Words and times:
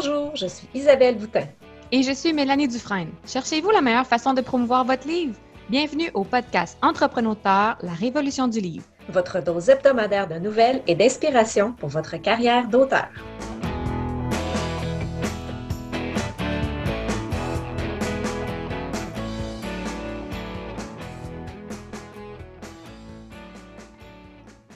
Bonjour, 0.00 0.36
je 0.36 0.46
suis 0.46 0.68
Isabelle 0.74 1.18
Boutin. 1.18 1.48
Et 1.90 2.04
je 2.04 2.12
suis 2.12 2.32
Mélanie 2.32 2.68
Dufresne. 2.68 3.10
Cherchez-vous 3.26 3.70
la 3.70 3.80
meilleure 3.80 4.06
façon 4.06 4.32
de 4.32 4.40
promouvoir 4.40 4.84
votre 4.84 5.08
livre? 5.08 5.34
Bienvenue 5.68 6.08
au 6.14 6.22
podcast 6.22 6.78
Entrepreneur, 6.82 7.36
la 7.82 7.94
révolution 7.98 8.46
du 8.46 8.60
livre. 8.60 8.84
Votre 9.08 9.42
dose 9.42 9.68
hebdomadaire 9.68 10.28
de 10.28 10.36
nouvelles 10.36 10.84
et 10.86 10.94
d'inspiration 10.94 11.72
pour 11.72 11.88
votre 11.88 12.16
carrière 12.16 12.68
d'auteur. 12.68 13.08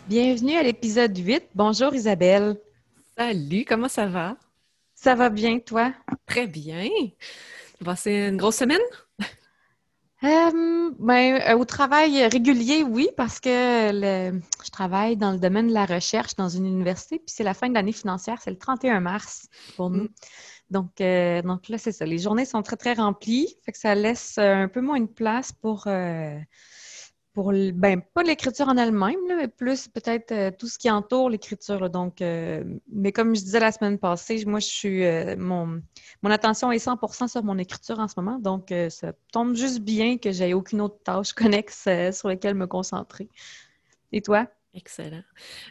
Bienvenue 0.09 0.57
à 0.57 0.65
l'épisode 0.65 1.17
8. 1.17 1.45
Bonjour 1.55 1.95
Isabelle. 1.95 2.57
Salut, 3.17 3.65
comment 3.65 3.89
ça 3.89 4.07
va? 4.07 4.35
Ça 5.03 5.17
va 5.17 5.31
bien, 5.31 5.59
toi? 5.59 5.93
Très 6.27 6.47
bien. 6.47 6.89
C'est 7.97 8.29
une 8.29 8.37
grosse 8.37 8.59
semaine? 8.59 8.79
Euh, 10.23 10.93
ben, 11.01 11.41
euh, 11.43 11.59
au 11.59 11.65
travail 11.65 12.25
régulier, 12.29 12.85
oui, 12.85 13.09
parce 13.17 13.41
que 13.41 13.51
je 13.51 14.71
travaille 14.71 15.17
dans 15.17 15.33
le 15.33 15.39
domaine 15.39 15.67
de 15.67 15.73
la 15.73 15.87
recherche 15.87 16.37
dans 16.37 16.49
une 16.49 16.65
université, 16.65 17.19
puis 17.19 17.35
c'est 17.35 17.43
la 17.43 17.55
fin 17.55 17.69
de 17.69 17.75
l'année 17.75 17.91
financière, 17.91 18.39
c'est 18.41 18.53
le 18.53 18.59
31 18.59 19.01
mars 19.01 19.49
pour 19.75 19.91
nous. 19.91 20.05
Mm. 20.05 20.09
Donc, 20.71 21.01
euh, 21.01 21.43
donc 21.43 21.69
là, 21.69 21.79
c'est 21.79 21.91
ça. 21.91 22.07
Les 22.07 22.19
journées 22.19 22.45
sont 22.45 22.63
très, 22.63 22.77
très 22.77 22.93
remplies, 22.93 23.57
fait 23.65 23.73
que 23.73 23.79
ça 23.79 23.97
laisse 23.97 24.39
un 24.39 24.69
peu 24.69 24.81
moins 24.81 25.01
de 25.01 25.07
place 25.07 25.51
pour 25.51 25.89
pour 27.33 27.53
ben 27.53 28.03
pas 28.15 28.23
l'écriture 28.23 28.69
en 28.69 28.77
elle-même, 28.77 29.17
mais 29.27 29.49
plus 29.49 29.89
peut-être 29.89 30.33
euh, 30.33 30.51
tout 30.51 30.67
ce 30.69 30.79
qui 30.79 30.91
entoure 30.91 31.31
l'écriture. 31.31 31.89
Donc, 31.89 32.21
euh, 32.21 32.63
mais 32.93 33.13
comme 33.13 33.35
je 33.35 33.41
disais 33.41 33.61
la 33.61 33.73
semaine 33.73 33.99
passée, 33.99 34.45
moi 34.45 34.61
je 34.61 34.67
suis 34.67 35.05
euh, 35.05 35.37
mon, 35.39 35.81
mon 36.23 36.31
attention 36.31 36.71
est 36.73 36.85
100% 36.85 37.29
sur 37.29 37.43
mon 37.43 37.57
écriture 37.59 37.99
en 37.99 38.09
ce 38.09 38.15
moment, 38.19 38.39
donc 38.39 38.73
ça 38.91 39.13
tombe 39.33 39.55
juste 39.55 39.81
bien 39.81 40.19
que 40.19 40.31
j'ai 40.31 40.53
aucune 40.55 40.81
autre 40.81 40.99
tâche 41.05 41.33
connexe 41.35 41.89
sur 42.13 42.29
laquelle 42.29 42.55
me 42.55 42.67
concentrer. 42.67 43.29
Et 44.13 44.21
toi? 44.21 44.47
Excellent. 44.75 45.23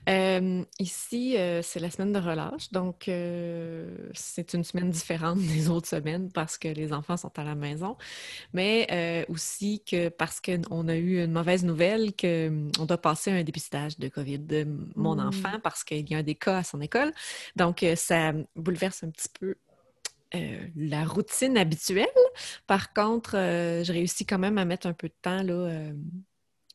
Euh, 0.10 0.64
ici, 0.78 1.36
euh, 1.36 1.64
c'est 1.64 1.80
la 1.80 1.90
semaine 1.90 2.14
de 2.14 2.20
relâche, 2.20 2.72
donc 2.72 3.08
euh, 3.08 4.10
c'est 4.14 4.54
une 4.54 4.64
semaine 4.64 4.92
différente 4.92 5.40
des 5.40 5.70
autres 5.70 5.88
semaines 5.88 6.32
parce 6.32 6.60
que 6.60 6.68
les 6.68 6.94
enfants 6.94 7.18
sont 7.18 7.32
à 7.40 7.44
la 7.44 7.56
maison, 7.56 7.98
mais 8.54 9.26
aussi 9.28 9.84
que 9.84 10.10
parce 10.10 10.40
qu'on 10.40 10.88
a 10.88 10.96
eu 10.96 11.24
une 11.24 11.32
mauvaise 11.32 11.66
nouvelle 11.66 12.12
qu'on 12.16 12.86
doit 12.86 13.02
passer 13.02 13.32
un 13.32 13.44
dépistage 13.44 13.98
de 13.98 14.08
COVID 14.08 14.40
de 14.40 14.68
mon 14.96 15.16
mmh. 15.16 15.28
enfant 15.28 15.60
parce 15.64 15.84
qu'il 15.84 16.08
y 16.08 16.14
a 16.14 16.20
un 16.20 16.24
des 16.24 16.36
cas 16.36 16.58
à 16.58 16.64
son 16.64 16.80
école. 16.80 17.12
Donc, 17.56 17.84
ça 17.96 18.34
bouleverse 18.56 19.04
un 19.04 19.10
petit 19.10 19.30
peu 19.40 19.56
la 20.76 21.06
routine 21.06 21.58
habituelle. 21.58 22.08
Par 22.68 22.94
contre, 22.94 23.32
j'ai 23.84 23.94
réussi 23.94 24.28
quand 24.28 24.40
même 24.40 24.60
à 24.60 24.66
mettre 24.66 24.86
un 24.86 24.94
peu 24.94 25.08
de 25.08 25.16
temps 25.22 25.42
là, 25.42 25.92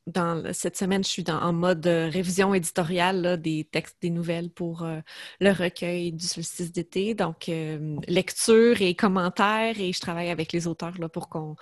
dans 0.06 0.52
cette 0.52 0.76
semaine, 0.76 1.02
je 1.02 1.08
suis 1.08 1.24
en 1.28 1.52
mode 1.52 1.86
euh, 1.86 2.08
révision 2.08 2.54
éditoriale 2.54 3.40
des 3.40 3.64
textes, 3.64 3.96
des 4.00 4.10
nouvelles 4.10 4.50
pour 4.50 4.82
euh, 4.82 5.00
le 5.40 5.50
recueil 5.50 6.12
du 6.12 6.24
solstice 6.24 6.70
d'été. 6.70 7.14
Donc, 7.14 7.48
euh, 7.48 7.96
lecture 8.06 8.80
et 8.82 8.94
commentaires, 8.94 9.80
et 9.80 9.92
je 9.92 10.00
travaille 10.00 10.30
avec 10.30 10.52
les 10.52 10.68
auteurs 10.68 10.98
là, 10.98 11.08
pour 11.08 11.28
qu'on 11.28 11.56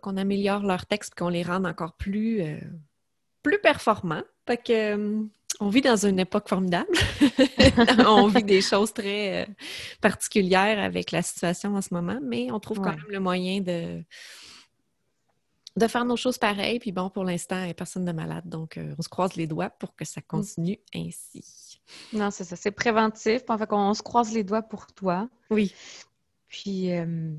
qu'on 0.00 0.16
améliore 0.16 0.62
leurs 0.62 0.86
textes 0.86 1.14
qu'on 1.14 1.28
les 1.28 1.42
rende 1.42 1.66
encore 1.66 1.92
plus, 1.94 2.40
plus 3.42 3.58
performants. 3.58 4.22
Fait 4.46 4.56
que 4.56 5.26
on 5.60 5.68
vit 5.68 5.82
dans 5.82 6.06
une 6.06 6.18
époque 6.18 6.48
formidable. 6.48 6.88
on 8.06 8.26
vit 8.28 8.44
des 8.44 8.62
choses 8.62 8.94
très 8.94 9.46
particulières 10.00 10.78
avec 10.78 11.10
la 11.10 11.20
situation 11.20 11.74
en 11.74 11.82
ce 11.82 11.92
moment, 11.92 12.20
mais 12.22 12.50
on 12.52 12.60
trouve 12.60 12.80
quand 12.80 12.92
même 12.92 13.04
le 13.10 13.20
moyen 13.20 13.60
de 13.60 14.02
de 15.76 15.86
faire 15.86 16.04
nos 16.04 16.16
choses 16.16 16.38
pareilles. 16.38 16.78
Puis 16.78 16.92
bon, 16.92 17.10
pour 17.10 17.24
l'instant, 17.24 17.58
il 17.58 17.64
n'y 17.64 17.70
a 17.70 17.74
personne 17.74 18.04
de 18.04 18.12
malade. 18.12 18.48
Donc, 18.48 18.76
euh, 18.76 18.94
on 18.98 19.02
se 19.02 19.08
croise 19.08 19.34
les 19.36 19.46
doigts 19.46 19.70
pour 19.70 19.94
que 19.94 20.04
ça 20.04 20.20
mm. 20.20 20.24
continue 20.28 20.78
ainsi. 20.94 21.80
Non, 22.12 22.30
c'est 22.30 22.44
ça. 22.44 22.56
C'est 22.56 22.70
préventif. 22.70 23.42
En 23.48 23.58
fait, 23.58 23.68
on 23.72 23.94
se 23.94 24.02
croise 24.02 24.32
les 24.32 24.44
doigts 24.44 24.62
pour 24.62 24.86
toi. 24.86 25.28
Oui. 25.50 25.74
Puis, 26.48 26.92
euh, 26.92 27.30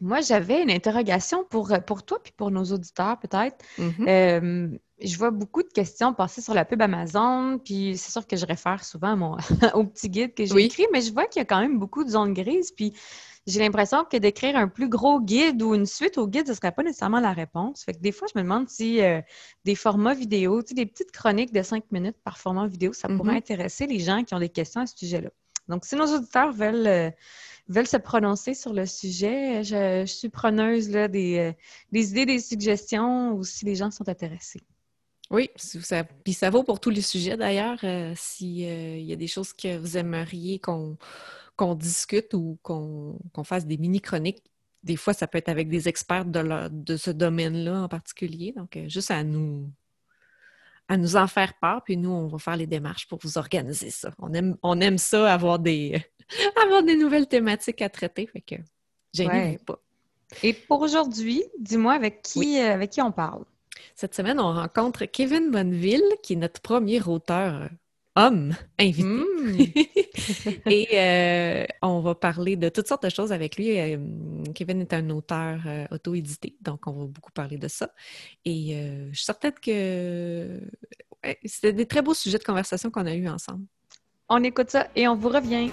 moi, 0.00 0.20
j'avais 0.20 0.62
une 0.62 0.70
interrogation 0.70 1.44
pour, 1.44 1.72
pour 1.86 2.02
toi 2.02 2.20
puis 2.22 2.32
pour 2.36 2.50
nos 2.50 2.64
auditeurs, 2.64 3.18
peut-être. 3.18 3.64
Euh, 3.78 4.68
je 5.00 5.16
vois 5.16 5.30
beaucoup 5.30 5.62
de 5.62 5.68
questions 5.68 6.12
passer 6.12 6.40
sur 6.40 6.54
la 6.54 6.64
pub 6.64 6.82
Amazon, 6.82 7.58
puis 7.58 7.96
c'est 7.96 8.10
sûr 8.10 8.26
que 8.26 8.36
je 8.36 8.44
réfère 8.44 8.84
souvent 8.84 9.16
mon, 9.16 9.36
au 9.74 9.84
petit 9.84 10.08
guide 10.08 10.34
que 10.34 10.44
j'ai 10.44 10.64
écrit, 10.64 10.86
mais 10.92 11.00
je 11.00 11.12
vois 11.12 11.26
qu'il 11.26 11.40
y 11.40 11.42
a 11.42 11.44
quand 11.44 11.60
même 11.60 11.78
beaucoup 11.78 12.04
de 12.04 12.10
zones 12.10 12.34
grises. 12.34 12.72
Puis, 12.72 12.92
j'ai 13.46 13.58
l'impression 13.58 14.04
que 14.04 14.16
d'écrire 14.16 14.56
un 14.56 14.68
plus 14.68 14.88
gros 14.88 15.20
guide 15.20 15.62
ou 15.62 15.74
une 15.74 15.86
suite 15.86 16.16
au 16.16 16.28
guide, 16.28 16.46
ce 16.46 16.52
ne 16.52 16.56
serait 16.56 16.72
pas 16.72 16.82
nécessairement 16.82 17.20
la 17.20 17.32
réponse. 17.32 17.82
Fait 17.82 17.92
que 17.92 17.98
des 17.98 18.12
fois, 18.12 18.28
je 18.32 18.38
me 18.38 18.44
demande 18.44 18.68
si 18.68 19.00
euh, 19.00 19.20
des 19.64 19.74
formats 19.74 20.14
vidéo, 20.14 20.62
tu 20.62 20.68
sais, 20.68 20.74
des 20.74 20.86
petites 20.86 21.10
chroniques 21.10 21.52
de 21.52 21.62
cinq 21.62 21.84
minutes 21.90 22.16
par 22.22 22.38
format 22.38 22.68
vidéo, 22.68 22.92
ça 22.92 23.08
pourrait 23.08 23.34
mm-hmm. 23.34 23.36
intéresser 23.36 23.86
les 23.86 23.98
gens 23.98 24.22
qui 24.22 24.34
ont 24.34 24.38
des 24.38 24.48
questions 24.48 24.82
à 24.82 24.86
ce 24.86 24.96
sujet-là. 24.96 25.30
Donc, 25.68 25.84
si 25.84 25.96
nos 25.96 26.06
auditeurs 26.06 26.52
veulent, 26.52 26.86
euh, 26.86 27.10
veulent 27.68 27.86
se 27.86 27.96
prononcer 27.96 28.54
sur 28.54 28.72
le 28.72 28.86
sujet, 28.86 29.64
je, 29.64 30.04
suis 30.06 30.28
preneuse 30.28 30.90
là, 30.90 31.08
des, 31.08 31.38
euh, 31.38 31.52
des 31.90 32.10
idées, 32.10 32.26
des 32.26 32.38
suggestions 32.38 33.32
ou 33.32 33.42
si 33.42 33.64
les 33.64 33.74
gens 33.74 33.90
sont 33.90 34.08
intéressés. 34.08 34.60
Oui, 35.30 35.48
ça, 35.56 36.04
puis 36.04 36.34
ça 36.34 36.50
vaut 36.50 36.62
pour 36.62 36.78
tous 36.78 36.90
les 36.90 37.00
sujets 37.00 37.38
d'ailleurs. 37.38 37.78
S'il 38.16 38.58
y 38.58 39.12
a 39.14 39.16
des 39.16 39.26
choses 39.26 39.54
que 39.54 39.78
vous 39.78 39.96
aimeriez 39.96 40.58
qu'on 40.58 40.98
qu'on 41.56 41.74
discute 41.74 42.34
ou 42.34 42.58
qu'on 42.62 43.18
fasse 43.44 43.66
des 43.66 43.78
mini-chroniques. 43.78 44.42
Des 44.82 44.96
fois, 44.96 45.12
ça 45.12 45.26
peut 45.26 45.38
être 45.38 45.48
avec 45.48 45.68
des 45.68 45.88
experts 45.88 46.24
de, 46.24 46.68
de 46.68 46.96
ce 46.96 47.10
domaine-là 47.10 47.82
en 47.82 47.88
particulier. 47.88 48.52
Donc, 48.56 48.76
euh, 48.76 48.88
juste 48.88 49.10
à 49.10 49.22
nous, 49.22 49.70
à 50.88 50.96
nous 50.96 51.16
en 51.16 51.26
faire 51.26 51.54
part, 51.60 51.84
puis 51.84 51.96
nous, 51.96 52.10
on 52.10 52.26
va 52.26 52.38
faire 52.38 52.56
les 52.56 52.66
démarches 52.66 53.06
pour 53.06 53.18
vous 53.22 53.38
organiser 53.38 53.90
ça. 53.90 54.12
On 54.18 54.32
aime, 54.32 54.56
on 54.62 54.80
aime 54.80 54.98
ça, 54.98 55.32
avoir 55.32 55.58
des, 55.58 56.04
avoir 56.62 56.82
des 56.82 56.96
nouvelles 56.96 57.28
thématiques 57.28 57.82
à 57.82 57.88
traiter. 57.88 58.26
Fait 58.26 58.40
que 58.40 58.56
pas. 59.64 59.78
Et 60.42 60.52
pour 60.52 60.80
aujourd'hui, 60.80 61.44
dis-moi 61.58 61.92
avec 61.92 62.22
qui, 62.22 62.58
euh, 62.58 62.72
avec 62.72 62.90
qui 62.90 63.02
on 63.02 63.12
parle? 63.12 63.44
Cette 63.94 64.14
semaine, 64.14 64.40
on 64.40 64.52
rencontre 64.52 65.04
Kevin 65.04 65.50
Bonneville, 65.50 66.02
qui 66.22 66.32
est 66.32 66.36
notre 66.36 66.60
premier 66.60 67.02
auteur 67.02 67.68
homme 68.16 68.54
invité. 68.78 69.04
Hmm. 69.04 69.60
et 70.66 70.88
euh, 70.92 71.66
on 71.82 72.00
va 72.00 72.14
parler 72.14 72.56
de 72.56 72.68
toutes 72.68 72.88
sortes 72.88 73.04
de 73.04 73.08
choses 73.08 73.32
avec 73.32 73.56
lui. 73.56 73.78
Euh, 73.78 73.98
Kevin 74.54 74.80
est 74.80 74.92
un 74.92 75.08
auteur 75.10 75.60
euh, 75.66 75.86
auto-édité, 75.90 76.56
donc 76.60 76.86
on 76.86 76.92
va 76.92 77.06
beaucoup 77.06 77.32
parler 77.32 77.58
de 77.58 77.68
ça. 77.68 77.90
Et 78.44 78.74
je 79.10 79.16
suis 79.16 79.24
certaine 79.24 79.52
que 79.52 80.60
c'était 81.44 81.72
des 81.72 81.86
très 81.86 82.02
beaux 82.02 82.14
sujets 82.14 82.38
de 82.38 82.44
conversation 82.44 82.90
qu'on 82.90 83.06
a 83.06 83.14
eus 83.14 83.28
ensemble. 83.28 83.64
On 84.28 84.42
écoute 84.42 84.70
ça 84.70 84.88
et 84.96 85.06
on 85.08 85.16
vous 85.16 85.28
revient. 85.28 85.70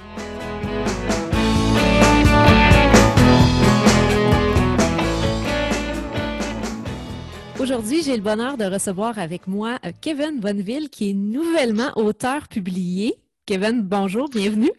Aujourd'hui, 7.60 8.04
j'ai 8.04 8.16
le 8.16 8.24
bonheur 8.24 8.56
de 8.56 8.64
recevoir 8.64 9.20
avec 9.20 9.46
moi 9.46 9.80
euh, 9.86 9.92
Kevin 10.02 10.40
Bonneville, 10.40 10.90
qui 10.90 11.10
est 11.10 11.14
nouvellement 11.14 11.92
auteur 11.98 12.48
publié. 12.48 13.22
Kevin, 13.46 13.82
bonjour, 13.82 14.30
bienvenue. 14.30 14.72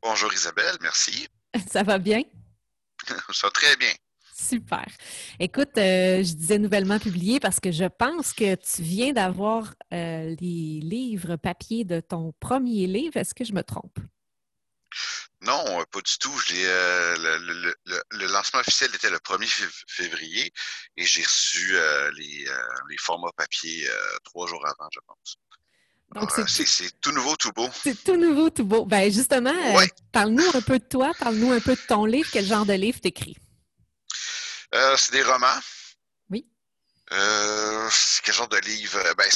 Bonjour 0.00 0.32
Isabelle, 0.32 0.76
merci. 0.80 1.26
Ça 1.68 1.82
va 1.82 1.98
bien? 1.98 2.22
Ça 3.04 3.48
va 3.48 3.50
très 3.50 3.76
bien. 3.76 3.92
Super. 4.32 4.86
Écoute, 5.40 5.76
euh, 5.76 6.22
je 6.22 6.34
disais 6.34 6.58
nouvellement 6.58 7.00
publié 7.00 7.40
parce 7.40 7.58
que 7.58 7.72
je 7.72 7.84
pense 7.84 8.32
que 8.32 8.54
tu 8.54 8.82
viens 8.82 9.12
d'avoir 9.12 9.74
euh, 9.92 10.36
les 10.40 10.80
livres 10.80 11.34
papier 11.34 11.84
de 11.84 11.98
ton 11.98 12.32
premier 12.38 12.86
livre. 12.86 13.16
Est-ce 13.16 13.34
que 13.34 13.44
je 13.44 13.52
me 13.52 13.62
trompe? 13.62 13.98
Non, 15.42 15.80
euh, 15.80 15.84
pas 15.90 16.00
du 16.00 16.18
tout. 16.18 16.34
Euh, 16.52 17.16
le, 18.12 18.26
lancement 18.28 18.60
officiel 18.60 18.94
était 18.94 19.10
le 19.10 19.18
1er 19.18 19.68
février 19.88 20.52
et 20.96 21.04
j'ai 21.04 21.22
reçu 21.22 21.76
euh, 21.76 22.10
les, 22.12 22.46
formats 22.98 23.32
papier 23.36 23.88
trois 24.24 24.46
jours 24.46 24.64
avant, 24.64 24.88
je 24.92 25.00
pense. 25.06 25.36
Donc, 26.14 26.30
c'est 26.48 27.00
tout 27.00 27.10
nouveau, 27.10 27.36
tout 27.36 27.50
beau. 27.52 27.68
C'est 27.82 28.04
tout 28.04 28.16
nouveau, 28.16 28.50
tout 28.50 28.64
beau. 28.64 28.84
Ben 28.84 29.10
justement, 29.10 29.54
parle-nous 30.12 30.48
un 30.54 30.60
peu 30.60 30.78
de 30.78 30.84
toi, 30.84 31.12
parle-nous 31.18 31.52
un 31.52 31.60
peu 31.60 31.74
de 31.74 31.80
ton 31.88 32.04
livre. 32.04 32.28
Quel 32.30 32.46
genre 32.46 32.66
de 32.66 32.74
livre 32.74 33.00
t'écris? 33.00 33.36
c'est 34.96 35.12
des 35.12 35.22
romans. 35.22 35.60
Oui. 36.30 36.46
quel 37.08 38.34
genre 38.34 38.48
de 38.48 38.58
livre? 38.58 39.02
Ben, 39.16 39.28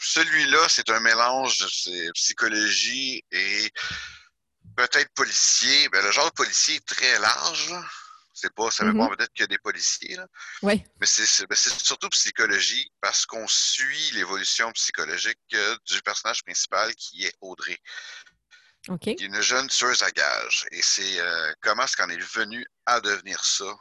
celui-là, 0.00 0.66
c'est 0.68 0.90
un 0.90 1.00
mélange 1.00 1.58
de 1.58 2.10
psychologie 2.12 3.22
et 3.30 3.70
peut-être 4.76 5.12
policier. 5.14 5.88
Ben, 5.88 6.04
le 6.04 6.12
genre 6.12 6.26
de 6.26 6.34
policier 6.34 6.76
est 6.76 6.86
très 6.86 7.18
large. 7.18 7.74
C'est 8.34 8.52
pas, 8.54 8.70
ça 8.70 8.84
veut 8.84 8.92
mm-hmm. 8.92 9.08
pas 9.08 9.16
peut-être 9.16 9.32
qu'il 9.32 9.42
y 9.42 9.44
a 9.44 9.48
des 9.48 9.58
policiers. 9.58 10.14
Là. 10.14 10.26
Oui. 10.62 10.84
Mais 11.00 11.06
c'est 11.06 11.46
ben, 11.46 11.56
surtout 11.56 12.10
psychologie 12.10 12.92
parce 13.00 13.24
qu'on 13.24 13.48
suit 13.48 14.10
l'évolution 14.12 14.70
psychologique 14.72 15.38
euh, 15.54 15.76
du 15.86 16.02
personnage 16.02 16.44
principal 16.44 16.94
qui 16.94 17.24
est 17.24 17.34
Audrey. 17.40 17.78
qui 19.00 19.10
est 19.10 19.20
une 19.20 19.40
jeune 19.40 19.68
tueuse 19.68 20.02
à 20.02 20.10
gages. 20.10 20.66
Et 20.70 20.82
c'est 20.82 21.18
comment 21.62 21.84
est-ce 21.84 21.96
qu'on 21.96 22.10
est 22.10 22.34
venu 22.34 22.64
à 22.84 23.00
devenir 23.00 23.42
ça? 23.42 23.74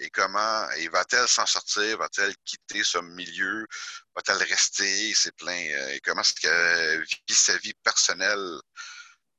Et, 0.00 0.10
comment 0.12 0.70
et 0.72 0.88
va-t-elle 0.88 1.26
s'en 1.26 1.46
sortir? 1.46 1.98
Va-t-elle 1.98 2.34
quitter 2.44 2.84
ce 2.84 2.98
milieu? 2.98 3.66
Va-t-elle 4.14 4.42
rester? 4.48 5.12
C'est 5.14 5.34
plein. 5.34 5.56
et 5.56 6.00
comment 6.04 6.20
est-ce 6.20 6.34
qu'elle 6.34 7.02
vit 7.02 7.34
sa 7.34 7.56
vie 7.58 7.74
personnelle 7.82 8.60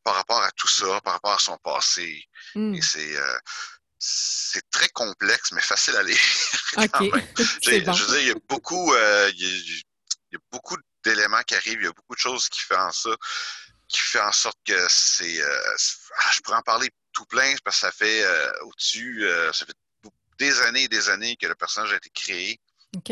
par 0.05 0.15
rapport 0.15 0.41
à 0.41 0.51
tout 0.51 0.69
ça, 0.69 1.01
par 1.01 1.13
rapport 1.13 1.33
à 1.33 1.39
son 1.39 1.57
passé? 1.57 2.23
Et 2.55 2.81
c'est 2.81 3.17
c'est 3.97 4.69
très 4.69 4.89
complexe, 4.89 5.51
mais 5.51 5.61
facile 5.61 5.95
à 5.95 6.03
lire. 6.03 6.17
Je 6.77 7.71
veux 7.71 7.81
dire, 7.81 8.19
il 8.19 8.27
y 8.27 8.31
a 8.31 8.35
beaucoup, 8.47 8.93
euh, 8.93 9.31
il, 9.35 9.83
y 10.31 10.35
a, 10.35 10.39
beaucoup 10.51 10.77
d'éléments 11.03 11.41
qui 11.41 11.55
arrivent, 11.55 11.79
il 11.81 11.85
y 11.85 11.87
a 11.87 11.93
beaucoup 11.93 12.13
de 12.13 12.19
choses 12.19 12.47
qui 12.49 12.61
font 12.61 12.75
en 12.77 12.91
ça, 12.91 13.09
qui 13.87 13.99
fait 14.01 14.21
en 14.21 14.31
sorte 14.31 14.57
que 14.65 14.85
c'est. 14.89 15.41
Euh, 15.41 15.75
ah, 16.19 16.31
je 16.33 16.41
pourrais 16.41 16.57
en 16.57 16.61
parler 16.61 16.89
tout 17.13 17.25
plein 17.25 17.55
parce 17.63 17.77
que 17.77 17.81
ça 17.87 17.91
fait 17.91 18.23
euh, 18.23 18.51
au-dessus, 18.63 19.27
ça 19.53 19.65
fait 19.65 19.75
des 20.37 20.61
années 20.61 20.83
et 20.83 20.87
des 20.87 21.09
années 21.09 21.35
que 21.37 21.47
le 21.47 21.55
personnage 21.55 21.93
a 21.93 21.95
été 21.95 22.09
créé. 22.09 22.59
OK. 22.95 23.11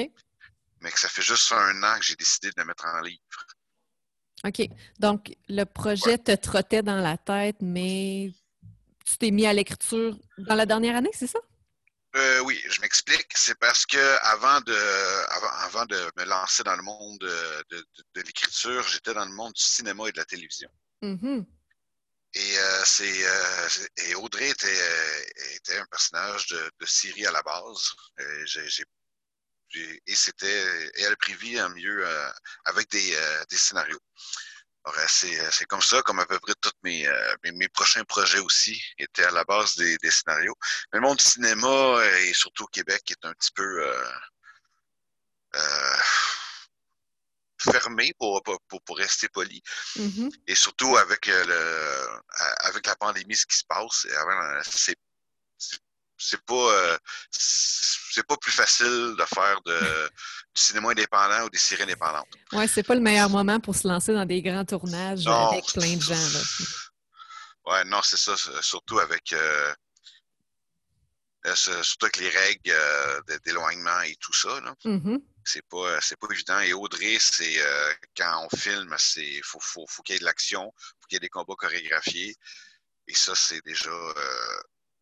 Mais 0.82 0.92
que 0.92 1.00
ça 1.00 1.08
fait 1.08 1.22
juste 1.22 1.52
un 1.54 1.82
an 1.84 1.98
que 1.98 2.06
j'ai 2.06 2.16
décidé 2.16 2.50
de 2.50 2.56
le 2.58 2.66
mettre 2.66 2.86
en 2.86 3.00
livre. 3.00 3.22
OK. 4.46 4.68
Donc, 5.00 5.36
le 5.48 5.64
projet 5.64 6.18
te 6.18 6.36
trottait 6.36 6.84
dans 6.84 7.00
la 7.00 7.18
tête, 7.18 7.58
mais 7.62 8.32
tu 9.06 9.18
t'es 9.18 9.32
mis 9.32 9.46
à 9.46 9.54
l'écriture 9.54 10.18
dans 10.38 10.56
la 10.56 10.66
dernière 10.66 10.96
année, 10.96 11.12
c'est 11.14 11.28
ça? 11.28 11.40
Euh, 12.16 12.40
oui, 12.42 12.62
je 12.70 12.80
m'explique. 12.82 13.32
C'est 13.34 13.58
parce 13.58 13.86
que 13.86 14.18
avant 14.26 14.62
de, 14.62 14.76
avant, 15.66 15.86
de 15.86 16.12
me 16.18 16.26
lancer 16.26 16.64
dans 16.64 16.76
le 16.76 16.84
monde 16.84 17.18
de, 17.20 17.86
l'écriture, 18.16 18.88
j'étais 18.88 19.14
dans 19.14 19.26
le 19.26 19.32
monde 19.32 19.54
du 19.54 19.64
cinéma 19.64 20.08
et 20.08 20.12
de 20.12 20.18
la 20.18 20.26
télévision. 20.26 20.70
Mm-hmm. 21.02 21.46
Et, 22.36 22.58
euh, 22.58 22.82
c'est, 22.86 23.28
euh, 23.28 23.68
et 23.98 24.16
Audrey 24.16 24.50
était, 24.50 25.56
était, 25.56 25.78
un 25.78 25.86
personnage 25.86 26.48
de, 26.48 26.86
Syrie 26.86 27.26
à 27.26 27.32
la 27.32 27.42
base. 27.42 27.94
Et, 28.20 28.46
et 29.76 30.16
c'était, 30.16 30.90
et 30.96 31.02
elle 31.04 31.18
pris 31.18 31.34
vie 31.36 31.62
en 31.62 31.70
mieux 31.70 32.06
avec 32.66 32.90
des, 32.90 33.18
des 33.50 33.58
scénarios. 33.58 34.02
Euh, 34.88 34.92
c'est 35.08 35.66
comme 35.66 35.82
ça, 35.82 36.02
comme 36.02 36.20
à 36.20 36.26
peu 36.26 36.40
près 36.40 36.54
tous 36.60 36.72
euh, 36.86 37.36
mes, 37.44 37.52
mes, 37.54 37.70
prochains 37.70 38.04
projets 38.04 38.40
aussi 38.40 38.82
étaient 38.98 39.24
à 39.24 39.32
la 39.32 39.44
base 39.46 39.76
des, 39.76 39.98
scénarios. 40.12 40.56
Mais 40.92 41.00
le 41.00 41.08
monde 41.08 41.18
du 41.18 41.24
cinéma, 41.24 41.68
euh, 41.68 42.18
et 42.20 42.34
surtout 42.34 42.64
au 42.64 42.68
Québec, 42.68 43.10
est 43.12 43.26
un 43.26 43.34
petit 43.34 43.52
peu 43.54 43.84
fermé 47.60 48.14
pour, 48.20 48.44
pour, 48.44 48.98
rester 48.98 49.30
poli. 49.30 49.62
Mm-hmm. 49.96 50.32
Et 50.48 50.56
surtout 50.56 50.98
avec, 50.98 51.28
le, 51.28 52.08
avec 52.60 52.86
la 52.86 52.96
pandémie, 52.98 53.38
ce 53.38 53.46
qui 53.46 53.58
se 53.58 53.64
passe, 53.66 54.06
c'est 54.66 54.98
c'est 56.24 56.42
pas 56.46 56.54
euh, 56.54 56.98
c'est 57.32 58.26
pas 58.26 58.38
plus 58.38 58.52
facile 58.52 59.16
de 59.18 59.26
faire 59.26 59.60
de, 59.66 60.10
du 60.56 60.62
cinéma 60.62 60.92
indépendant 60.92 61.46
ou 61.46 61.50
des 61.50 61.58
séries 61.58 61.84
indépendantes. 61.84 62.28
Ouais, 62.54 62.68
c'est 62.68 62.84
pas 62.84 62.96
le 62.96 63.02
meilleur 63.02 63.30
moment 63.30 63.60
pour 63.60 63.76
se 63.76 63.88
lancer 63.88 64.14
dans 64.14 64.26
des 64.26 64.42
grands 64.42 64.66
tournages 64.66 65.28
avec 65.28 65.66
plein 65.66 65.96
de 65.96 66.02
gens. 66.02 66.42
Ouais, 67.66 67.84
non, 67.86 68.02
c'est 68.04 68.18
ça, 68.18 68.36
surtout 68.62 69.00
avec 69.00 69.34
euh, 69.34 69.74
euh, 71.46 71.56
surtout 71.56 72.06
avec 72.06 72.18
les 72.18 72.30
règles 72.30 72.74
d'éloignement 73.46 74.02
et 74.02 74.16
tout 74.20 74.34
ça. 74.34 74.60
Là. 74.62 74.76
C'est 75.46 75.68
pas 75.68 76.00
c'est 76.00 76.18
pas 76.18 76.28
évident. 76.32 76.60
Et 76.60 76.74
Audrey, 76.74 77.18
c'est 77.20 77.60
quand 78.16 78.48
on 78.50 78.58
filme, 78.58 78.96
c'est 78.98 79.42
faut, 79.44 79.60
faut, 79.60 79.86
faut 79.88 80.02
qu'il 80.04 80.14
y 80.14 80.16
ait 80.18 80.20
de 80.20 80.26
l'action, 80.26 80.72
faut 81.02 81.08
qu'il 81.10 81.16
y 81.16 81.18
ait 81.18 81.20
des 81.20 81.30
combats 81.30 81.56
chorégraphiés. 81.58 82.36
Et 83.08 83.16
ça, 83.16 83.36
c'est 83.36 83.62
déjà 83.66 83.92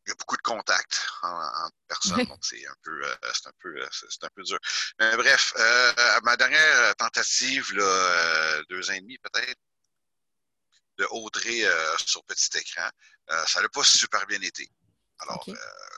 il 0.05 0.09
y 0.09 0.11
a 0.11 0.15
beaucoup 0.15 0.37
de 0.37 0.41
contacts 0.41 1.07
entre 1.21 1.75
personnes, 1.87 2.25
donc 2.25 2.39
c'est 2.41 2.65
un 2.65 2.75
peu, 2.83 3.05
euh, 3.05 3.15
c'est 3.33 3.47
un 3.47 3.53
peu, 3.59 3.69
euh, 3.69 3.87
c'est 3.91 4.23
un 4.23 4.29
peu 4.35 4.43
dur. 4.43 4.57
Mais 4.99 5.15
bref, 5.15 5.53
euh, 5.57 6.19
ma 6.23 6.35
dernière 6.37 6.95
tentative, 6.95 7.73
là, 7.73 8.63
deux 8.69 8.89
ans 8.89 8.93
et 8.93 9.01
demi 9.01 9.17
peut-être, 9.19 9.59
de 10.97 11.07
Audrey 11.11 11.63
sur 12.05 12.23
petit 12.25 12.57
écran, 12.57 12.89
ça 13.47 13.61
n'a 13.61 13.69
pas 13.69 13.83
super 13.83 14.25
bien 14.27 14.41
été. 14.41 14.69
Alors, 15.19 15.45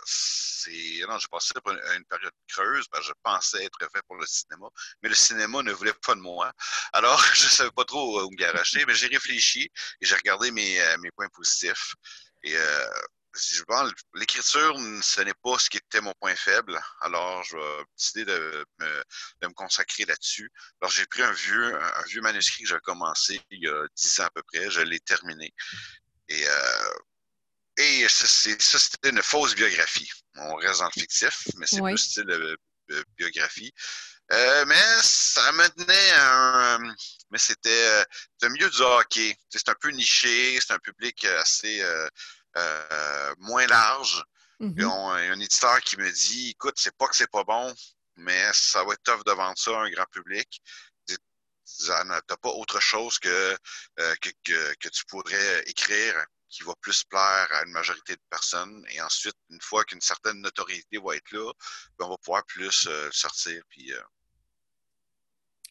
c'est, 0.05 1.01
non, 1.07 1.17
j'ai 1.17 1.27
passé 1.29 1.53
une, 1.65 2.05
période 2.05 2.33
creuse 2.49 2.85
que 2.89 3.01
je 3.01 3.11
pensais 3.23 3.63
être 3.63 3.79
fait 3.79 4.01
pour 4.05 4.17
le 4.17 4.25
cinéma, 4.25 4.67
mais 5.01 5.09
le 5.09 5.15
cinéma 5.15 5.63
ne 5.63 5.71
voulait 5.71 5.93
pas 6.05 6.15
de 6.15 6.19
moi. 6.19 6.51
Alors, 6.91 7.19
je 7.33 7.45
ne 7.45 7.49
savais 7.49 7.71
pas 7.71 7.85
trop 7.85 8.21
où 8.21 8.29
me 8.29 8.35
garocher, 8.35 8.85
mais 8.85 8.95
j'ai 8.95 9.07
réfléchi 9.07 9.71
et 10.01 10.05
j'ai 10.05 10.15
regardé 10.15 10.51
mes, 10.51 10.79
mes 10.99 11.11
points 11.11 11.29
positifs. 11.29 11.95
Et 12.43 12.55
l'écriture, 14.15 14.77
ce 15.01 15.21
n'est 15.21 15.33
pas 15.43 15.57
ce 15.57 15.69
qui 15.69 15.77
était 15.77 16.01
mon 16.01 16.13
point 16.19 16.35
faible. 16.35 16.79
Alors, 17.01 17.43
je 17.43 17.57
vais 17.57 17.83
décider 17.97 18.25
de 18.25 18.65
me, 18.79 19.53
consacrer 19.53 20.05
là-dessus. 20.05 20.51
Alors, 20.81 20.91
j'ai 20.91 21.05
pris 21.05 21.23
un 21.23 21.31
vieux, 21.31 21.75
un 21.75 22.03
vieux 22.03 22.21
manuscrit 22.21 22.63
que 22.63 22.69
j'ai 22.69 22.79
commencé 22.83 23.41
il 23.51 23.63
y 23.63 23.67
a 23.67 23.87
dix 23.95 24.19
ans 24.19 24.25
à 24.25 24.29
peu 24.31 24.43
près. 24.43 24.69
Je 24.69 24.81
l'ai 24.81 24.99
terminé. 24.99 25.53
Et, 26.29 26.47
euh, 26.47 26.93
et 27.77 28.07
ça, 28.07 28.27
c'était 28.27 29.09
une 29.09 29.23
fausse 29.23 29.55
biographie. 29.55 30.09
On 30.35 30.55
reste 30.55 30.79
dans 30.79 30.85
le 30.85 30.91
fictif, 30.91 31.47
mais 31.57 31.65
c'est 31.67 31.81
plus 31.81 31.97
style 31.97 32.25
de, 32.25 32.57
biographie. 33.17 33.73
Euh, 34.31 34.65
mais 34.65 34.81
ça 35.01 35.51
me 35.53 35.67
tenait 35.69 36.11
un. 36.17 36.79
Mais 37.31 37.39
c'était 37.39 38.05
le 38.41 38.49
milieu 38.49 38.69
du 38.69 38.81
hockey. 38.81 39.35
C'est 39.49 39.69
un 39.69 39.75
peu 39.79 39.89
niché, 39.89 40.59
c'est 40.61 40.73
un 40.73 40.79
public 40.79 41.25
assez. 41.25 41.83
Euh, 42.57 42.87
euh, 42.91 43.35
moins 43.39 43.65
large. 43.67 44.23
Mm-hmm. 44.59 44.73
Ils 44.77 44.85
ont 44.85 45.11
un 45.11 45.39
éditeur 45.39 45.79
qui 45.81 45.97
me 45.97 46.09
dit 46.11 46.51
écoute, 46.51 46.75
c'est 46.77 46.95
pas 46.95 47.07
que 47.07 47.15
c'est 47.15 47.31
pas 47.31 47.43
bon, 47.43 47.73
mais 48.15 48.47
ça 48.53 48.83
va 48.83 48.93
être 48.93 49.03
tough 49.03 49.25
de 49.25 49.31
vendre 49.31 49.57
ça 49.57 49.71
à 49.71 49.83
un 49.83 49.89
grand 49.89 50.05
public. 50.11 50.61
Tu 51.07 51.15
n'as 51.89 52.21
pas 52.21 52.49
autre 52.49 52.79
chose 52.79 53.17
euh, 53.25 53.57
que, 54.21 54.29
que, 54.75 54.89
tu 54.89 55.05
pourrais 55.05 55.63
écrire 55.65 56.13
qui 56.49 56.61
va 56.63 56.73
plus 56.81 57.03
plaire 57.05 57.47
à 57.51 57.63
une 57.65 57.71
majorité 57.71 58.13
de 58.13 58.21
personnes. 58.29 58.85
Et 58.91 59.01
ensuite, 59.01 59.35
une 59.49 59.61
fois 59.61 59.83
qu'une 59.85 60.01
certaine 60.01 60.39
notoriété 60.39 60.99
va 61.03 61.15
être 61.15 61.31
là, 61.31 61.51
ben, 61.97 62.05
on 62.05 62.09
va 62.09 62.17
pouvoir 62.17 62.45
plus 62.45 62.87
euh, 62.87 63.09
sortir. 63.11 63.63
Puis, 63.69 63.91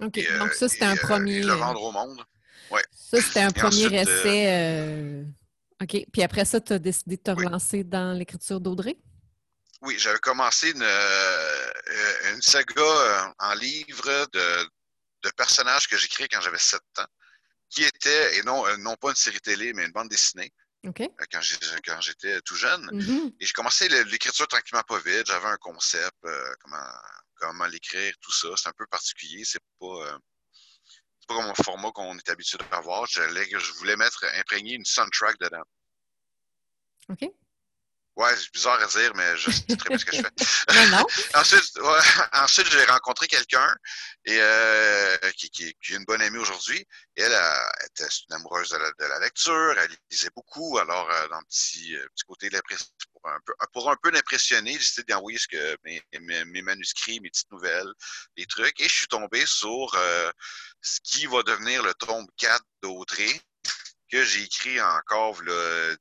OK. 0.01 0.39
Donc, 0.39 0.55
ça, 0.55 0.69
c'était 0.69 0.87
un 0.87 0.97
premier. 0.97 1.43
le 1.43 1.53
vendre 1.53 1.83
au 1.83 1.93
monde. 1.93 2.25
Ouais. 2.73 2.83
Ça, 2.93 3.21
c'était 3.21 3.43
un 3.43 3.53
premier 3.53 3.95
essai 3.95 5.25
OK. 5.83 6.05
Puis 6.13 6.23
après 6.23 6.45
ça, 6.45 6.61
tu 6.61 6.73
as 6.73 6.79
décidé 6.79 7.17
de 7.17 7.23
te 7.23 7.31
relancer 7.31 7.83
dans 7.83 8.17
l'écriture 8.17 8.61
d'Audrey? 8.61 8.97
Oui, 9.83 9.99
j'avais 9.99 10.19
commencé 10.19 10.71
une, 10.71 10.83
euh, 10.83 12.41
saga 12.41 12.81
euh, 12.81 13.25
en 13.41 13.55
livre 13.55 14.27
de, 14.33 15.31
personnages 15.37 15.89
que 15.89 15.97
j'écris 15.97 16.29
quand 16.29 16.41
j'avais 16.41 16.59
7 16.59 16.81
ans, 16.99 17.07
qui 17.69 17.83
était, 17.83 18.39
et 18.39 18.43
non, 18.43 18.65
euh, 18.67 18.77
non 18.77 18.95
pas 18.95 19.11
une 19.11 19.17
série 19.17 19.41
télé, 19.41 19.73
mais 19.73 19.85
une 19.85 19.93
bande 19.93 20.09
dessinée. 20.09 20.53
Quand 20.85 21.41
j'étais 22.01 22.41
tout 22.43 22.57
jeune. 22.57 22.85
Mm-hmm. 22.91 23.37
Et 23.39 23.47
j'ai 23.47 23.53
commencé 23.53 23.89
l'écriture 23.89 24.49
tranquillement 24.49 24.83
pas 24.83 24.99
vite. 24.99 25.27
J'avais 25.29 25.47
un 25.47 25.57
concept, 25.59 26.17
comment, 26.61 26.85
comment 27.37 27.67
l'écrire, 27.67 28.13
tout 28.21 28.33
ça. 28.33 28.49
C'est 28.57 28.69
un 28.69 28.73
peu 28.77 28.87
particulier. 28.87 29.45
C'est 29.45 29.63
pas 29.79 30.19
pas 31.27 31.35
comme 31.35 31.51
un 31.51 31.63
format 31.63 31.91
qu'on 31.93 32.17
est 32.17 32.29
habitué 32.29 32.59
d'avoir. 32.71 33.07
Je, 33.07 33.21
je 33.23 33.73
voulais 33.75 33.97
mettre, 33.97 34.25
imprégner 34.37 34.75
une 34.75 34.85
soundtrack 34.85 35.39
dedans. 35.41 35.65
OK. 37.11 37.31
Ouais, 38.15 38.37
c'est 38.37 38.53
bizarre 38.53 38.81
à 38.83 38.87
dire, 38.87 39.15
mais 39.15 39.37
je 39.39 39.51
sais 39.51 39.77
très 39.77 39.89
bien 39.89 39.99
ce 39.99 40.05
que 40.05 40.17
je 40.17 40.23
fais. 40.23 40.29
non, 40.75 40.99
non. 40.99 41.07
ensuite, 41.35 41.79
ensuite 42.35 42.67
j'ai 42.71 42.85
rencontré 42.85 43.27
quelqu'un 43.27 43.75
et 44.27 44.37
euh, 44.39 45.17
qui, 45.39 45.49
qui, 45.49 45.65
est 45.65 45.89
une 45.89 46.05
bonne 46.05 46.21
amie 46.21 46.37
aujourd'hui. 46.37 46.87
Elle, 47.17 47.33
était 47.87 48.05
une 48.29 48.37
amoureuse 48.37 48.69
de 48.69 49.05
la, 49.07 49.19
lecture, 49.21 49.79
elle 49.79 49.97
lisait 50.11 50.29
beaucoup. 50.37 50.77
Alors, 50.79 51.11
euh, 51.11 51.29
dans 51.29 51.39
le 51.39 51.45
petit, 51.47 51.97
euh, 51.97 52.07
petit 52.15 52.25
côté 52.25 52.51
de 52.51 52.61
pour 53.13 53.31
un 53.31 53.39
peu, 53.47 53.55
pour 53.73 53.91
un 53.91 53.97
peu 54.03 54.11
l'impressionner, 54.11 54.73
j'ai 54.73 54.79
décidé 54.79 55.13
d'envoyer 55.15 55.39
ce 55.39 55.49
que 55.49 55.77
mes, 55.85 56.03
mes, 56.21 56.63
manuscrits, 56.63 57.19
mes 57.21 57.31
petites 57.31 57.51
nouvelles, 57.51 57.93
des 58.37 58.45
trucs. 58.45 58.79
Et 58.79 58.89
je 58.89 58.95
suis 58.95 59.07
tombé 59.07 59.47
sur 59.47 59.99
ce 60.83 61.01
qui 61.03 61.25
va 61.27 61.43
devenir 61.45 61.83
le 61.83 61.95
tome 61.95 62.27
4 62.37 62.63
d'Audrey, 62.83 63.41
que 64.11 64.23
j'ai 64.23 64.43
écrit 64.43 64.81
encore 64.83 65.39
il 65.41 65.49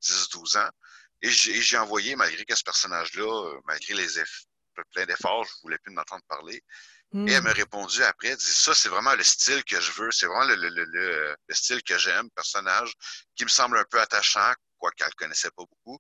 10-12 0.02 0.58
ans. 0.58 0.70
Et 1.22 1.30
j'ai 1.30 1.78
envoyé, 1.78 2.16
malgré 2.16 2.46
que 2.46 2.56
ce 2.56 2.64
personnage-là, 2.64 3.48
euh, 3.48 3.60
malgré 3.66 3.94
les 3.94 4.20
plein 4.92 5.06
d'efforts, 5.06 5.44
je 5.44 5.52
ne 5.52 5.62
voulais 5.64 5.78
plus 5.80 5.94
m'entendre 5.94 6.24
parler. 6.28 6.64
Et 7.14 7.34
elle 7.34 7.42
hmm. 7.42 7.44
m'a 7.44 7.52
répondu 7.52 8.02
après, 8.04 8.30
elle 8.30 8.38
dit 8.38 8.46
ça, 8.46 8.74
c'est 8.74 8.88
vraiment 8.88 9.14
le 9.16 9.24
style 9.24 9.64
que 9.66 9.80
je 9.82 9.92
veux, 9.92 10.12
c'est 10.12 10.28
vraiment 10.28 10.46
le, 10.46 10.56
le, 10.56 10.70
le, 10.70 10.86
le, 10.86 11.56
style 11.56 11.84
que 11.84 11.98
j'aime, 11.98 12.30
personnage, 12.32 12.94
qui 13.36 13.44
me 13.44 13.50
semble 13.50 13.78
un 13.78 13.84
peu 13.92 14.00
attachant, 14.00 14.54
quoi 14.78 14.92
qu'elle 14.92 15.08
ne 15.08 15.14
connaissait 15.14 15.52
pas 15.52 15.66
beaucoup. 15.66 16.00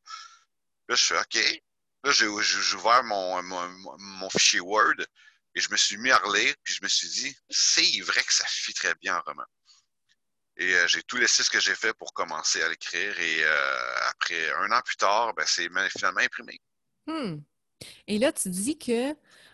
Là, 0.88 0.96
je 0.96 1.04
fais 1.04 1.20
OK. 1.20 1.62
Là, 2.04 2.12
j'ai 2.12 2.28
ouvert 2.28 3.04
mon, 3.04 3.44
mon, 3.44 3.98
mon, 4.00 4.30
fichier 4.30 4.62
Word 4.62 5.01
et 5.54 5.60
je 5.60 5.70
me 5.70 5.75
suis 5.75 5.98
mis 5.98 6.12
à 6.12 6.18
relire, 6.18 6.56
puis 6.63 6.74
je 6.74 6.80
me 6.82 6.88
suis 6.88 7.10
dit, 7.10 7.36
c'est 7.50 8.00
vrai 8.01 8.24
que 8.24 8.34
ça 8.34 8.46
fit 8.48 8.74
très 8.74 8.96
bien 8.96 9.18
en 9.18 9.22
roman. 9.22 9.44
Et 10.62 10.75
j'ai 10.88 11.01
tout 11.03 11.18
laissé 11.18 11.44
ce 11.44 11.50
que 11.50 11.60
j'ai 11.60 11.74
fait 11.74 11.94
pour 11.94 12.13
commencer 12.13 12.62
à 12.62 12.70
l'écrire. 12.70 13.20
Et 13.20 13.44
après, 14.10 14.51
un 14.53 14.72
an 14.72 14.82
plus 14.86 14.98
tard, 14.98 15.34
ben, 15.34 15.44
c'est 15.48 15.68
finalement 15.89 16.22
imprimé. 16.22 16.60
Hmm. 17.08 17.38
Et 18.08 18.20
là, 18.20 18.32
tu 18.32 18.50
dis 18.50 18.77
que 18.77 19.12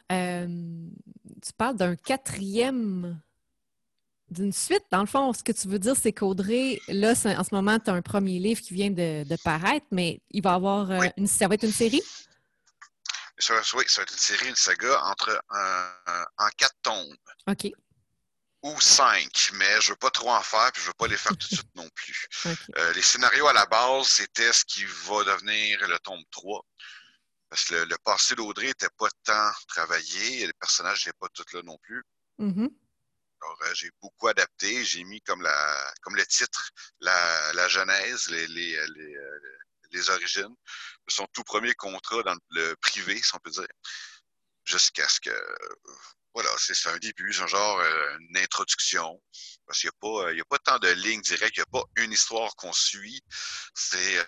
tu 0.09 1.53
parles 1.57 1.77
d'un 1.77 1.95
quatrième 1.95 3.21
d'une 4.29 4.51
suite. 4.51 4.83
Dans 4.91 5.01
le 5.01 5.07
fond, 5.07 5.33
ce 5.33 5.43
que 5.43 5.51
tu 5.51 5.67
veux 5.67 5.79
dire, 5.79 5.95
c'est 5.95 6.11
qu'Audrey, 6.11 6.79
là, 6.87 7.11
en 7.11 7.43
ce 7.43 7.55
moment, 7.55 7.79
tu 7.79 7.89
as 7.89 7.93
un 7.93 8.01
premier 8.01 8.39
livre 8.39 8.61
qui 8.61 8.73
vient 8.73 8.91
de, 8.91 9.43
paraître, 9.43 9.85
mais 9.91 10.21
il 10.31 10.43
va 10.43 10.53
avoir 10.53 10.91
euh, 10.91 10.99
une, 11.17 11.27
ça 11.27 11.47
va 11.47 11.55
être 11.55 11.63
une 11.63 11.71
série? 11.71 12.01
Oui, 13.49 13.83
ça 13.87 14.01
va 14.01 14.03
être 14.03 14.11
une 14.11 14.17
série, 14.17 14.49
une 14.49 14.55
saga 14.55 15.01
entre 15.03 15.41
en 16.37 16.47
quatre 16.57 16.75
tomes. 16.81 17.15
OK. 17.47 17.71
Ou 18.63 18.81
cinq, 18.81 19.51
mais 19.53 19.81
je 19.81 19.87
ne 19.87 19.91
veux 19.91 19.97
pas 19.97 20.09
trop 20.09 20.31
en 20.31 20.41
faire, 20.41 20.71
puis 20.71 20.81
je 20.81 20.87
ne 20.87 20.89
veux 20.89 20.97
pas 20.97 21.07
les 21.07 21.17
faire 21.17 21.37
tout 21.37 21.47
de 21.47 21.55
suite 21.55 21.75
non 21.75 21.89
plus. 21.89 22.27
Euh, 22.77 22.93
les 22.93 23.01
scénarios 23.01 23.47
à 23.47 23.53
la 23.53 23.65
base, 23.65 24.07
c'était 24.07 24.51
ce 24.53 24.63
qui 24.65 24.85
va 24.85 25.23
devenir 25.23 25.87
le 25.87 25.97
tome 25.99 26.23
3. 26.31 26.65
Parce 27.49 27.65
que 27.65 27.75
le, 27.75 27.97
passé 28.03 28.35
d'Audrey 28.35 28.67
n'était 28.67 28.89
pas 28.97 29.09
tant 29.23 29.51
travaillé, 29.67 30.41
et 30.41 30.47
les 30.47 30.53
personnages 30.53 31.05
n'étaient 31.05 31.17
pas 31.19 31.29
tous 31.29 31.53
là 31.53 31.61
non 31.63 31.77
plus. 31.83 32.03
Mm-hmm. 32.39 32.69
Alors, 33.41 33.57
euh, 33.63 33.73
j'ai 33.73 33.91
beaucoup 34.01 34.27
adapté. 34.27 34.83
J'ai 34.83 35.03
mis 35.03 35.21
comme 35.21 35.41
la 35.41 35.93
comme 36.01 36.15
le 36.15 36.25
titre, 36.25 36.69
la, 36.99 37.53
la 37.53 37.67
genèse, 37.67 38.27
les, 38.29 38.47
les, 38.47 38.71
les, 38.95 39.15
euh, 39.15 39.39
les 39.91 40.09
origines. 40.09 40.55
Son 41.07 41.25
tout 41.33 41.43
premier 41.43 41.73
contrat 41.75 42.23
dans 42.23 42.35
le 42.49 42.75
privé, 42.75 43.21
si 43.21 43.35
on 43.35 43.39
peut 43.39 43.51
dire. 43.51 43.67
Jusqu'à 44.65 45.07
ce 45.07 45.19
que 45.21 45.55
voilà, 46.37 46.49
c'est 46.57 46.89
un 46.89 46.97
début, 46.97 47.33
c'est 47.33 47.41
un 47.41 47.47
genre 47.47 47.79
euh, 47.79 48.17
une 48.29 48.37
introduction. 48.37 49.21
Parce 49.65 49.79
qu'il 49.79 49.89
n'y 49.89 49.95
a, 49.97 49.99
pas, 49.99 50.31
il 50.31 50.37
y 50.37 50.41
a 50.41 50.45
pas 50.45 50.59
tant 50.59 50.79
de 50.79 50.89
lignes 50.89 51.21
directes, 51.21 51.57
il 51.57 51.59
n'y 51.59 51.63
a 51.63 51.81
pas 51.81 51.83
une 51.97 52.11
histoire 52.11 52.55
qu'on 52.55 52.71
suit. 52.71 53.21
C'est 53.73 54.25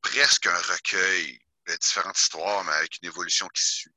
presque 0.00 0.46
un 0.46 0.58
recueil 0.58 1.38
de 1.68 1.76
différentes 1.76 2.18
histoires, 2.18 2.64
mais 2.64 2.72
avec 2.72 2.98
une 3.02 3.08
évolution 3.08 3.48
qui 3.54 3.62
suit. 3.62 3.94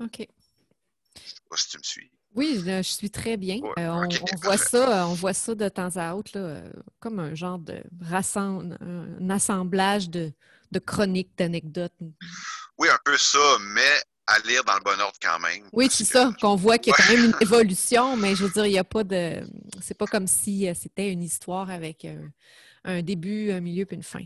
OK. 0.00 0.18
Je 0.18 1.22
ne 1.22 1.28
sais 1.28 1.34
pas 1.48 1.56
si 1.56 1.68
tu 1.68 1.78
me 1.78 1.82
suis. 1.82 2.12
Oui, 2.34 2.60
je 2.66 2.82
suis 2.82 3.10
très 3.10 3.36
bien. 3.36 3.60
Euh, 3.78 3.88
on, 3.88 4.08
voit 4.42 4.58
ça, 4.58 5.02
euh, 5.02 5.06
on 5.06 5.14
voit 5.14 5.34
ça 5.34 5.54
de 5.54 5.68
temps 5.68 5.90
à 5.94 6.14
autre, 6.14 6.32
euh, 6.34 6.68
comme 6.98 7.20
un 7.20 7.34
genre 7.34 7.60
de 7.60 7.80
un 8.00 9.30
assemblage 9.30 10.10
de, 10.10 10.32
chroniques, 10.84 11.30
d'anecdotes. 11.38 11.94
Oui, 12.76 12.88
un 12.88 12.98
peu 13.04 13.16
ça, 13.16 13.58
mais 13.60 14.02
à 14.26 14.38
lire 14.40 14.64
dans 14.64 14.74
le 14.74 14.80
bon 14.80 15.00
ordre 15.00 15.18
quand 15.20 15.38
même. 15.38 15.64
Oui, 15.72 15.88
c'est 15.90 16.04
ça, 16.04 16.32
qu'on 16.40 16.56
voit 16.56 16.78
qu'il 16.78 16.92
y 16.92 16.94
a 16.94 16.96
quand 16.96 17.12
même 17.12 17.24
une 17.26 17.36
évolution, 17.40 18.16
mais 18.16 18.34
je 18.34 18.44
veux 18.44 18.50
dire, 18.50 18.66
il 18.66 18.72
n'y 18.72 18.78
a 18.78 18.84
pas 18.84 19.04
de. 19.04 19.42
C'est 19.80 19.96
pas 19.96 20.06
comme 20.06 20.26
si 20.26 20.68
c'était 20.74 21.10
une 21.10 21.22
histoire 21.22 21.70
avec 21.70 22.06
un, 22.84 23.02
début, 23.02 23.50
un 23.50 23.60
milieu 23.60 23.84
puis 23.84 23.96
une 23.96 24.02
fin. 24.02 24.24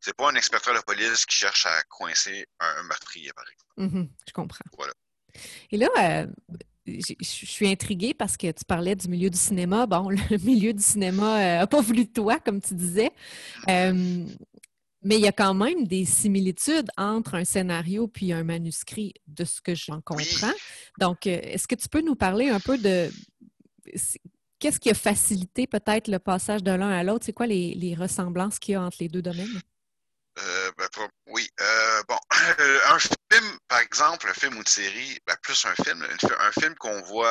C'est 0.00 0.16
pas 0.16 0.30
un 0.30 0.36
inspecteur 0.36 0.74
de 0.74 0.80
police 0.80 1.26
qui 1.26 1.36
cherche 1.36 1.66
à 1.66 1.82
coincer 1.88 2.46
un, 2.60 2.82
meurtrier, 2.84 3.30
par 3.34 3.44
exemple. 3.50 3.96
Mm-hmm, 3.96 4.08
je 4.28 4.32
comprends. 4.32 4.64
Voilà. 4.76 4.92
Et 5.70 5.76
là, 5.76 6.26
je 6.86 7.46
suis 7.46 7.68
intriguée 7.68 8.14
parce 8.14 8.36
que 8.36 8.50
tu 8.50 8.64
parlais 8.64 8.96
du 8.96 9.08
milieu 9.08 9.30
du 9.30 9.38
cinéma. 9.38 9.86
Bon, 9.86 10.08
le 10.30 10.44
milieu 10.44 10.72
du 10.72 10.82
cinéma 10.82 11.38
n'a 11.38 11.62
euh, 11.62 11.66
pas 11.66 11.80
voulu 11.80 12.04
de 12.04 12.12
toi, 12.12 12.38
comme 12.40 12.60
tu 12.60 12.74
disais. 12.74 13.10
Euh, 13.68 14.24
mais 15.02 15.16
il 15.16 15.22
y 15.22 15.28
a 15.28 15.32
quand 15.32 15.54
même 15.54 15.86
des 15.86 16.04
similitudes 16.04 16.88
entre 16.96 17.34
un 17.34 17.44
scénario 17.44 18.06
puis 18.06 18.32
un 18.32 18.44
manuscrit, 18.44 19.14
de 19.26 19.44
ce 19.44 19.60
que 19.60 19.74
j'en 19.74 20.00
comprends. 20.00 20.52
Donc, 20.98 21.26
euh, 21.26 21.40
est-ce 21.42 21.66
que 21.66 21.74
tu 21.74 21.88
peux 21.88 22.02
nous 22.02 22.14
parler 22.14 22.48
un 22.48 22.60
peu 22.60 22.78
de 22.78 23.10
qu'est-ce 24.58 24.78
qui 24.78 24.90
a 24.90 24.94
facilité 24.94 25.66
peut-être 25.66 26.08
le 26.08 26.18
passage 26.18 26.62
de 26.62 26.70
l'un 26.70 26.90
à 26.90 27.02
l'autre? 27.02 27.24
C'est 27.24 27.32
quoi 27.32 27.46
les, 27.46 27.74
les 27.74 27.94
ressemblances 27.94 28.58
qu'il 28.58 28.72
y 28.72 28.74
a 28.76 28.82
entre 28.82 28.98
les 29.00 29.08
deux 29.08 29.22
domaines? 29.22 29.60
Euh, 30.38 30.72
ben, 30.78 30.88
oui. 31.26 31.48
Euh, 31.60 32.02
bon, 32.08 32.18
un 32.88 32.98
film, 32.98 33.58
par 33.68 33.80
exemple, 33.80 34.28
un 34.28 34.34
film 34.34 34.54
ou 34.54 34.60
une 34.60 34.66
série, 34.66 35.18
ben, 35.26 35.36
plus 35.42 35.64
un 35.66 35.74
film, 35.84 36.06
un 36.38 36.52
film 36.52 36.74
qu'on 36.76 37.02
voit 37.02 37.28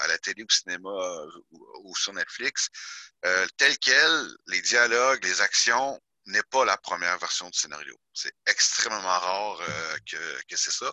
à 0.00 0.06
la 0.08 0.18
télé, 0.18 0.42
au 0.42 0.52
cinéma 0.52 0.90
ou, 1.84 1.94
sur 1.94 2.14
Netflix, 2.14 2.68
tel 3.58 3.76
quel, 3.78 4.28
les 4.48 4.62
dialogues, 4.62 5.22
les 5.24 5.40
actions, 5.40 6.00
n'est 6.26 6.42
pas 6.50 6.64
la 6.64 6.76
première 6.76 7.18
version 7.18 7.48
du 7.50 7.58
scénario. 7.58 7.96
C'est 8.12 8.34
extrêmement 8.46 9.18
rare 9.18 9.58
que, 10.10 10.42
que 10.48 10.56
c'est 10.56 10.70
ça, 10.70 10.92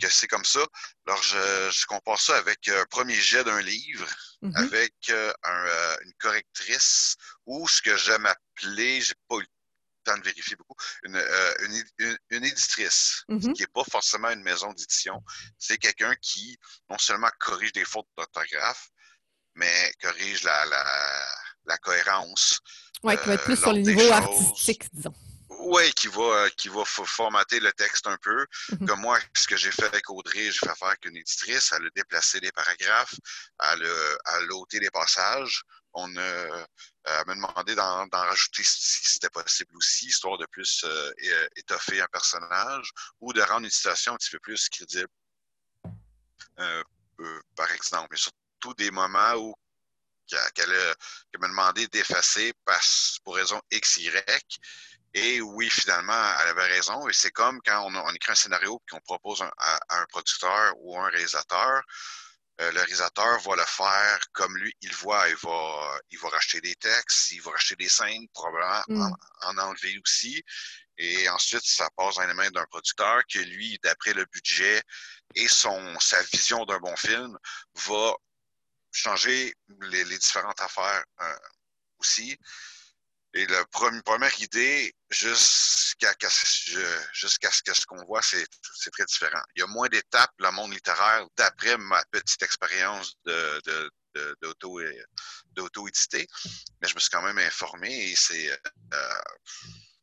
que 0.00 0.08
c'est 0.08 0.28
comme 0.28 0.44
ça. 0.44 0.64
Alors, 1.06 1.22
je, 1.22 1.70
je, 1.70 1.86
compare 1.86 2.20
ça 2.20 2.36
avec 2.36 2.68
un 2.68 2.84
premier 2.86 3.14
jet 3.14 3.44
d'un 3.44 3.60
livre, 3.62 4.06
mm-hmm. 4.42 4.56
avec 4.56 4.94
un, 5.10 5.96
une 6.02 6.12
correctrice, 6.18 7.16
ou 7.46 7.66
ce 7.68 7.80
que 7.80 7.96
j'aime 7.96 8.26
appeler, 8.26 9.00
j'ai 9.00 9.14
pas 9.28 9.38
eu 9.38 9.46
temps 10.06 10.18
de 10.18 10.24
vérifier 10.24 10.56
beaucoup, 10.56 10.76
une, 11.02 11.16
euh, 11.16 11.54
une, 12.30 12.44
éditrice, 12.44 13.24
mm-hmm. 13.28 13.52
qui 13.52 13.62
n'est 13.62 13.74
pas 13.74 13.84
forcément 13.90 14.30
une 14.30 14.42
maison 14.42 14.72
d'édition. 14.72 15.22
C'est 15.58 15.78
quelqu'un 15.78 16.14
qui 16.22 16.58
non 16.88 16.98
seulement 16.98 17.30
corrige 17.40 17.72
des 17.72 17.84
fautes 17.84 18.08
d'orthographe, 18.16 18.88
mais 19.54 19.92
corrige 20.00 20.42
la, 20.44 20.64
la, 20.66 21.28
la 21.66 21.78
cohérence. 21.78 22.60
Oui, 23.02 23.16
qui 23.18 23.28
va 23.28 23.34
être 23.34 23.44
plus 23.44 23.54
euh, 23.54 23.62
sur 23.62 23.72
le 23.72 23.80
niveau 23.80 24.12
artistique, 24.12 24.84
disons. 24.92 25.14
Oui, 25.58 25.90
qui 25.92 26.08
va, 26.08 26.22
euh, 26.22 26.48
qui 26.56 26.68
va 26.68 26.84
formater 26.84 27.60
le 27.60 27.72
texte 27.72 28.06
un 28.06 28.16
peu. 28.22 28.46
Mm-hmm. 28.70 28.86
Comme 28.86 29.00
moi, 29.00 29.18
ce 29.34 29.46
que 29.46 29.56
j'ai 29.56 29.70
fait 29.70 29.86
avec 29.86 30.08
Audrey, 30.10 30.50
j'ai 30.50 30.58
fait 30.58 30.70
affaire 30.70 30.88
avec 30.88 31.04
une 31.06 31.16
éditrice. 31.16 31.72
Elle 31.76 31.86
a 31.86 31.90
déplacé 31.94 32.40
des 32.40 32.52
paragraphes, 32.52 33.14
elle 33.62 33.84
a, 33.84 34.38
elle 34.38 34.50
a 34.50 34.54
ôté 34.54 34.80
des 34.80 34.90
passages 34.90 35.62
on 35.96 36.16
a, 36.16 37.24
m'a 37.26 37.34
demandé 37.34 37.74
d'en 37.74 38.06
rajouter 38.12 38.62
si 38.62 39.12
c'était 39.12 39.30
possible 39.30 39.74
aussi, 39.76 40.06
histoire 40.06 40.38
de 40.38 40.46
plus 40.46 40.84
euh, 40.84 41.10
euh, 41.24 41.48
étoffer 41.56 42.00
un 42.00 42.06
personnage 42.12 42.90
ou 43.20 43.32
de 43.32 43.40
rendre 43.40 43.64
une 43.64 43.70
situation 43.70 44.12
un 44.12 44.16
petit 44.16 44.30
peu 44.30 44.38
plus 44.38 44.68
crédible. 44.68 45.08
Euh, 46.58 46.82
par 47.56 47.70
exemple, 47.72 48.08
mais 48.10 48.16
surtout 48.18 48.74
des 48.76 48.90
moments 48.90 49.34
où 49.36 49.54
qu'elle 50.26 50.94
m'a 51.38 51.48
demandé 51.48 51.86
d'effacer 51.88 52.52
pour 53.24 53.36
raison 53.36 53.60
X, 53.70 53.98
Y. 53.98 54.60
Et 55.14 55.40
oui, 55.40 55.70
finalement, 55.70 56.34
elle 56.42 56.48
avait 56.50 56.66
raison. 56.66 57.08
Et 57.08 57.12
c'est 57.12 57.30
comme 57.30 57.60
quand 57.64 57.90
on, 57.90 58.14
écrit 58.14 58.32
un 58.32 58.34
scénario 58.34 58.80
et 58.82 58.90
qu'on 58.90 59.00
propose 59.00 59.42
à, 59.42 59.78
un 59.88 60.04
producteur 60.06 60.74
ou 60.78 60.98
un 60.98 61.08
réalisateur. 61.08 61.82
Euh, 62.60 62.70
le 62.72 62.80
réalisateur 62.80 63.38
va 63.40 63.56
le 63.56 63.64
faire 63.64 64.18
comme 64.32 64.56
lui, 64.56 64.74
il 64.80 64.94
voit, 64.94 65.28
il 65.28 65.36
va, 65.36 66.00
il 66.10 66.18
va 66.18 66.28
racheter 66.30 66.60
des 66.62 66.74
textes, 66.74 67.32
il 67.32 67.42
va 67.42 67.50
racheter 67.50 67.76
des 67.76 67.88
scènes, 67.88 68.26
probablement 68.32 68.82
mm. 68.88 69.14
en, 69.42 69.58
enlever 69.58 69.98
aussi. 70.02 70.42
Et 70.98 71.28
ensuite, 71.28 71.64
ça 71.64 71.88
passe 71.96 72.14
dans 72.14 72.26
les 72.26 72.32
mains 72.32 72.50
d'un 72.50 72.64
producteur 72.66 73.24
qui, 73.26 73.44
lui, 73.44 73.78
d'après 73.82 74.14
le 74.14 74.24
budget 74.26 74.82
et 75.34 75.48
son, 75.48 75.98
sa 76.00 76.22
vision 76.22 76.64
d'un 76.64 76.78
bon 76.78 76.96
film, 76.96 77.36
va 77.74 78.14
changer 78.96 79.54
les, 79.82 80.04
différentes 80.04 80.60
affaires 80.60 81.04
euh, 81.20 81.36
aussi. 81.98 82.36
Et 83.34 83.46
la 83.46 83.64
première 83.66 84.40
idée, 84.40 84.94
jusqu'à 85.10 86.14
ce 86.30 87.62
que 87.62 87.74
ce 87.74 87.86
qu'on 87.86 88.02
voit, 88.06 88.22
c'est 88.22 88.46
très 88.92 89.04
différent. 89.04 89.42
Il 89.54 89.60
y 89.60 89.62
a 89.62 89.66
moins 89.66 89.88
d'étapes 89.88 90.32
dans 90.38 90.50
le 90.50 90.56
monde 90.56 90.72
littéraire 90.72 91.26
d'après 91.36 91.76
ma 91.76 92.02
petite 92.06 92.42
expérience 92.42 93.14
de, 93.26 93.90
d'auto-éditer, 95.52 96.26
mais 96.80 96.88
je 96.88 96.94
me 96.94 97.00
suis 97.00 97.10
quand 97.10 97.20
même 97.20 97.38
informé 97.38 98.10
et 98.10 98.16
c'est 98.16 98.50
euh, 98.50 99.22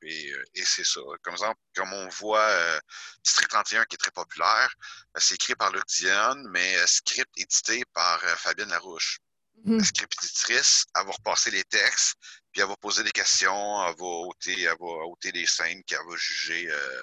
et, 0.06 0.66
c'est 0.66 0.86
ça. 0.86 1.02
Comme, 1.22 1.34
exemple, 1.34 1.60
comme 1.76 1.94
on 1.94 2.08
voit 2.10 2.40
euh, 2.40 2.80
District 3.24 3.50
31 3.50 3.86
qui 3.86 3.96
est 3.96 3.98
très 3.98 4.12
populaire, 4.12 4.74
euh, 5.16 5.20
c'est 5.20 5.36
écrit 5.36 5.56
par 5.56 5.72
Luc 5.72 5.86
Dion, 5.88 6.36
mais 6.50 6.76
script 6.88 7.32
édité 7.38 7.84
par 7.94 8.20
Fabienne 8.38 8.70
Larouche. 8.70 9.20
Mm-hmm. 9.66 9.78
La 9.78 9.84
script 9.84 10.14
éditrice, 10.24 10.86
elle 10.96 11.06
va 11.06 11.12
repasser 11.12 11.52
les 11.52 11.64
textes, 11.64 12.16
puis 12.52 12.62
elle 12.62 12.68
va 12.68 12.76
poser 12.76 13.04
des 13.04 13.12
questions, 13.12 13.88
elle 13.88 13.96
va 13.96 14.06
ôter, 14.06 14.62
elle 14.62 14.76
va 14.80 15.06
ôter 15.06 15.32
des 15.32 15.46
scènes 15.46 15.84
qu'elle 15.86 16.06
va 16.08 16.16
juger 16.18 16.70
euh, 16.70 17.02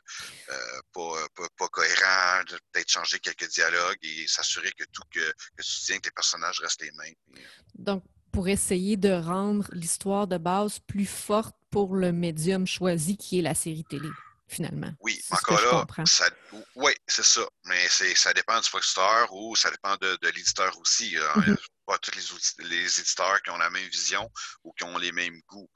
euh, 0.51 0.81
pas, 0.93 1.29
pas, 1.35 1.49
pas 1.57 1.69
cohérents, 1.69 2.43
peut-être 2.73 2.91
changer 2.91 3.19
quelques 3.19 3.49
dialogues 3.49 3.99
et 4.03 4.27
s'assurer 4.27 4.73
que 4.73 4.85
tout, 4.93 5.03
que, 5.11 5.21
que 5.57 5.63
tu 5.63 5.81
tiens, 5.85 5.99
que 6.01 6.07
les 6.07 6.13
personnages 6.13 6.61
restent 6.61 6.83
les 6.83 6.93
mêmes. 6.93 7.15
Euh. 7.37 7.41
Donc, 7.75 8.05
pour 8.33 8.49
essayer 8.49 8.97
de 8.97 9.11
rendre 9.11 9.69
l'histoire 9.73 10.27
de 10.27 10.39
base 10.39 10.79
plus 10.81 11.07
forte 11.07 11.55
pour 11.71 11.95
le 11.95 12.13
médium 12.13 12.67
choisi 12.67 13.17
qui 13.17 13.39
est 13.39 13.43
la 13.43 13.55
série 13.55 13.85
télé 13.85 14.09
finalement. 14.51 14.93
Oui, 14.99 15.23
encore 15.31 15.61
là, 15.61 15.87
oui, 16.75 16.93
c'est 17.07 17.25
ça. 17.25 17.47
Mais 17.67 17.87
ça 17.89 18.33
dépend 18.35 18.61
du 18.61 18.69
producteur 18.69 19.33
ou 19.33 19.55
ça 19.55 19.71
dépend 19.71 19.97
de, 19.97 20.19
l'éditeur 20.35 20.77
aussi. 20.81 21.15
Mm-hmm. 21.15 21.57
Pas 21.87 21.99
tous 21.99 22.11
les, 22.59 22.69
les, 22.69 23.01
éditeurs 23.01 23.41
qui 23.43 23.51
ont 23.51 23.59
la 23.59 23.71
même 23.71 23.89
vision 23.89 24.29
ou 24.65 24.73
qui 24.73 24.83
ont 24.83 24.99
les 24.99 25.13
mêmes 25.13 25.41
goûts. 25.47 25.71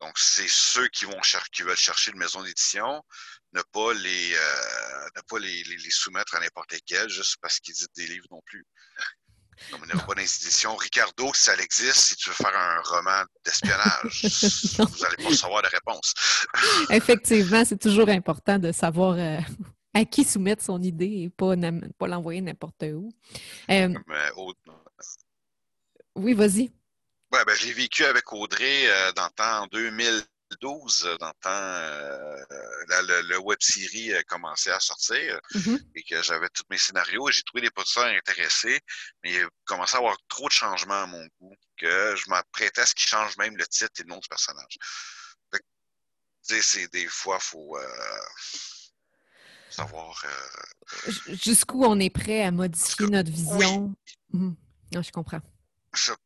Donc, 0.00 0.18
c'est 0.18 0.48
ceux 0.48 0.88
qui 0.88 1.04
vont 1.04 1.20
qui 1.52 1.62
veulent 1.62 1.76
chercher 1.76 2.10
une 2.10 2.18
maison 2.18 2.42
d'édition, 2.42 3.02
ne 3.52 3.62
pas 3.72 3.94
les 3.94 4.34
euh, 4.34 5.08
ne 5.16 5.20
pas 5.22 5.38
les, 5.38 5.90
soumettre 5.90 6.34
à 6.34 6.40
n'importe 6.40 6.72
lesquels 6.72 7.08
juste 7.08 7.36
parce 7.40 7.60
qu'ils 7.60 7.74
éditent 7.74 7.96
des 7.96 8.06
livres 8.06 8.26
non 8.30 8.42
plus. 8.44 8.66
Comme 9.70 9.80
on 9.82 9.86
n'ira 9.86 10.06
pas 10.06 10.14
d'institution. 10.14 10.76
Ricardo, 10.76 11.32
si 11.34 11.44
ça 11.44 11.54
existe, 11.56 11.96
si 11.96 12.16
tu 12.16 12.30
veux 12.30 12.34
faire 12.34 12.56
un 12.56 12.80
roman 12.82 13.24
d'espionnage, 13.44 14.22
vous 14.78 15.02
n'allez 15.02 15.24
pas 15.24 15.34
savoir 15.34 15.62
la 15.62 15.68
réponse. 15.68 16.14
Effectivement, 16.90 17.64
c'est 17.64 17.80
toujours 17.80 18.08
important 18.08 18.58
de 18.58 18.72
savoir 18.72 19.16
euh, 19.18 19.38
à 19.94 20.04
qui 20.04 20.24
soumettre 20.24 20.62
son 20.62 20.82
idée 20.82 21.22
et 21.22 21.30
pas, 21.30 21.54
pas 21.98 22.06
l'envoyer 22.06 22.40
n'importe 22.40 22.84
où. 22.92 23.08
Euh, 23.70 23.94
oui, 26.14 26.34
vas-y. 26.34 26.70
Ouais, 27.32 27.44
ben, 27.44 27.54
j'ai 27.58 27.72
vécu 27.72 28.04
avec 28.04 28.32
Audrey 28.32 28.88
euh, 28.88 29.12
dans 29.12 29.24
le 29.24 29.30
temps 29.30 29.62
en 29.62 29.66
2012, 30.60 31.16
dans 31.20 31.28
le 31.28 31.32
temps, 31.40 31.50
euh, 31.50 33.22
le, 33.22 33.38
web 33.38 33.58
série 33.60 34.14
a 34.14 34.22
commencé 34.24 34.70
à 34.70 34.80
sortir 34.80 35.38
mm-hmm. 35.54 35.80
et 35.94 36.02
que 36.02 36.22
j'avais 36.22 36.48
tous 36.50 36.64
mes 36.70 36.78
scénarios 36.78 37.28
et 37.28 37.32
j'ai 37.32 37.42
trouvé 37.42 37.62
les 37.62 37.70
producteurs 37.70 38.06
intéressés, 38.06 38.80
mais 39.22 39.32
il 39.32 39.48
commençait 39.64 39.96
à 39.96 40.00
avoir 40.00 40.16
trop 40.28 40.48
de 40.48 40.52
changements 40.52 41.02
à 41.02 41.06
mon 41.06 41.26
goût 41.40 41.54
que 41.76 42.16
je 42.16 42.28
m'apprêtais 42.28 42.80
à 42.80 42.86
ce 42.86 42.94
qu'ils 42.94 43.08
changent 43.08 43.36
même 43.36 43.56
le 43.56 43.66
titre 43.66 43.92
et 43.98 44.02
le 44.02 44.08
nom 44.08 44.18
du 44.18 44.28
personnage. 44.28 44.78
c'est 46.42 46.90
des 46.92 47.06
fois, 47.06 47.38
il 47.40 47.44
faut 47.44 47.78
savoir. 49.70 50.24
Jusqu'où 51.28 51.84
on 51.84 51.98
est 52.00 52.10
prêt 52.10 52.42
à 52.42 52.50
modifier 52.50 53.06
notre 53.08 53.30
vision. 53.30 53.94
Mm-hmm. 54.32 54.54
Non, 54.94 55.02
je 55.02 55.10
comprends 55.10 55.42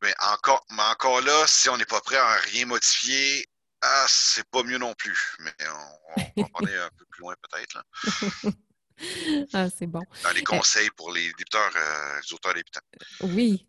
mais 0.01 0.13
encore, 0.33 0.65
mais 0.71 0.83
encore 0.83 1.21
là, 1.21 1.45
si 1.47 1.69
on 1.69 1.77
n'est 1.77 1.85
pas 1.85 2.01
prêt 2.01 2.17
à 2.17 2.33
rien 2.35 2.65
modifier, 2.65 3.47
ah, 3.81 4.05
c'est 4.07 4.47
pas 4.49 4.63
mieux 4.63 4.77
non 4.77 4.93
plus. 4.93 5.35
Mais 5.39 5.53
on, 5.67 6.21
on 6.37 6.41
va 6.43 6.49
parler 6.49 6.75
un 6.75 6.89
peu 6.97 7.05
plus 7.05 7.21
loin 7.21 7.35
peut-être. 7.41 7.83
ah, 9.53 9.69
c'est 9.69 9.87
bon. 9.87 10.01
Dans 10.23 10.31
les 10.31 10.41
euh, 10.41 10.43
conseils 10.43 10.89
pour 10.95 11.11
les 11.11 11.27
débuteurs, 11.27 11.71
euh, 11.75 12.19
les 12.23 12.33
auteurs 12.33 12.53
débutants. 12.53 12.79
Oui. 13.21 13.67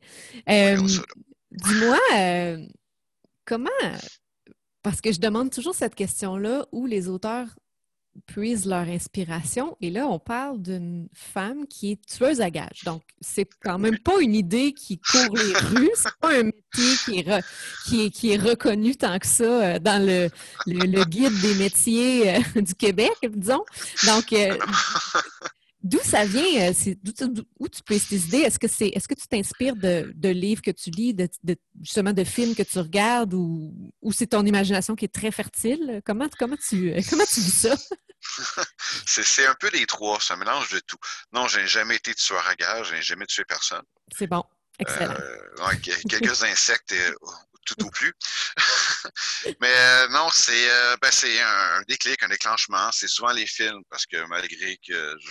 Euh, 0.48 0.76
dis-moi, 1.50 1.98
comment, 3.44 3.70
parce 4.82 5.00
que 5.00 5.12
je 5.12 5.20
demande 5.20 5.50
toujours 5.50 5.74
cette 5.74 5.94
question-là, 5.94 6.66
où 6.72 6.86
les 6.86 7.08
auteurs 7.08 7.48
puisent 8.26 8.66
leur 8.66 8.88
inspiration. 8.88 9.76
Et 9.80 9.90
là, 9.90 10.06
on 10.06 10.18
parle 10.18 10.60
d'une 10.60 11.08
femme 11.14 11.66
qui 11.66 11.92
est 11.92 12.06
tueuse 12.06 12.40
à 12.40 12.50
gages. 12.50 12.84
Donc, 12.84 13.02
c'est 13.20 13.48
quand 13.62 13.78
même 13.78 13.98
pas 13.98 14.20
une 14.20 14.34
idée 14.34 14.72
qui 14.72 14.98
court 14.98 15.34
les 15.36 15.52
rues. 15.52 15.90
C'est 15.94 16.16
pas 16.20 16.38
un 16.38 16.44
métier 16.44 16.96
qui 17.04 17.18
est, 17.18 18.10
qui 18.10 18.30
est, 18.30 18.36
reconnu 18.36 18.96
tant 18.96 19.18
que 19.18 19.26
ça 19.26 19.44
euh, 19.44 19.78
dans 19.78 20.04
le, 20.04 20.28
le, 20.66 21.04
guide 21.04 21.38
des 21.40 21.54
métiers 21.54 22.36
euh, 22.36 22.60
du 22.60 22.74
Québec, 22.74 23.12
disons. 23.22 23.64
Donc, 24.06 24.32
euh, 24.32 24.56
D'où 25.82 25.98
ça 26.02 26.24
vient? 26.24 26.72
Où 27.58 27.68
tu 27.68 27.82
peux 27.82 27.98
ces 27.98 28.26
idées? 28.26 28.38
Est-ce 28.38 28.58
que 28.58 28.68
c'est 28.68 28.88
est-ce 28.88 29.08
que 29.08 29.14
tu 29.14 29.26
t'inspires 29.26 29.74
de, 29.74 30.12
de, 30.14 30.28
livres 30.28 30.62
que 30.62 30.70
tu 30.70 30.90
lis, 30.90 31.12
de, 31.12 31.28
justement 31.80 32.12
de 32.12 32.24
films 32.24 32.54
que 32.54 32.62
tu 32.62 32.78
regardes 32.78 33.34
ou, 33.34 33.74
ou 34.00 34.12
c'est 34.12 34.28
ton 34.28 34.46
imagination 34.46 34.94
qui 34.94 35.06
est 35.06 35.14
très 35.14 35.32
fertile? 35.32 36.00
Comment, 36.04 36.28
comment, 36.38 36.56
tu, 36.56 36.94
comment 37.10 37.24
tu 37.24 37.40
vis 37.40 37.68
ça? 37.68 37.76
c'est 39.06 39.46
un 39.46 39.54
peu 39.54 39.70
des 39.70 39.86
trois, 39.86 40.18
c'est 40.20 40.34
un 40.34 40.36
mélange 40.36 40.70
de 40.70 40.78
tout. 40.80 40.98
Non, 41.32 41.48
j'ai 41.48 41.66
jamais 41.66 41.96
été 41.96 42.14
tueur 42.14 42.46
à 42.46 42.54
gage, 42.54 42.90
j'ai 42.90 43.02
jamais 43.02 43.26
tué 43.26 43.44
personne. 43.44 43.82
C'est 44.16 44.28
bon, 44.28 44.44
excellent. 44.78 45.16
Euh, 45.18 45.76
quelques 46.08 46.44
insectes 46.44 46.92
et, 46.92 47.12
tout 47.64 47.84
au 47.84 47.90
plus. 47.90 48.12
Mais 49.60 49.74
euh, 49.74 50.08
non, 50.08 50.28
c'est 50.32 50.70
euh, 50.70 50.96
ben, 51.00 51.10
un, 51.44 51.82
déclic, 51.88 52.22
un 52.22 52.28
déclenchement. 52.28 52.90
C'est 52.92 53.08
souvent 53.08 53.32
les 53.32 53.46
films 53.46 53.82
parce 53.88 54.06
que 54.06 54.24
malgré 54.26 54.76
que 54.76 55.16
je 55.20 55.30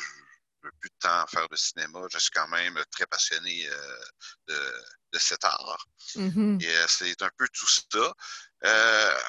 plus 0.69 0.89
de 0.89 0.95
temps 0.99 1.21
à 1.23 1.27
faire 1.27 1.47
de 1.49 1.55
cinéma. 1.55 1.99
Je 2.11 2.17
suis 2.17 2.31
quand 2.31 2.47
même 2.47 2.81
très 2.91 3.05
passionné 3.05 3.67
euh, 3.67 4.01
de, 5.11 5.19
cet 5.19 5.43
art. 5.43 5.85
Mm-hmm. 6.15 6.63
Et 6.63 6.75
euh, 6.75 6.85
c'est 6.87 7.21
un 7.21 7.29
peu 7.37 7.47
tout 7.49 7.67
ça. 7.67 8.13
Euh, 8.65 9.19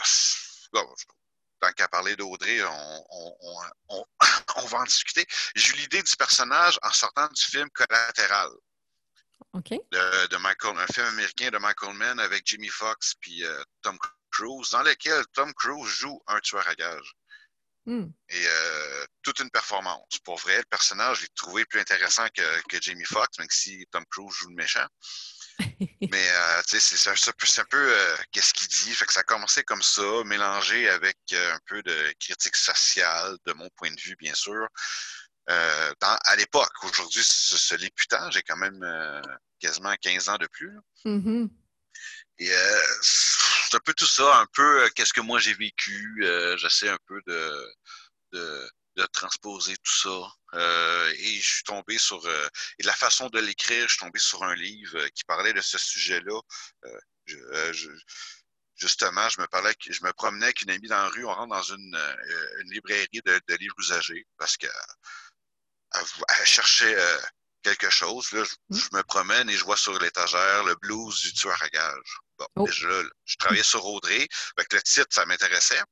tant 1.60 1.72
qu'à 1.72 1.88
parler 1.88 2.16
d'Audrey, 2.16 2.62
on, 3.88 4.66
va 4.66 4.78
en 4.78 4.84
discuter. 4.84 5.26
J'ai 5.54 5.74
eu 5.74 5.76
l'idée 5.78 6.02
du 6.02 6.16
personnage 6.16 6.78
en 6.82 6.92
sortant 6.92 7.28
du 7.28 7.42
film 7.42 7.68
Collatéral. 7.70 8.50
De, 9.54 10.36
Michael, 10.38 10.78
un 10.78 10.86
film 10.86 11.06
américain 11.08 11.50
de 11.50 11.58
Michael 11.58 11.94
Mann 11.94 12.18
avec 12.20 12.46
Jimmy 12.46 12.68
Fox 12.68 13.14
puis 13.20 13.44
Tom 13.82 13.98
Cruise, 14.30 14.70
dans 14.70 14.82
lequel 14.82 15.26
Tom 15.34 15.52
Cruise 15.52 15.86
joue 15.86 16.22
un 16.26 16.40
tueur 16.40 16.66
à 16.66 16.74
gages. 16.74 17.14
Hmm. 17.84 18.06
Et 18.28 18.46
euh, 18.46 19.04
toute 19.22 19.40
une 19.40 19.50
performance. 19.50 20.18
Pour 20.24 20.38
vrai, 20.38 20.58
le 20.58 20.64
personnage, 20.70 21.18
je 21.18 21.22
l'ai 21.22 21.28
trouvé 21.34 21.64
plus 21.64 21.80
intéressant 21.80 22.26
que, 22.28 22.60
que, 22.68 22.80
Jamie 22.80 23.04
Foxx, 23.04 23.38
même 23.38 23.48
si 23.50 23.84
Tom 23.90 24.04
Cruise 24.08 24.32
joue 24.32 24.48
le 24.50 24.54
méchant. 24.54 24.86
Mais 26.12 26.30
euh, 26.30 26.62
tu 26.68 26.78
sais, 26.78 26.96
c'est 26.96 27.60
un, 27.60 27.64
peu 27.64 27.92
euh, 27.92 28.16
qu'est-ce 28.30 28.54
qu'il 28.54 28.68
dit? 28.68 28.94
Fait 28.94 29.04
que 29.04 29.12
ça 29.12 29.20
a 29.20 29.24
commencé 29.24 29.64
comme 29.64 29.82
ça, 29.82 30.22
mélangé 30.24 30.88
avec 30.88 31.18
un 31.32 31.58
peu 31.66 31.82
de 31.82 32.14
critique 32.20 32.56
sociale, 32.56 33.36
de 33.46 33.52
mon 33.52 33.68
point 33.76 33.90
de 33.90 34.00
vue, 34.00 34.16
bien 34.16 34.34
sûr. 34.34 34.68
à 35.48 36.36
l'époque, 36.36 36.84
aujourd'hui, 36.84 37.22
ce, 37.24 37.74
l'est 37.74 37.94
plus 37.94 38.06
j'ai 38.30 38.42
quand 38.42 38.56
même 38.56 39.22
quasiment 39.58 39.94
15 40.00 40.28
ans 40.28 40.38
de 40.38 40.46
plus. 40.46 40.78
Mm-hmm. 41.04 41.50
Et 42.38 42.50
c'est 43.72 43.78
un 43.78 43.80
peu 43.80 43.94
tout 43.94 44.06
ça, 44.06 44.36
un 44.38 44.46
peu 44.52 44.84
euh, 44.84 44.88
qu'est-ce 44.94 45.14
que 45.14 45.22
moi 45.22 45.38
j'ai 45.38 45.54
vécu. 45.54 46.20
Euh, 46.22 46.56
j'essaie 46.58 46.90
un 46.90 46.98
peu 47.06 47.22
de, 47.26 47.74
de, 48.32 49.06
transposer 49.12 49.74
tout 49.78 49.94
ça. 49.94 50.32
Euh, 50.54 51.10
et 51.16 51.40
je 51.40 51.54
suis 51.54 51.64
tombé 51.64 51.96
sur, 51.96 52.18
et 52.78 52.82
de 52.82 52.86
la 52.86 52.94
façon 52.94 53.28
de 53.30 53.40
l'écrire, 53.40 53.84
je 53.88 53.94
suis 53.94 54.00
tombé 54.00 54.18
sur 54.18 54.42
un 54.44 54.54
livre 54.54 55.08
qui 55.08 55.24
parlait 55.24 55.54
de 55.54 55.60
ce 55.62 55.78
sujet-là. 55.78 56.40
justement, 58.76 59.28
je 59.30 59.40
me 59.40 59.46
parlais, 59.46 59.74
je 59.88 60.04
me 60.04 60.12
promenais 60.12 60.46
avec 60.46 60.62
une 60.62 60.70
amie 60.70 60.88
dans 60.88 61.02
la 61.02 61.08
rue, 61.08 61.24
on 61.24 61.34
rentre 61.34 61.54
dans 61.54 61.62
une, 61.62 61.98
librairie 62.64 63.08
de, 63.24 63.54
livres 63.56 63.78
usagés 63.78 64.26
parce 64.36 64.56
qu'elle 64.58 64.70
cherchait 66.44 66.96
quelque 67.62 67.90
chose. 67.90 68.30
Là, 68.32 68.44
je, 68.44 68.54
mmh. 68.76 68.96
me 68.96 69.02
promène 69.02 69.50
et 69.50 69.56
je 69.56 69.64
vois 69.64 69.76
sur 69.76 69.98
l'étagère 69.98 70.64
le 70.64 70.74
blues 70.76 71.20
du 71.22 71.32
tueur 71.32 71.60
à 71.62 71.68
gage. 71.68 72.18
Bon, 72.38 72.46
oh. 72.56 72.66
je 72.66 73.36
travaillais 73.38 73.62
sur 73.62 73.84
Audrey. 73.86 74.28
Avec 74.56 74.72
le 74.72 74.82
titre, 74.82 75.08
ça 75.10 75.24
m'intéressait. 75.26 75.82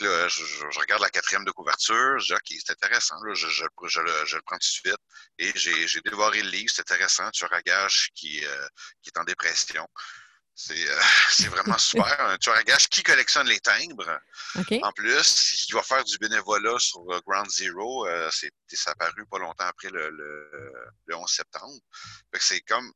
Là, 0.00 0.28
je, 0.28 0.78
regarde 0.80 1.02
la 1.02 1.10
quatrième 1.10 1.44
de 1.44 1.52
couverture, 1.52 2.18
je 2.18 2.26
dis 2.26 2.32
OK, 2.32 2.60
c'est 2.64 2.72
intéressant, 2.72 3.14
là, 3.22 3.34
je, 3.34 3.46
je, 3.48 3.62
le, 3.62 4.42
prends 4.42 4.56
tout 4.56 4.58
de 4.58 4.64
suite. 4.64 4.96
Et 5.38 5.52
j'ai 5.56 6.00
dévoré 6.04 6.42
le 6.42 6.50
livre, 6.50 6.72
c'est 6.74 6.80
intéressant, 6.80 7.30
tueur 7.30 7.52
à 7.52 7.62
gage 7.62 8.10
qui, 8.14 8.44
euh, 8.44 8.66
qui 9.02 9.10
est 9.10 9.18
en 9.18 9.24
dépression. 9.24 9.86
Euh, 10.70 10.74
c'est 11.30 11.48
vraiment 11.48 11.78
super. 11.78 12.20
Un 12.20 12.36
tueur 12.38 12.56
à 12.56 12.62
gage 12.62 12.88
qui 12.88 13.02
collectionne 13.02 13.48
les 13.48 13.60
timbres. 13.60 14.20
En 14.82 14.92
plus, 14.92 15.64
il 15.66 15.70
doit 15.70 15.82
faire 15.82 16.04
du 16.04 16.18
bénévolat 16.18 16.78
sur 16.78 17.00
euh, 17.10 17.20
Ground 17.26 17.50
Zero. 17.50 18.06
Euh, 18.06 18.30
c'est 18.32 18.50
apparu 18.86 19.26
pas 19.30 19.38
longtemps 19.38 19.66
après 19.66 19.90
le, 19.90 20.10
le, 20.10 21.16
11 21.16 21.28
septembre. 21.28 21.80
C'est 22.38 22.60
comme. 22.60 22.92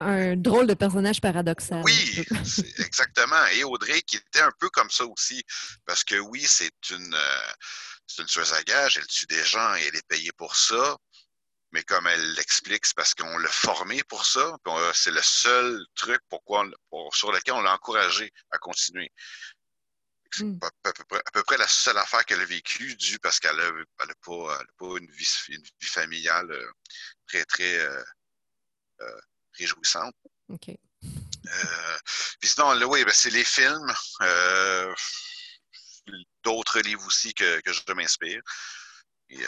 Un 0.00 0.36
drôle 0.36 0.66
de 0.66 0.74
personnage 0.74 1.20
paradoxal. 1.20 1.82
Oui, 1.84 2.26
exactement. 2.78 3.46
Et 3.54 3.64
Audrey 3.64 4.02
qui 4.02 4.16
était 4.16 4.42
un 4.42 4.52
peu 4.58 4.68
comme 4.68 4.90
ça 4.90 5.06
aussi. 5.06 5.42
Parce 5.86 6.04
que 6.04 6.16
oui, 6.16 6.44
c'est 6.46 6.90
une, 6.90 7.16
c'est 8.06 8.22
une 8.22 8.28
tueuse 8.28 8.52
à 8.52 8.62
gage, 8.64 8.98
elle 8.98 9.06
tue 9.06 9.26
des 9.26 9.44
gens 9.44 9.74
et 9.76 9.84
elle 9.86 9.96
est 9.96 10.06
payée 10.06 10.32
pour 10.36 10.54
ça 10.54 10.98
mais 11.72 11.82
comme 11.84 12.06
elle 12.06 12.32
l'explique, 12.32 12.84
c'est 12.84 12.96
parce 12.96 13.14
qu'on 13.14 13.38
l'a 13.38 13.48
formé 13.48 14.02
pour 14.04 14.24
ça. 14.24 14.56
C'est 14.92 15.12
le 15.12 15.22
seul 15.22 15.84
truc 15.94 16.20
pourquoi 16.28 16.66
sur 17.12 17.32
lequel 17.32 17.54
on 17.54 17.62
l'a 17.62 17.74
encouragé 17.74 18.32
à 18.50 18.58
continuer. 18.58 19.12
C'est 20.32 20.44
hmm. 20.44 20.58
à, 20.62 20.92
peu 21.32 21.42
près, 21.42 21.56
la 21.56 21.66
seule 21.66 21.98
affaire 21.98 22.24
qu'elle 22.24 22.40
a 22.40 22.44
vécue, 22.44 22.94
due 22.94 23.18
parce 23.18 23.40
qu'elle 23.40 23.56
n'a 23.56 24.14
pas, 24.24 24.64
pas 24.78 24.98
une, 24.98 25.10
vie, 25.10 25.28
familiale 25.82 26.50
euh, 26.52 26.70
très, 27.26 27.44
très 27.44 27.80
euh, 27.80 28.04
euh, 29.00 29.20
réjouissante. 29.54 30.14
OK. 30.48 30.70
puis 32.40 32.48
sinon, 32.48 32.72
là, 32.74 32.86
oui, 32.86 33.04
ben, 33.04 33.12
c'est 33.12 33.30
les 33.30 33.44
films, 33.44 33.92
d'autres 36.44 36.80
livres 36.80 37.04
aussi 37.06 37.34
que, 37.34 37.60
que 37.62 37.72
je 37.72 37.92
m'inspire. 37.92 38.40
Et, 39.30 39.44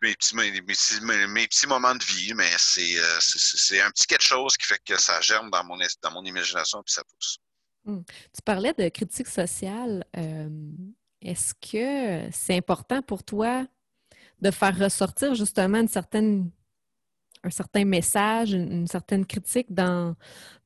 mes 0.00 1.46
petits, 1.46 1.66
moments 1.66 1.94
de 1.94 2.04
vie, 2.04 2.32
mais 2.34 2.44
euh, 2.44 3.18
c'est 3.20 3.80
un 3.80 3.90
petit 3.90 4.06
quelque 4.06 4.22
chose 4.22 4.56
qui 4.56 4.66
fait 4.66 4.80
que 4.84 4.98
ça 4.98 5.20
germe 5.20 5.50
dans 5.50 5.64
mon, 5.64 5.76
dans 6.02 6.10
mon 6.12 6.24
imagination 6.24 6.82
puis 6.82 6.92
ça 6.92 7.02
pousse. 7.04 7.38
Hmm. 7.84 8.02
Tu 8.06 8.42
parlais 8.44 8.72
de 8.72 8.88
critique 8.88 9.28
sociale. 9.28 10.04
Euh, 10.16 10.48
est-ce 11.20 11.54
que 11.54 12.30
c'est 12.32 12.56
important 12.56 13.02
pour 13.02 13.24
toi 13.24 13.66
de 14.40 14.50
faire 14.50 14.78
ressortir 14.78 15.34
justement 15.34 15.78
une 15.78 15.88
certaine, 15.88 16.50
un 17.42 17.50
certain 17.50 17.84
message, 17.84 18.52
une, 18.52 18.86
certaine 18.86 19.26
critique 19.26 19.72
dans, 19.72 20.14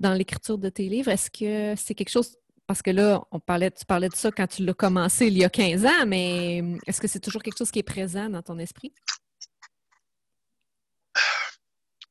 dans 0.00 0.14
l'écriture 0.14 0.58
de 0.58 0.68
tes 0.68 0.88
livres? 0.88 1.10
Est-ce 1.10 1.30
que 1.30 1.80
c'est 1.80 1.94
quelque 1.94 2.10
chose 2.10 2.36
parce 2.68 2.82
que 2.82 2.90
là, 2.90 3.22
on 3.30 3.40
parlait, 3.40 3.70
tu 3.70 3.86
parlais 3.86 4.10
de 4.10 4.14
ça 4.14 4.30
quand 4.30 4.46
tu 4.46 4.62
l'as 4.62 4.74
commencé 4.74 5.26
il 5.26 5.38
y 5.38 5.44
a 5.44 5.48
15 5.48 5.86
ans, 5.86 6.06
mais 6.06 6.62
est-ce 6.86 7.00
que 7.00 7.08
c'est 7.08 7.18
toujours 7.18 7.42
quelque 7.42 7.56
chose 7.56 7.70
qui 7.70 7.78
est 7.78 7.82
présent 7.82 8.28
dans 8.28 8.42
ton 8.42 8.58
esprit? 8.58 8.92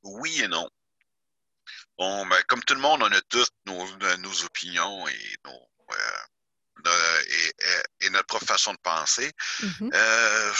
Oui 0.02 0.42
et 0.42 0.48
non. 0.48 0.68
Bon, 2.00 2.26
ben, 2.26 2.42
comme 2.48 2.64
tout 2.64 2.74
le 2.74 2.80
monde, 2.80 3.04
on 3.04 3.12
a 3.12 3.22
toutes 3.30 3.54
nos, 3.68 4.44
opinions 4.46 5.08
et, 5.08 5.36
euh, 6.88 7.84
et, 8.02 8.10
notre 8.10 8.26
propre 8.26 8.46
façon 8.48 8.74
de 8.74 8.80
penser. 8.82 9.32
Mm-hmm. 9.62 9.94
Euh, 9.94 10.54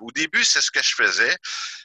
au 0.00 0.10
début, 0.12 0.44
c'est 0.44 0.60
ce 0.60 0.70
que 0.70 0.82
je 0.82 0.94
faisais. 0.94 1.36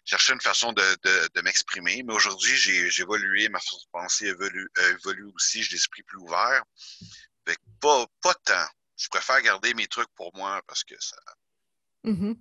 Je 0.06 0.12
cherchais 0.12 0.34
une 0.34 0.42
façon 0.42 0.74
de, 0.74 1.42
m'exprimer, 1.42 2.04
mais 2.04 2.14
aujourd'hui, 2.14 2.56
j'ai 2.56 3.02
évolué, 3.02 3.50
ma 3.50 3.60
façon 3.60 3.78
de 3.78 3.92
penser 3.92 4.26
évolue, 4.28 4.70
évolue 4.92 5.32
aussi, 5.36 5.64
j'ai 5.64 5.76
l'esprit 5.76 6.04
plus 6.04 6.18
ouvert. 6.20 6.64
pas, 7.82 8.06
pas 8.22 8.34
tant. 8.46 8.68
Je 8.98 9.08
préfère 9.10 9.42
garder 9.42 9.74
mes 9.76 9.88
trucs 9.88 10.10
pour 10.16 10.36
moi 10.36 10.62
parce 10.68 10.84
que 10.84 10.96
ça. 11.00 11.18
Mm-hmm 12.04 12.36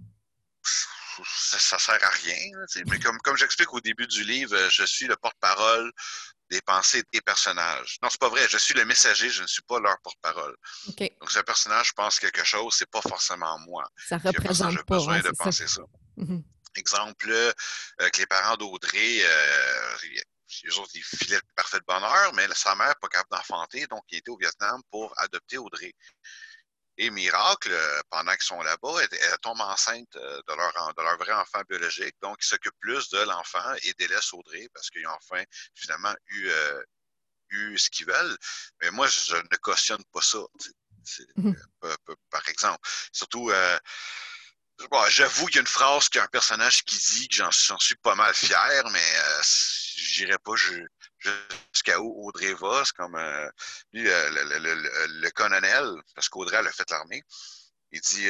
ça, 1.25 1.79
sert 1.79 2.03
à 2.03 2.09
rien. 2.09 2.51
mais 2.87 2.99
comme, 2.99 3.19
comme 3.19 3.37
j'explique 3.37 3.73
au 3.73 3.81
début 3.81 4.07
du 4.07 4.25
livre, 4.25 4.57
je 4.71 4.85
suis 4.85 5.07
le 5.07 5.17
porte-parole 5.17 5.93
des 6.51 6.61
pensées 6.63 7.03
des 7.13 7.21
personnages. 7.21 7.99
Non, 8.03 8.09
c'est 8.11 8.21
pas 8.21 8.29
vrai. 8.29 8.47
Je 8.49 8.59
suis 8.59 8.75
le 8.75 8.85
messager, 8.85 9.29
je 9.31 9.43
ne 9.43 9.47
suis 9.47 9.63
pas 9.63 9.81
leur 9.81 9.99
porte-parole. 10.03 10.57
Donc, 10.87 11.31
si 11.31 11.39
un 11.39 11.43
personnage 11.43 11.95
pense 11.95 12.19
quelque 12.19 12.45
chose, 12.45 12.75
c'est 12.79 12.91
pas 12.91 13.03
forcément 13.03 13.59
moi. 13.61 13.89
Ça 14.09 14.19
représente 14.19 14.73
J'ai 14.73 14.83
besoin 14.87 15.21
de 15.21 15.31
penser 15.31 15.67
ça. 15.67 15.83
Mm-hmm. 16.19 16.43
Exemple, 16.77 17.31
euh, 17.31 17.53
que 17.99 18.21
les 18.21 18.27
parents 18.27 18.57
d'Audrey, 18.57 19.21
euh, 19.23 19.97
eux 20.67 20.79
autres, 20.79 20.93
ils 20.95 21.03
filaient 21.03 21.37
le 21.37 21.55
parfait 21.55 21.81
bonheur, 21.87 22.33
mais 22.35 22.47
sa 22.55 22.75
mère 22.75 22.89
n'est 22.89 22.95
pas 23.01 23.09
capable 23.09 23.31
d'enfanter, 23.31 23.87
donc 23.87 24.03
il 24.11 24.19
était 24.19 24.31
au 24.31 24.37
Vietnam 24.37 24.81
pour 24.91 25.13
adopter 25.19 25.59
Audrey. 25.59 25.95
Et 26.99 27.11
miracle, 27.11 27.71
euh, 27.71 28.01
pendant 28.11 28.33
qu'ils 28.33 28.43
sont 28.43 28.63
là-bas, 28.63 28.95
elle, 29.03 29.39
tombe 29.43 29.61
enceinte 29.61 30.17
euh, 30.17 30.41
de 30.49 30.55
leur, 30.55 30.95
de 30.95 31.03
leur 31.03 31.19
vrai 31.19 31.33
enfant 31.33 31.61
biologique. 31.69 32.15
Donc, 32.23 32.39
ils 32.41 32.47
s'occupent 32.47 32.79
plus 32.81 33.11
de 33.11 33.19
l'enfant 33.19 33.75
et 33.83 33.93
délaissent 33.95 34.33
Audrey 34.33 34.69
parce 34.73 34.89
qu'ils 34.89 35.07
ont 35.07 35.11
enfin 35.11 35.43
finalement 35.75 36.15
eu, 36.29 36.49
euh, 36.49 36.83
eu 37.51 37.79
ce 37.79 37.91
qu'ils 37.91 38.07
veulent. 38.07 38.39
Mais 38.81 38.91
moi, 38.91 39.07
je 39.09 39.37
ne 39.37 39.57
cautionne 39.59 40.03
pas 40.13 40.23
ça. 40.23 40.39
Mmh 41.37 41.53
par 42.31 42.49
exemple. 42.49 42.81
Surtout, 43.13 43.53
j'avoue 45.09 45.47
qu'il 45.47 45.55
y 45.55 45.59
a 45.59 45.61
une 45.61 45.67
phrase 45.69 46.09
qu'un 46.09 46.27
personnage 46.27 46.83
qui 46.83 46.99
dit 46.99 47.29
que 47.29 47.37
j'en 47.37 47.79
suis 47.79 47.95
pas 47.97 48.17
mal 48.17 48.35
fier, 48.35 48.83
mais 48.91 49.13
j'irai 49.97 50.37
pas 50.39 50.57
jusqu'à 51.21 52.01
où 52.01 52.27
Audrey 52.27 52.55
va. 52.55 52.85
C'est 52.85 52.97
comme 52.97 53.17
euh, 53.17 53.49
lui, 53.93 54.09
euh, 54.09 54.31
le, 54.31 55.31
colonel, 55.31 55.91
parce 56.15 56.29
qu'Audrey, 56.29 56.57
elle 56.59 56.67
a 56.67 56.73
fait 56.73 56.91
l'armée. 56.91 57.23
Il 57.93 58.01
dit 58.01 58.29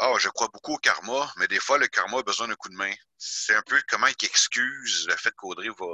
Ah, 0.00 0.12
oh, 0.12 0.18
je 0.18 0.28
crois 0.28 0.48
beaucoup 0.52 0.74
au 0.74 0.78
karma, 0.78 1.30
mais 1.36 1.48
des 1.48 1.60
fois, 1.60 1.78
le 1.78 1.86
karma 1.88 2.18
a 2.18 2.22
besoin 2.22 2.48
d'un 2.48 2.54
coup 2.54 2.68
de 2.68 2.76
main. 2.76 2.92
C'est 3.18 3.54
un 3.54 3.62
peu 3.62 3.80
comment 3.88 4.06
il 4.06 4.26
excuse 4.26 5.06
le 5.08 5.16
fait 5.16 5.34
qu'Audrey 5.36 5.68
va, 5.68 5.86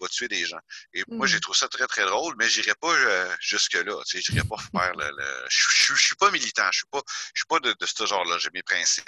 va 0.00 0.08
tuer 0.08 0.28
des 0.28 0.44
gens. 0.44 0.58
Et 0.92 1.02
moi, 1.08 1.26
j'ai 1.26 1.36
hmm. 1.36 1.40
trouvé 1.40 1.58
ça 1.58 1.68
très, 1.68 1.86
très 1.86 2.04
drôle, 2.04 2.34
mais 2.38 2.48
j'irai 2.48 2.74
pas 2.80 2.92
euh, 2.92 3.28
jusque-là. 3.40 4.02
Tu 4.06 4.22
sais, 4.22 4.32
pas 4.44 4.56
faire 4.72 4.92
le. 4.96 5.10
Je, 5.48 5.94
je, 5.94 6.02
suis 6.02 6.16
pas 6.16 6.30
militant, 6.30 6.68
je 6.70 6.78
suis 6.78 6.86
pas, 6.90 7.02
je 7.34 7.40
suis 7.40 7.46
pas 7.48 7.60
de, 7.60 7.74
ce 7.80 8.06
genre-là. 8.06 8.38
J'ai 8.38 8.50
mes 8.52 8.62
principes, 8.62 9.06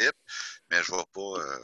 mais 0.70 0.82
je 0.82 0.92
vais 0.92 1.02
pas. 1.12 1.20
Euh, 1.20 1.58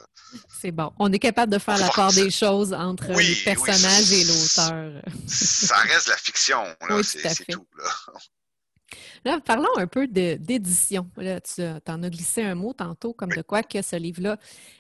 c'est 0.61 0.73
bon. 0.73 0.93
On 0.99 1.13
est 1.13 1.19
capable 1.19 1.53
de 1.53 1.59
faire 1.59 1.79
la 1.79 1.91
part 1.91 2.13
des 2.13 2.31
choses 2.31 2.73
entre 2.73 3.13
les 3.13 3.37
personnages 3.37 4.13
et 4.13 4.25
l'auteur. 4.25 5.03
Ça 5.27 5.77
reste 5.79 6.09
la 6.09 6.17
fiction, 6.17 6.63
là. 6.89 7.03
c'est 7.03 7.45
tout, 7.47 7.67
là. 7.77 7.91
Là, 9.25 9.41
parlons 9.41 9.77
un 9.77 9.87
peu 9.87 10.07
d'édition. 10.07 11.11
Tu 11.17 11.63
en 11.91 12.03
as 12.03 12.11
glissé 12.11 12.43
un 12.43 12.55
mot 12.55 12.73
tantôt, 12.73 13.13
comme 13.13 13.31
de 13.31 13.43
quoi 13.43 13.63
que 13.63 13.83
ce 13.83 13.97
livre-là 13.97 14.39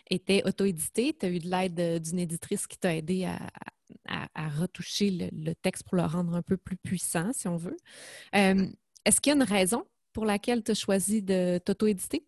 était 0.08 0.42
auto-édité. 0.44 1.16
Tu 1.18 1.26
as 1.26 1.28
eu 1.28 1.38
de 1.40 1.48
l'aide 1.48 2.02
d'une 2.02 2.20
éditrice 2.20 2.66
qui 2.66 2.78
t'a 2.78 2.94
aidé 2.94 3.24
à, 3.24 3.38
à, 4.08 4.48
retoucher 4.48 5.10
le, 5.32 5.54
texte 5.54 5.84
pour 5.84 5.96
le 5.96 6.02
rendre 6.02 6.34
un 6.34 6.42
peu 6.42 6.56
plus 6.56 6.76
puissant, 6.76 7.32
si 7.32 7.48
on 7.48 7.56
veut. 7.56 7.76
Euh, 8.34 8.66
est-ce 9.04 9.20
qu'il 9.20 9.30
y 9.30 9.34
a 9.34 9.36
une 9.36 9.42
raison 9.42 9.86
pour 10.12 10.24
laquelle 10.24 10.62
tu 10.62 10.72
as 10.72 10.74
choisi 10.74 11.22
de 11.22 11.60
t'auto-éditer? 11.64 12.24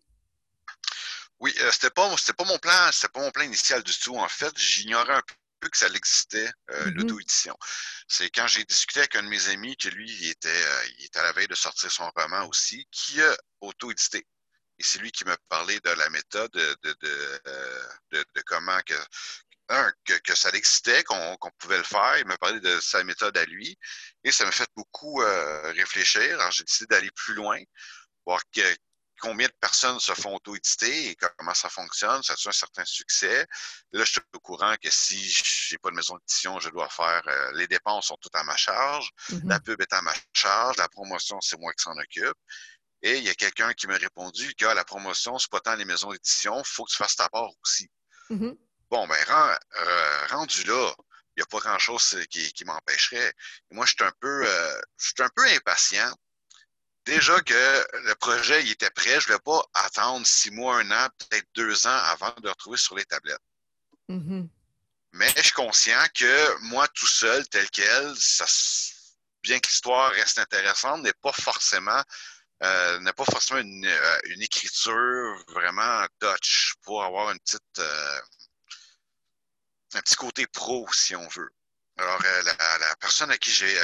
Oui, 1.39 1.53
euh, 1.59 1.71
c'était 1.71 1.89
pas 1.89 2.13
pas 2.37 2.43
mon 2.45 2.57
plan, 2.59 2.91
c'était 2.91 3.11
pas 3.11 3.21
mon 3.21 3.31
plan 3.31 3.43
initial 3.43 3.83
du 3.83 3.97
tout. 3.97 4.17
En 4.17 4.27
fait, 4.27 4.57
j'ignorais 4.57 5.15
un 5.15 5.21
peu 5.59 5.69
que 5.69 5.77
ça 5.77 5.87
existait, 5.87 6.49
euh, 6.71 6.85
mm-hmm. 6.85 6.93
l'auto-édition. 6.93 7.57
C'est 8.07 8.29
quand 8.29 8.47
j'ai 8.47 8.63
discuté 8.65 8.99
avec 8.99 9.15
un 9.15 9.23
de 9.23 9.29
mes 9.29 9.49
amis 9.49 9.75
que 9.77 9.89
lui, 9.89 10.09
il 10.09 10.29
était, 10.29 10.63
il 10.97 11.05
était 11.05 11.19
à 11.19 11.23
la 11.23 11.31
veille 11.31 11.47
de 11.47 11.55
sortir 11.55 11.91
son 11.91 12.09
roman 12.15 12.45
aussi, 12.47 12.87
qui 12.91 13.21
a 13.21 13.37
auto-édité. 13.61 14.25
Et 14.77 14.83
c'est 14.83 14.99
lui 14.99 15.11
qui 15.11 15.25
m'a 15.25 15.37
parlé 15.49 15.79
de 15.81 15.89
la 15.89 16.09
méthode, 16.09 16.51
de, 16.51 16.77
de, 16.83 17.41
de 18.11 18.41
comment 18.45 18.79
que, 18.85 18.95
un, 19.69 19.91
que, 20.05 20.35
ça 20.35 20.49
existait, 20.49 21.03
qu'on 21.03 21.37
pouvait 21.59 21.77
le 21.77 21.83
faire. 21.83 22.17
Il 22.17 22.25
m'a 22.25 22.37
parlé 22.37 22.59
de 22.59 22.79
sa 22.79 23.03
méthode 23.03 23.37
à 23.37 23.45
lui. 23.45 23.77
Et 24.23 24.31
ça 24.31 24.45
m'a 24.45 24.51
fait 24.51 24.67
beaucoup 24.75 25.21
euh, 25.21 25.71
réfléchir. 25.73 26.21
Alors, 26.39 26.51
j'ai 26.51 26.63
décidé 26.63 26.87
d'aller 26.87 27.11
plus 27.11 27.33
loin, 27.35 27.59
voir 28.25 28.41
combien 29.19 29.47
de 29.47 29.53
personnes 29.59 29.99
se 29.99 30.13
font 30.13 30.35
auto-éditer 30.35 31.09
et 31.09 31.17
comment 31.37 31.53
ça 31.53 31.69
fonctionne. 31.69 32.23
Ça 32.23 32.33
a 32.33 32.49
un 32.49 32.51
certain 32.51 32.85
succès? 32.85 33.45
Là, 33.91 34.03
je 34.03 34.11
suis 34.11 34.21
au 34.33 34.39
courant 34.39 34.75
que 34.81 34.89
si 34.89 35.19
j'ai 35.19 35.77
pas 35.77 35.89
de 35.89 35.95
maison 35.95 36.15
d'édition, 36.17 36.59
je 36.59 36.69
dois 36.69 36.89
faire 36.89 37.21
euh, 37.27 37.51
les 37.53 37.67
dépenses 37.67 38.07
sont 38.07 38.17
toutes 38.21 38.35
à 38.35 38.43
ma 38.43 38.55
charge. 38.55 39.09
Mm-hmm. 39.29 39.47
La 39.47 39.59
pub 39.59 39.81
est 39.81 39.93
à 39.93 40.01
ma 40.01 40.13
charge. 40.33 40.77
La 40.77 40.89
promotion, 40.89 41.39
c'est 41.41 41.59
moi 41.59 41.71
qui 41.73 41.83
s'en 41.83 41.97
occupe. 41.97 42.37
Et 43.01 43.17
il 43.17 43.23
y 43.23 43.29
a 43.29 43.35
quelqu'un 43.35 43.73
qui 43.73 43.87
m'a 43.87 43.95
répondu 43.95 44.53
que 44.55 44.65
la 44.65 44.83
promotion, 44.83 45.37
c'est 45.37 45.49
pas 45.49 45.61
tant 45.61 45.75
les 45.75 45.85
maisons 45.85 46.11
d'édition, 46.11 46.59
il 46.59 46.67
faut 46.67 46.83
que 46.83 46.91
tu 46.91 46.97
fasses 46.97 47.15
ta 47.15 47.29
part 47.29 47.49
aussi. 47.63 47.89
Mm-hmm. 48.29 48.57
Bon, 48.89 49.07
ben, 49.07 49.17
euh, 49.29 50.27
rendu 50.27 50.63
là, 50.63 50.93
il 51.35 51.41
n'y 51.41 51.43
a 51.43 51.45
pas 51.45 51.59
grand-chose 51.59 52.17
qui, 52.29 52.65
m'empêcherait. 52.65 53.33
Moi, 53.71 53.85
je 53.85 53.91
suis 53.91 54.03
un 54.03 54.11
peu, 54.19 54.43
euh, 54.47 54.81
un 55.19 55.29
peu 55.35 55.45
impatient. 55.47 56.11
Déjà 57.05 57.39
que 57.41 57.87
le 58.05 58.13
projet 58.15 58.61
il 58.63 58.71
était 58.71 58.89
prêt, 58.91 59.19
je 59.19 59.31
ne 59.31 59.37
voulais 59.37 59.39
pas 59.39 59.63
attendre 59.73 60.25
six 60.27 60.51
mois, 60.51 60.77
un 60.79 60.91
an, 60.91 61.07
peut-être 61.17 61.47
deux 61.55 61.87
ans 61.87 62.01
avant 62.05 62.29
de 62.37 62.43
le 62.43 62.49
retrouver 62.49 62.77
sur 62.77 62.95
les 62.95 63.05
tablettes. 63.05 63.39
Mm-hmm. 64.09 64.47
Mais 65.13 65.33
je 65.37 65.43
suis 65.43 65.51
conscient 65.53 66.03
que 66.13 66.57
moi, 66.63 66.87
tout 66.89 67.07
seul, 67.07 67.47
tel 67.47 67.67
quel, 67.71 68.15
ça, 68.15 68.45
bien 69.41 69.59
que 69.59 69.67
l'histoire 69.67 70.11
reste 70.11 70.37
intéressante, 70.37 71.01
n'est 71.01 71.13
pas 71.21 71.31
forcément 71.31 72.03
euh, 72.61 72.99
n'est 72.99 73.13
pas 73.13 73.23
forcément 73.23 73.61
une, 73.61 73.87
écriture 74.41 75.43
vraiment 75.47 76.05
touch 76.19 76.73
pour 76.83 77.03
avoir 77.03 77.31
une 77.31 77.39
petite 77.39 77.79
un 79.95 80.01
petit 80.01 80.15
côté 80.15 80.47
pro, 80.47 80.87
si 80.93 81.15
on 81.15 81.27
veut. 81.29 81.49
Alors, 81.99 82.19
euh, 82.23 82.41
la, 82.43 82.95
personne 82.95 83.29
à 83.29 83.37
qui 83.37 83.51
j'ai 83.51 83.77
euh, 83.77 83.83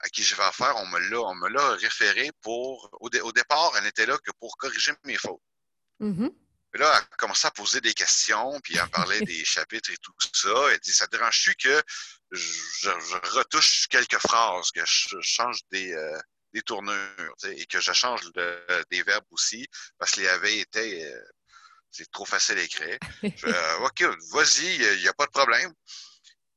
à 0.00 0.08
qui 0.08 0.24
j'ai 0.24 0.38
affaire, 0.40 0.76
on 0.78 0.86
me 0.86 0.98
l'a, 0.98 1.20
on 1.20 1.34
me 1.34 1.48
l'a 1.48 1.70
référé 1.76 2.30
pour. 2.40 2.90
Au, 3.00 3.32
départ, 3.32 3.72
elle 3.76 3.84
n'était 3.84 4.06
là 4.06 4.18
que 4.18 4.32
pour 4.40 4.56
corriger 4.56 4.92
mes 5.04 5.16
fautes. 5.16 5.40
Mm-hmm. 6.00 6.34
Là, 6.74 6.90
elle 6.90 7.04
a 7.12 7.16
commencé 7.18 7.46
à 7.46 7.52
poser 7.52 7.80
des 7.80 7.94
questions, 7.94 8.58
puis 8.64 8.78
à 8.78 8.88
parler 8.88 9.20
des 9.26 9.44
chapitres 9.44 9.90
et 9.90 9.96
tout 9.98 10.12
ça. 10.32 10.72
Elle 10.72 10.80
dit 10.80 10.92
Ça 10.92 11.06
dérange-tu 11.06 11.54
que 11.54 11.82
je, 12.32 12.90
retouche 13.36 13.86
quelques 13.88 14.18
phrases, 14.18 14.72
que 14.72 14.82
je 14.84 15.20
change 15.20 15.60
des, 15.70 15.92
euh, 15.92 16.18
des 16.52 16.62
tournures, 16.62 17.36
et 17.44 17.66
que 17.66 17.78
je 17.78 17.92
change 17.92 18.22
des 18.90 19.02
verbes 19.04 19.26
aussi, 19.30 19.68
parce 19.98 20.12
que 20.12 20.22
les 20.22 20.28
avait 20.28 20.58
été 20.58 21.14
c'est 21.92 22.10
trop 22.10 22.24
facile 22.24 22.58
à 22.58 22.62
écrire. 22.62 22.98
Euh, 23.44 23.78
OK, 23.78 24.02
vas-y, 24.32 24.76
il 24.76 25.02
n'y 25.02 25.08
a, 25.08 25.12
pas 25.12 25.26
de 25.26 25.30
problème. 25.30 25.72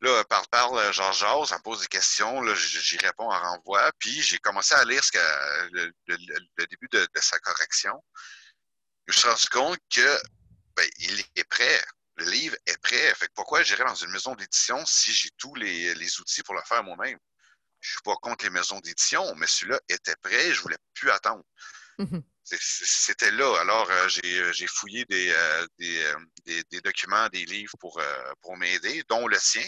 Là, 0.01 0.23
par 0.25 0.47
parle, 0.47 0.93
genre 0.93 1.13
Jase, 1.13 1.49
ça 1.49 1.57
me 1.57 1.63
pose 1.63 1.81
des 1.81 1.87
questions, 1.87 2.41
là, 2.41 2.53
j'y 2.55 2.97
réponds 2.97 3.31
en 3.31 3.39
renvoi, 3.39 3.91
puis 3.99 4.21
j'ai 4.21 4.37
commencé 4.39 4.73
à 4.75 4.83
lire 4.85 5.03
ce 5.03 5.11
que, 5.11 5.17
le, 5.71 6.65
début 6.69 6.87
de, 6.91 7.07
sa 7.15 7.39
correction. 7.39 8.03
Je 9.07 9.13
me 9.13 9.17
suis 9.17 9.27
rendu 9.27 9.47
compte 9.51 9.79
que 9.93 10.21
ben, 10.75 10.87
il 10.99 11.23
est 11.35 11.43
prêt. 11.49 11.83
Le 12.17 12.25
livre 12.25 12.55
est 12.65 12.81
prêt. 12.81 13.13
Fait 13.15 13.27
que 13.27 13.33
pourquoi 13.33 13.63
j'irais 13.63 13.85
dans 13.85 13.95
une 13.95 14.11
maison 14.11 14.35
d'édition 14.35 14.83
si 14.85 15.11
j'ai 15.11 15.29
tous 15.37 15.55
les, 15.55 16.19
outils 16.19 16.43
pour 16.43 16.55
le 16.55 16.61
faire 16.63 16.83
moi-même? 16.83 17.19
Je 17.79 17.91
suis 17.91 18.01
pas 18.03 18.15
contre 18.21 18.45
les 18.45 18.51
maisons 18.51 18.79
d'édition, 18.79 19.35
mais 19.35 19.47
celui-là 19.47 19.79
était 19.89 20.15
prêt, 20.21 20.53
je 20.53 20.61
voulais 20.61 20.77
plus 20.93 21.11
attendre. 21.11 21.43
Mm-hmm 21.99 22.23
c'était 22.45 23.31
là. 23.31 23.57
Alors, 23.61 23.89
euh, 23.89 24.07
euh, 24.23 24.53
j'ai 24.53 24.67
fouillé 24.67 25.05
euh, 25.11 25.67
des, 25.79 26.63
des, 26.69 26.81
documents, 26.81 27.27
des 27.29 27.45
livres 27.45 27.73
pour, 27.79 28.01
pour 28.41 28.57
m'aider, 28.57 29.03
dont 29.09 29.27
le 29.27 29.37
sien. 29.39 29.65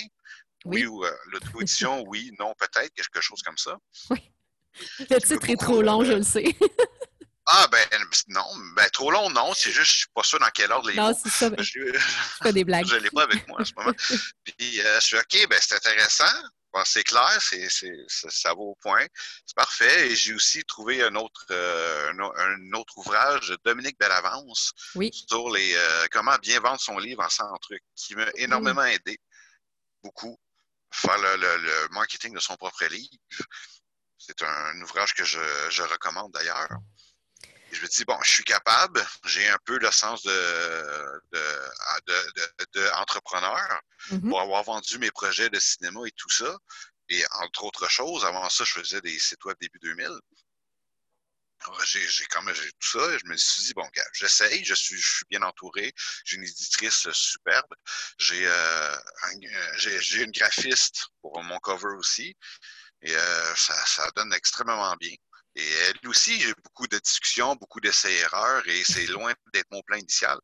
Oui, 0.65 0.85
ou 0.85 1.03
l'auto-édition, 1.27 2.03
oui, 2.07 2.31
non, 2.39 2.53
peut-être, 2.57 2.93
quelque 2.93 3.21
chose 3.21 3.41
comme 3.41 3.57
ça. 3.57 3.77
Oui. 4.09 4.31
Le 4.99 5.19
titre 5.19 5.49
est 5.49 5.59
trop 5.59 5.81
long, 5.81 6.03
je 6.03 6.13
le 6.13 6.23
sais. 6.23 6.55
ah, 7.47 7.67
ben 7.71 7.87
non, 8.27 8.45
ben 8.75 8.87
trop 8.89 9.09
long, 9.09 9.29
non. 9.29 9.53
C'est 9.55 9.71
juste, 9.71 9.91
je 9.91 9.97
suis 9.99 10.07
pas 10.13 10.23
sûr 10.23 10.39
dans 10.39 10.49
quel 10.53 10.71
ordre 10.71 10.89
les 10.89 10.95
Non, 10.95 11.13
c'est 11.13 11.29
ça. 11.29 11.49
Je, 11.57 11.99
fais 12.43 12.53
des 12.53 12.63
blagues. 12.63 12.85
je 12.85 12.97
l'ai 12.97 13.09
pas 13.09 13.23
avec 13.23 13.47
moi 13.47 13.61
en 13.61 13.65
ce 13.65 13.73
moment. 13.75 13.93
Puis, 14.43 14.77
je 14.77 14.99
suis 14.99 15.17
OK, 15.17 15.47
ben 15.49 15.57
c'est 15.61 15.75
intéressant. 15.75 16.25
C'est 16.85 17.03
clair, 17.03 17.37
c'est, 17.41 17.67
ça 18.07 18.49
va 18.49 18.59
au 18.59 18.75
point. 18.81 19.05
C'est 19.45 19.55
parfait. 19.55 20.11
Et 20.11 20.15
j'ai 20.15 20.33
aussi 20.33 20.63
trouvé 20.65 21.03
un 21.03 21.15
autre, 21.15 21.45
euh, 21.51 22.13
un, 22.13 22.73
autre 22.73 22.97
ouvrage 22.97 23.49
de 23.49 23.57
Dominique 23.63 23.97
Bellavance 23.99 24.73
sur 25.11 25.49
les 25.49 25.75
comment 26.11 26.37
bien 26.41 26.59
vendre 26.59 26.79
son 26.79 26.97
livre 26.97 27.23
en 27.23 27.29
100 27.29 27.45
trucs, 27.61 27.83
qui 27.95 28.15
m'a 28.15 28.27
énormément 28.35 28.83
aidé, 28.85 29.19
beaucoup, 30.03 30.39
faire 30.91 31.17
le, 31.17 31.87
marketing 31.89 32.33
de 32.33 32.39
son 32.39 32.55
propre 32.55 32.85
livre. 32.85 33.09
C'est 34.17 34.41
un, 34.41 34.81
ouvrage 34.81 35.13
que 35.13 35.23
je, 35.23 35.39
je 35.69 35.83
recommande 35.83 36.31
d'ailleurs 36.33 36.67
je 37.77 37.81
me 37.83 37.87
dis, 37.87 38.05
bon, 38.05 38.17
je 38.23 38.31
suis 38.31 38.43
capable, 38.43 39.05
j'ai 39.25 39.47
un 39.47 39.57
peu 39.65 39.77
le 39.77 39.91
sens 39.91 40.23
de, 40.23 41.21
de, 41.31 42.89
entrepreneur 42.95 43.81
mm-hmm. 44.09 44.29
pour 44.29 44.41
avoir 44.41 44.63
vendu 44.63 44.97
mes 44.97 45.11
projets 45.11 45.49
de 45.49 45.59
cinéma 45.59 46.01
et 46.05 46.11
tout 46.11 46.29
ça. 46.29 46.57
Et 47.09 47.23
entre 47.39 47.63
autres 47.63 47.87
choses, 47.89 48.25
avant 48.25 48.49
ça, 48.49 48.63
je 48.63 48.73
faisais 48.73 49.01
des 49.01 49.17
sites 49.19 49.43
web 49.45 49.57
début 49.61 49.79
2000. 49.79 50.09
J'ai 51.83 52.25
quand 52.25 52.41
même 52.43 52.55
tout 52.55 52.99
ça. 52.99 53.13
Et 53.13 53.19
je 53.19 53.25
me 53.25 53.37
suis 53.37 53.63
dit, 53.63 53.73
bon, 53.73 53.87
j'essaye, 54.13 54.63
je 54.65 54.73
suis, 54.73 54.99
je 54.99 55.15
suis 55.17 55.25
bien 55.29 55.41
entouré. 55.41 55.93
J'ai 56.25 56.37
une 56.37 56.43
éditrice 56.43 57.09
superbe. 57.11 57.73
J'ai 58.17 58.45
euh, 58.45 58.97
une 60.15 60.31
graphiste 60.31 61.07
pour 61.21 61.41
mon 61.43 61.59
cover 61.59 61.95
aussi. 61.97 62.35
Et 63.01 63.15
euh, 63.15 63.55
ça, 63.55 63.73
ça 63.85 64.09
donne 64.15 64.33
extrêmement 64.33 64.95
bien. 64.95 65.15
Et 65.57 65.67
elle 65.89 66.07
aussi, 66.07 66.39
j'ai 66.39 66.53
beaucoup 66.63 66.85
de 66.85 66.99
discussions, 66.99 67.55
beaucoup 67.55 67.79
d'essais-erreurs 67.79 68.67
et 68.67 68.83
c'est 68.83 69.07
loin 69.07 69.33
d'être 69.53 69.65
mon 69.71 69.81
plan 69.81 69.97
initial. 69.97 70.37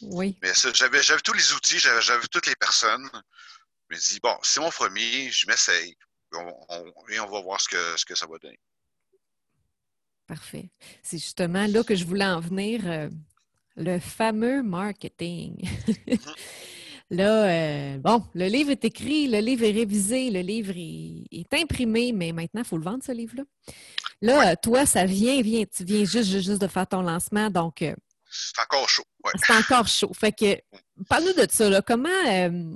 Oui. 0.00 0.38
Mais 0.42 0.52
j'avais, 0.72 1.02
j'avais 1.02 1.20
tous 1.20 1.34
les 1.34 1.52
outils, 1.52 1.78
j'avais, 1.78 2.26
toutes 2.32 2.46
les 2.46 2.56
personnes. 2.56 3.06
Je 3.90 3.94
me 3.94 4.00
dis, 4.00 4.20
bon, 4.22 4.34
c'est 4.42 4.60
mon 4.60 4.70
premier, 4.70 5.30
je 5.30 5.46
m'essaye 5.46 5.94
et 7.10 7.20
on 7.20 7.30
va 7.30 7.40
voir 7.42 7.60
ce 7.60 7.68
que, 7.68 7.96
ce 7.96 8.04
que 8.06 8.14
ça 8.14 8.26
va 8.26 8.38
donner. 8.38 8.58
Parfait. 10.26 10.70
C'est 11.02 11.18
justement 11.18 11.66
là 11.66 11.84
que 11.84 11.94
je 11.94 12.04
voulais 12.04 12.24
en 12.24 12.40
venir, 12.40 12.80
euh, 12.86 13.10
le 13.76 13.98
fameux 13.98 14.62
marketing. 14.62 15.68
Mm-hmm. 15.86 16.34
Là, 17.10 17.44
euh, 17.44 17.98
bon, 17.98 18.24
le 18.34 18.46
livre 18.48 18.70
est 18.70 18.84
écrit, 18.84 19.28
le 19.28 19.38
livre 19.38 19.64
est 19.64 19.72
révisé, 19.72 20.30
le 20.30 20.40
livre 20.40 20.72
est, 20.74 21.52
imprimé, 21.52 22.12
mais 22.12 22.32
maintenant, 22.32 22.62
il 22.62 22.66
faut 22.66 22.78
le 22.78 22.82
vendre, 22.82 23.04
ce 23.04 23.12
livre-là. 23.12 23.44
Là, 24.24 24.56
toi, 24.56 24.86
ça 24.86 25.04
vient, 25.04 25.42
vient, 25.42 25.64
tu 25.64 25.84
viens 25.84 26.04
juste, 26.04 26.30
juste 26.30 26.60
de 26.60 26.66
faire 26.66 26.86
ton 26.86 27.02
lancement, 27.02 27.50
donc... 27.50 27.82
Euh, 27.82 27.94
c'est 28.30 28.58
encore 28.58 28.88
chaud. 28.88 29.04
C'est 29.46 29.54
encore 29.54 29.86
chaud. 29.86 30.12
Fait 30.12 30.32
que, 30.32 30.56
parle-nous 31.08 31.34
de 31.34 31.46
ça. 31.48 31.70
Là. 31.70 31.82
Comment 31.82 32.08
euh, 32.26 32.74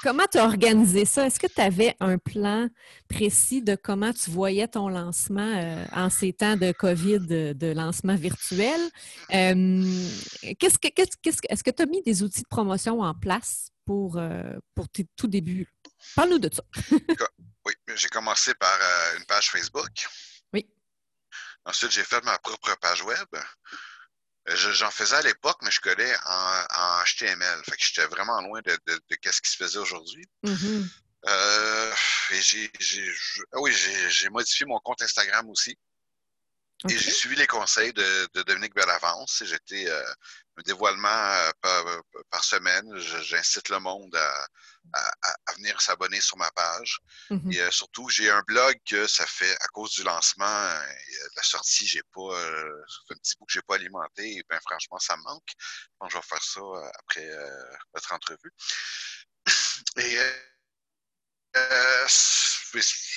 comment 0.00 0.22
tu 0.30 0.38
as 0.38 0.44
organisé 0.44 1.04
ça? 1.04 1.26
Est-ce 1.26 1.40
que 1.40 1.48
tu 1.48 1.60
avais 1.60 1.96
un 1.98 2.18
plan 2.18 2.68
précis 3.08 3.62
de 3.62 3.74
comment 3.74 4.12
tu 4.12 4.30
voyais 4.30 4.68
ton 4.68 4.88
lancement 4.88 5.84
en 5.92 6.08
ces 6.08 6.32
temps 6.32 6.56
de 6.56 6.70
COVID, 6.70 7.26
de, 7.54 7.72
lancement 7.72 8.14
virtuel? 8.14 8.80
qu'est-ce 9.28 10.78
que, 10.78 10.88
qu'est-ce, 10.88 11.38
est-ce 11.48 11.64
que 11.64 11.70
tu 11.70 11.82
as 11.82 11.86
mis 11.86 12.02
des 12.02 12.22
outils 12.22 12.42
de 12.42 12.48
promotion 12.48 13.00
en 13.00 13.14
place 13.14 13.72
pour, 13.84 14.18
euh, 14.18 14.54
pour 14.76 14.88
tes 14.88 15.06
tout 15.16 15.26
débuts? 15.26 15.66
Parle-nous 16.14 16.38
de 16.38 16.50
ça. 16.52 16.62
oui, 17.66 17.72
j'ai 17.96 18.08
commencé 18.08 18.54
par 18.54 18.78
euh, 18.80 19.18
une 19.18 19.24
page 19.24 19.50
Facebook. 19.50 20.06
Ensuite, 21.64 21.92
j'ai 21.92 22.04
fait 22.04 22.22
ma 22.24 22.38
propre 22.38 22.74
page 22.80 23.02
web. 23.02 23.28
Euh, 24.48 24.56
j'en 24.56 24.90
faisais 24.90 25.16
à 25.16 25.22
l'époque, 25.22 25.58
mais 25.62 25.70
je 25.70 25.80
connais 25.80 26.12
en, 26.26 27.04
HTML. 27.04 27.62
Fait 27.64 27.76
que 27.76 27.84
j'étais 27.84 28.06
vraiment 28.06 28.40
loin 28.42 28.60
de, 28.64 28.76
de, 28.86 29.00
ce 29.30 29.40
qui 29.40 29.50
se 29.50 29.56
faisait 29.56 29.78
aujourd'hui. 29.78 30.26
Mm-hmm. 30.44 30.88
ah 33.52 33.60
oui, 33.60 33.72
j'ai 34.08 34.28
modifié 34.30 34.66
mon 34.66 34.80
compte 34.80 35.02
Instagram 35.02 35.48
aussi. 35.48 35.78
Et 36.88 36.98
j'ai 36.98 37.10
suivi 37.10 37.36
les 37.36 37.46
conseils 37.46 37.92
de, 37.92 38.42
Dominique 38.42 38.74
Bellavance. 38.74 39.42
J'étais 39.44 39.88
un 40.56 40.62
dévoilement 40.62 41.08
euh, 41.08 42.02
par, 42.30 42.44
semaine. 42.44 42.98
J'incite 42.98 43.68
le 43.68 43.78
monde 43.78 44.14
à, 44.16 45.54
venir 45.56 45.80
s'abonner 45.80 46.20
sur 46.20 46.36
ma 46.36 46.50
page. 46.50 46.98
Mm-hmm. 47.30 47.54
Et 47.54 47.60
euh, 47.60 47.70
surtout, 47.70 48.08
j'ai 48.08 48.30
un 48.30 48.42
blog 48.42 48.76
que 48.84 49.06
ça 49.06 49.26
fait, 49.26 49.54
à 49.60 49.68
cause 49.68 49.92
du 49.92 50.02
lancement 50.02 50.44
euh, 50.44 50.80
de 50.80 51.36
la 51.36 51.42
sortie, 51.42 51.86
j'ai 51.86 52.02
pas, 52.12 52.36
un 53.10 53.14
petit 53.14 53.34
bout 53.38 53.46
que 53.46 53.52
j'ai 53.52 53.62
pas 53.62 53.76
alimenté. 53.76 54.38
Et 54.38 54.44
bien, 54.48 54.58
franchement, 54.60 54.98
ça 54.98 55.16
me 55.16 55.22
manque. 55.22 55.52
Donc, 56.00 56.10
je 56.10 56.16
vais 56.16 56.22
faire 56.22 56.42
ça 56.42 56.60
après 56.98 57.30
notre 57.94 58.12
entrevue. 58.12 58.52
Et, 59.98 60.18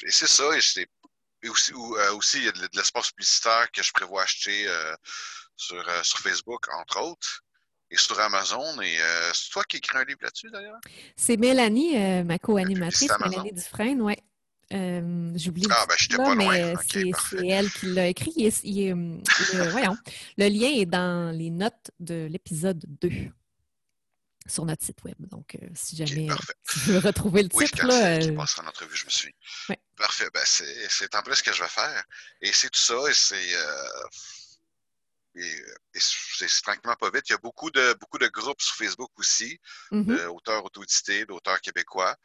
c'est 0.10 0.28
ça. 0.28 0.56
Et 0.56 0.88
aussi, 1.50 1.74
aussi, 1.74 2.38
il 2.38 2.46
y 2.46 2.48
a 2.48 2.52
de 2.52 2.70
l'espace 2.74 3.12
publicitaire 3.12 3.68
que 3.72 3.84
je 3.84 3.92
prévois 3.92 4.24
acheter 4.24 4.68
sur, 5.56 5.88
euh, 5.88 6.04
sur 6.04 6.20
Facebook, 6.20 6.68
entre 6.74 7.02
autres 7.02 7.44
et 7.90 7.98
sur 7.98 8.20
Amazon. 8.20 8.82
Et 8.82 9.00
euh, 9.00 9.32
c'est 9.34 9.52
toi 9.52 9.64
qui 9.64 9.78
écris 9.78 9.98
un 9.98 10.04
livre 10.04 10.20
là-dessus, 10.22 10.50
d'ailleurs? 10.52 10.80
C'est 11.16 11.38
Mélanie, 11.38 11.98
euh, 11.98 12.24
ma 12.24 12.40
co-animatrice, 12.40 13.12
Mélanie 13.24 13.54
Dufresne, 13.54 14.02
oui. 14.02 14.16
J'oublie 14.72 15.68
ah, 15.70 15.86
ben, 15.88 16.18
pas 16.18 16.36
mais 16.36 16.74
c'est 16.88 17.48
elle 17.48 17.72
qui 17.72 17.86
l'a 17.94 18.08
écrit. 18.08 18.52
voyons, 19.72 19.96
le 20.38 20.50
lien 20.50 20.70
est 20.70 20.88
dans 20.88 21.34
les 21.34 21.52
notes 21.52 21.92
de 22.00 22.28
l'épisode 22.30 22.84
2 23.02 23.10
sur 24.48 24.66
notre 24.66 24.84
site 24.84 25.04
web. 25.04 25.16
Donc, 25.20 25.58
si 25.74 25.96
jamais 25.96 26.28
tu 26.70 26.80
veux 26.80 27.00
retrouver 27.00 27.44
le 27.44 27.50
oui, 27.54 27.66
titre. 27.66 27.86
Là, 27.88 28.20
je 28.20 28.30
en 28.32 28.68
entrevue, 28.68 28.96
je 28.96 29.06
me 29.06 29.10
suis. 29.10 29.36
Parfait. 29.98 30.30
Ben, 30.34 30.44
c'est 30.46 31.16
en 31.16 31.22
plus 31.22 31.36
ce 31.36 31.44
que 31.44 31.54
je 31.54 31.64
vais 31.64 31.70
faire. 31.70 32.04
Et 32.42 32.52
c'est 32.54 32.70
tout 32.70 32.80
ça. 32.80 32.98
Et 33.10 33.14
c'est 33.14 33.56
et, 35.36 35.64
c'est 35.94 36.50
frankement 36.64 36.96
pas 36.96 37.10
vite. 37.10 37.30
Il 37.30 37.34
y 37.34 37.36
a 37.36 37.40
beaucoup 37.40 37.70
de, 37.70 37.94
beaucoup 38.00 38.18
de 38.18 38.28
groupes 38.28 38.62
sur 38.62 38.76
Facebook 38.76 39.12
aussi, 39.18 39.60
mm-hmm. 39.92 40.26
d'auteurs 40.26 40.64
auto-édités, 40.64 41.26
d'auteurs 41.26 41.60
québécois. 41.62 42.16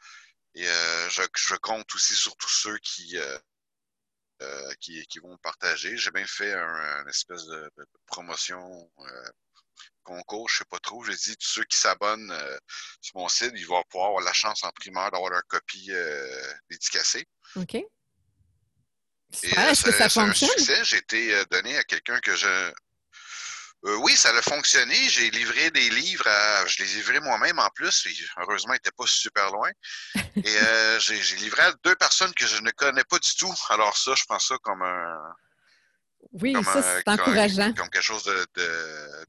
Et 0.55 0.67
euh, 0.67 1.09
je, 1.09 1.55
compte 1.57 1.93
aussi 1.95 2.15
sur 2.15 2.35
tous 2.35 2.49
ceux 2.49 2.77
qui, 2.79 3.17
euh, 3.17 3.37
euh, 4.41 4.73
qui, 4.79 5.19
vont 5.21 5.37
partager. 5.37 5.97
J'ai 5.97 6.11
bien 6.11 6.25
fait 6.25 6.53
un, 6.53 7.07
espèce 7.07 7.45
de, 7.45 7.71
promotion 8.05 8.91
concours, 10.03 10.49
je 10.49 10.59
sais 10.59 10.65
pas 10.65 10.79
trop. 10.79 11.03
J'ai 11.03 11.15
dit 11.15 11.37
tous 11.37 11.47
ceux 11.47 11.63
qui 11.63 11.77
s'abonnent 11.77 12.35
sur 13.01 13.17
mon 13.17 13.27
site, 13.27 13.51
ils 13.55 13.67
vont 13.67 13.83
pouvoir 13.89 14.09
avoir 14.09 14.23
la 14.23 14.33
chance 14.33 14.63
en 14.63 14.71
primaire 14.71 15.11
d'avoir 15.11 15.31
leur 15.31 15.45
copie 15.47 15.91
dédicacée. 16.69 17.27
OK. 17.55 17.75
Est-ce 19.43 19.83
que 19.83 19.91
ça, 19.91 20.09
fonctionne? 20.09 20.49
J'ai 20.83 20.97
été 20.97 21.45
donné 21.51 21.77
à 21.77 21.83
quelqu'un 21.83 22.19
que 22.19 22.35
je 22.35 22.73
euh, 23.85 23.95
oui, 23.97 24.15
ça 24.15 24.29
a 24.29 24.41
fonctionné. 24.41 24.95
J'ai 25.09 25.31
livré 25.31 25.71
des 25.71 25.89
livres 25.89 26.27
à. 26.27 26.65
Je 26.67 26.83
les 26.83 26.91
ai 26.93 26.95
livrés 26.97 27.19
moi-même 27.19 27.57
en 27.57 27.69
plus. 27.69 28.05
heureusement, 28.37 28.73
ils 28.73 28.75
n'étaient 28.75 28.91
pas 28.91 29.07
super 29.07 29.51
loin. 29.51 29.69
Et 30.35 30.57
euh, 30.57 30.99
j'ai 30.99 31.35
livré 31.37 31.63
à 31.63 31.73
deux 31.83 31.95
personnes 31.95 32.33
que 32.33 32.45
je 32.45 32.57
ne 32.61 32.69
connais 32.71 33.03
pas 33.05 33.17
du 33.17 33.35
tout. 33.35 33.53
Alors, 33.69 33.97
ça, 33.97 34.13
je 34.15 34.23
prends 34.25 34.39
ça 34.39 34.55
comme 34.61 34.83
un. 34.83 35.35
Oui, 36.33 36.55
ça, 36.63 36.81
c'est 36.81 37.07
encourageant. 37.09 37.73
Comme, 37.73 37.89
quelque 37.89 38.03
chose 38.03 38.23
de, 38.23 38.47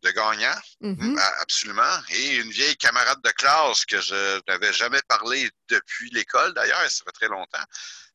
de, 0.02 0.10
gagnant. 0.10 0.54
Mm-hmm. 0.82 1.18
Absolument. 1.40 2.00
Et 2.10 2.36
une 2.36 2.50
vieille 2.50 2.76
camarade 2.76 3.20
de 3.24 3.30
classe 3.30 3.84
que 3.84 4.00
je 4.00 4.40
n'avais 4.48 4.72
jamais 4.72 5.00
parlé 5.08 5.50
depuis 5.68 6.10
l'école, 6.10 6.54
d'ailleurs, 6.54 6.80
ça 6.88 7.04
fait 7.04 7.12
très 7.12 7.28
longtemps. 7.28 7.64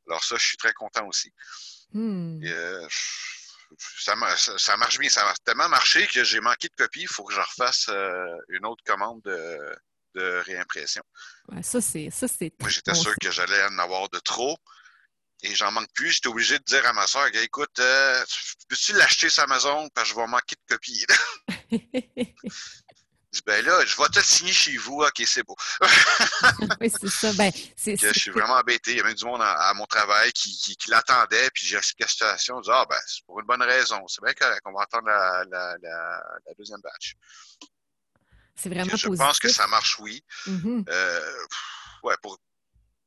Alors, 0.07 0.23
ça, 0.23 0.37
je 0.37 0.45
suis 0.45 0.57
très 0.57 0.73
content 0.73 1.05
aussi. 1.05 1.31
Hmm. 1.91 2.41
Et, 2.43 2.51
euh, 2.51 2.87
ça, 3.99 4.15
ça, 4.57 4.77
marche 4.77 4.99
bien. 4.99 5.09
Ça 5.09 5.29
a 5.29 5.33
tellement 5.43 5.69
marché 5.69 6.07
que 6.07 6.23
j'ai 6.23 6.39
manqué 6.39 6.67
de 6.67 6.75
copies. 6.75 7.01
Il 7.01 7.07
faut 7.07 7.23
que 7.25 7.33
je 7.33 7.41
refasse 7.41 7.87
euh, 7.89 8.37
une 8.49 8.65
autre 8.65 8.83
commande 8.85 9.21
de, 9.23 9.75
réimpression. 10.15 11.03
ça, 11.61 11.79
c'est. 11.79 12.09
Moi, 12.59 12.69
j'étais 12.69 12.95
sûr 12.95 13.13
que 13.21 13.29
j'allais 13.29 13.63
en 13.65 13.77
avoir 13.77 14.09
de 14.09 14.17
trop. 14.19 14.57
Et 15.43 15.53
j'en 15.55 15.71
manque 15.71 15.91
plus. 15.93 16.11
J'étais 16.13 16.27
obligé 16.27 16.57
de 16.57 16.63
dire 16.63 16.85
à 16.87 16.93
ma 16.93 17.05
soeur 17.05 17.27
écoute, 17.35 17.79
euh, 17.79 18.25
peux-tu 18.69 18.93
l'acheter 18.93 19.29
sur 19.29 19.43
Amazon 19.43 19.87
parce 19.89 20.09
que 20.09 20.15
je 20.15 20.19
vais 20.19 20.27
manquer 20.27 20.55
de 20.55 20.75
copies? 20.75 21.05
ben 23.45 23.63
là, 23.63 23.85
je 23.85 23.95
vais 23.95 24.09
te 24.09 24.19
signer 24.19 24.51
chez 24.51 24.77
vous. 24.77 25.01
OK, 25.01 25.23
c'est 25.25 25.43
beau. 25.43 25.55
oui, 26.81 26.89
c'est 26.89 27.09
ça. 27.09 27.33
Ben, 27.33 27.51
je 27.53 28.13
suis 28.13 28.31
vraiment 28.31 28.55
embêté. 28.55 28.91
Il 28.91 28.97
y 28.97 28.99
avait 28.99 29.13
du 29.13 29.25
monde 29.25 29.41
à, 29.41 29.73
mon 29.75 29.85
travail 29.85 30.31
qui, 30.33 30.51
qui, 30.57 30.89
l'attendait, 30.89 31.49
puis 31.53 31.65
j'ai 31.65 31.77
expliqué 31.77 32.03
la 32.03 32.07
situation. 32.09 32.57
Je 32.57 32.63
dis, 32.63 32.69
ah, 32.73 32.85
ben, 32.89 32.99
c'est 33.05 33.25
pour 33.25 33.39
une 33.39 33.45
bonne 33.45 33.61
raison. 33.61 34.05
C'est 34.07 34.23
bien 34.23 34.33
correct. 34.33 34.61
On 34.65 34.73
va 34.73 34.83
attendre 34.83 35.07
la, 35.07 35.43
la, 35.49 35.77
la, 35.81 36.53
deuxième 36.57 36.81
batch. 36.81 37.15
C'est 38.55 38.69
vraiment 38.69 38.95
Je 38.95 39.09
pense 39.09 39.39
que 39.39 39.49
ça 39.49 39.67
marche, 39.67 39.99
oui. 39.99 40.23
Mm-hmm. 40.47 40.85
Euh, 40.89 41.45
ouais, 42.03 42.15
pour, 42.21 42.39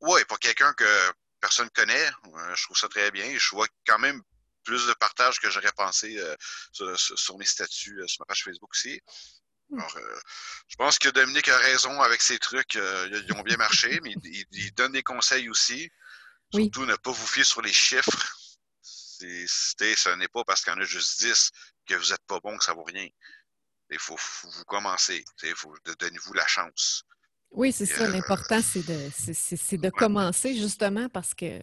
ouais, 0.02 0.24
pour 0.26 0.38
quelqu'un 0.38 0.72
que 0.74 1.12
personne 1.40 1.66
ne 1.66 1.70
connaît, 1.70 2.07
euh, 2.07 2.55
je 2.55 2.64
trouve 2.64 2.76
ça 2.76 2.88
très 2.88 3.11
bien. 3.11 3.37
Je 3.38 3.50
vois 3.50 3.66
quand 3.87 3.98
même 3.98 4.22
plus 4.64 4.87
de 4.87 4.92
partage 4.94 5.40
que 5.40 5.50
j'aurais 5.50 5.72
pensé 5.72 6.18
euh, 6.18 6.37
sur, 6.72 6.98
sur, 6.98 7.38
mes 7.38 7.46
statuts 7.46 8.03
sur 8.07 8.20
ma 8.20 8.26
page 8.26 8.44
Facebook 8.44 8.70
aussi. 8.70 9.00
Alors, 9.72 9.96
euh, 9.96 10.20
je 10.68 10.76
pense 10.76 10.98
que 10.98 11.09
Dominique 11.09 11.48
a 11.48 11.59
raison 11.59 12.00
avec 12.03 12.22
ses 12.22 12.38
trucs. 12.38 12.76
Euh, 12.76 13.22
ils 13.26 13.33
ont 13.35 13.42
bien 13.42 13.57
marché, 13.57 14.00
mais 14.03 14.14
il, 14.24 14.74
donne 14.74 14.92
des 14.92 15.03
conseils 15.03 15.48
aussi. 15.48 15.90
Surtout 16.53 16.87
ne 16.87 16.96
pas 16.96 17.12
vous 17.12 17.26
fier 17.26 17.44
sur 17.44 17.62
les 17.62 17.72
chiffres. 17.72 18.37
ce 18.83 20.14
n'est 20.16 20.29
pas 20.29 20.44
parce 20.44 20.62
qu'il 20.62 20.72
y 20.72 20.76
en 20.76 20.81
a 20.81 20.85
juste 20.85 21.20
10 21.20 21.50
que 21.87 21.94
vous 21.94 22.11
n'êtes 22.11 22.24
pas 22.26 22.40
bon 22.40 22.59
que 22.59 22.64
ça 22.64 22.72
vaut 22.72 22.83
rien. 22.85 23.09
Il 23.90 23.98
faut, 23.98 24.16
vous 24.44 24.64
commencer. 24.64 25.24
Il 25.42 25.55
faut 25.55 25.76
donnez-vous 25.98 26.33
la 26.35 26.46
chance. 26.46 27.05
Oui, 27.52 27.72
c'est 27.72 27.86
ça. 27.86 28.04
Euh, 28.04 28.12
L'important, 28.12 28.60
c'est 28.62 28.86
de, 28.86 29.76
de 29.76 29.90
commencer 29.90 30.54
justement 30.54 31.08
parce 31.08 31.34
que 31.34 31.46
euh, 31.46 31.62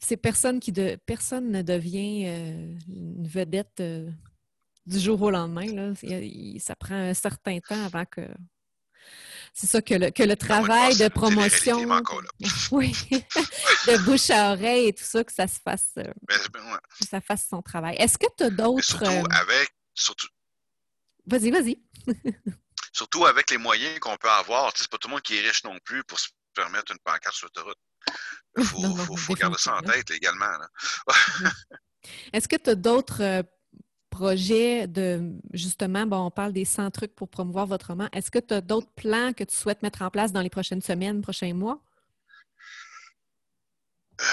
c'est 0.00 0.16
personne 0.16 0.58
qui 0.58 0.72
de 0.72 0.98
personne 1.06 1.50
ne 1.50 1.62
devient 1.62 2.24
euh, 2.26 2.74
une 2.88 3.26
vedette 3.26 3.82
du 4.86 4.98
jour 4.98 5.20
au 5.20 5.30
lendemain. 5.30 5.66
Là. 5.66 5.92
ça 6.58 6.76
prend 6.76 6.94
un 6.94 7.14
certain 7.14 7.58
temps 7.60 7.84
avant 7.84 8.04
que. 8.04 8.22
C'est 9.54 9.66
ça 9.66 9.82
que 9.82 9.94
le, 9.94 10.10
que 10.10 10.22
le 10.22 10.36
travail 10.36 10.96
de 10.96 11.08
promotion. 11.08 11.78
oui, 12.70 12.92
de 13.10 14.04
bouche 14.04 14.30
à 14.30 14.52
oreille 14.52 14.88
et 14.88 14.92
tout 14.92 15.04
ça, 15.04 15.24
que 15.24 15.32
ça 15.32 15.46
se 15.48 15.58
fasse. 15.58 15.94
que 15.94 17.06
ça 17.08 17.20
fasse 17.20 17.46
son 17.48 17.60
travail. 17.60 17.96
Est-ce 17.98 18.18
que 18.18 18.26
tu 18.36 18.44
as 18.44 18.50
d'autres. 18.50 18.84
Surtout 18.84 19.26
avec. 19.30 19.70
Surtout... 19.94 20.28
Vas-y, 21.26 21.50
vas-y. 21.50 21.82
Surtout 22.98 23.26
avec 23.26 23.48
les 23.52 23.58
moyens 23.58 23.96
qu'on 24.00 24.16
peut 24.16 24.28
avoir. 24.28 24.72
C'est 24.74 24.90
pas 24.90 24.98
tout 24.98 25.06
le 25.06 25.12
monde 25.12 25.22
qui 25.22 25.36
est 25.36 25.40
riche 25.40 25.62
non 25.62 25.78
plus 25.84 26.02
pour 26.02 26.18
se 26.18 26.30
permettre 26.52 26.90
une 26.90 26.98
pancarte 26.98 27.32
sur 27.36 27.46
l'autoroute. 27.46 27.78
Il 28.58 28.64
faut, 29.16 29.34
garder 29.34 29.56
ça 29.56 29.76
en 29.76 29.82
tête 29.82 30.10
également. 30.10 30.50
Est-ce 32.32 32.48
que 32.48 32.56
tu 32.56 32.70
as 32.70 32.74
d'autres 32.74 33.22
euh, 33.22 33.44
projets 34.10 34.88
de 34.88 35.30
justement, 35.52 36.06
bon, 36.06 36.26
on 36.26 36.30
parle 36.32 36.52
des 36.52 36.64
100 36.64 36.90
trucs 36.90 37.14
pour 37.14 37.28
promouvoir 37.28 37.66
votre 37.66 37.86
roman. 37.86 38.08
Est-ce 38.12 38.32
que 38.32 38.40
tu 38.40 38.52
as 38.52 38.60
d'autres 38.60 38.90
plans 38.96 39.32
que 39.32 39.44
tu 39.44 39.54
souhaites 39.54 39.82
mettre 39.84 40.02
en 40.02 40.10
place 40.10 40.32
dans 40.32 40.40
les 40.40 40.50
prochaines 40.50 40.82
semaines, 40.82 41.22
prochains 41.22 41.54
mois? 41.54 41.80
Euh... 44.20 44.24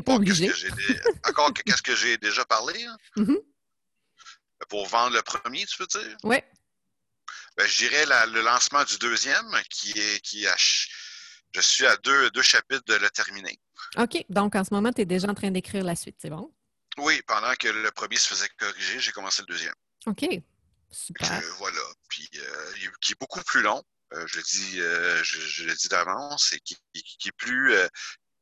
Pas 0.00 0.14
obligé. 0.14 0.50
Encore 1.28 1.52
qu'est-ce 1.52 1.82
que 1.82 1.94
j'ai 1.94 2.18
déjà 2.18 2.44
parlé? 2.44 2.84
Hein? 2.84 2.96
Pour 4.68 4.86
vendre 4.86 5.14
le 5.14 5.22
premier, 5.22 5.64
tu 5.66 5.76
veux 5.78 5.86
dire? 5.86 6.16
Oui. 6.24 6.36
Ben, 7.56 7.66
je 7.66 7.78
dirais 7.78 8.06
le 8.26 8.40
lancement 8.42 8.84
du 8.84 8.98
deuxième, 8.98 9.46
qui 9.70 9.92
est 9.98 10.20
qui 10.20 10.46
je 11.54 11.60
suis 11.60 11.86
à 11.86 11.96
deux, 11.98 12.30
deux 12.30 12.42
chapitres 12.42 12.84
de 12.86 12.94
le 12.94 13.10
terminer. 13.10 13.58
OK. 13.98 14.24
Donc, 14.28 14.54
en 14.54 14.64
ce 14.64 14.72
moment, 14.72 14.92
tu 14.92 15.02
es 15.02 15.04
déjà 15.04 15.28
en 15.28 15.34
train 15.34 15.50
d'écrire 15.50 15.84
la 15.84 15.96
suite, 15.96 16.16
c'est 16.18 16.30
bon? 16.30 16.52
Oui, 16.98 17.20
pendant 17.26 17.54
que 17.54 17.68
le 17.68 17.90
premier 17.90 18.16
se 18.16 18.28
faisait 18.28 18.48
corriger, 18.58 19.00
j'ai 19.00 19.12
commencé 19.12 19.42
le 19.42 19.46
deuxième. 19.46 19.74
OK. 20.06 20.26
Super. 20.90 21.40
voilà. 21.58 21.80
Puis, 22.08 22.28
euh, 22.36 22.72
qui 23.00 23.12
est 23.12 23.20
beaucoup 23.20 23.42
plus 23.42 23.62
long. 23.62 23.82
Euh, 24.12 24.26
je, 24.26 24.40
dis, 24.40 24.80
euh, 24.80 25.22
je, 25.24 25.64
le 25.64 25.74
dis 25.74 25.88
d'avance, 25.88 26.52
et 26.52 26.60
qui, 26.60 26.74
est 26.94 27.32
plus, 27.32 27.74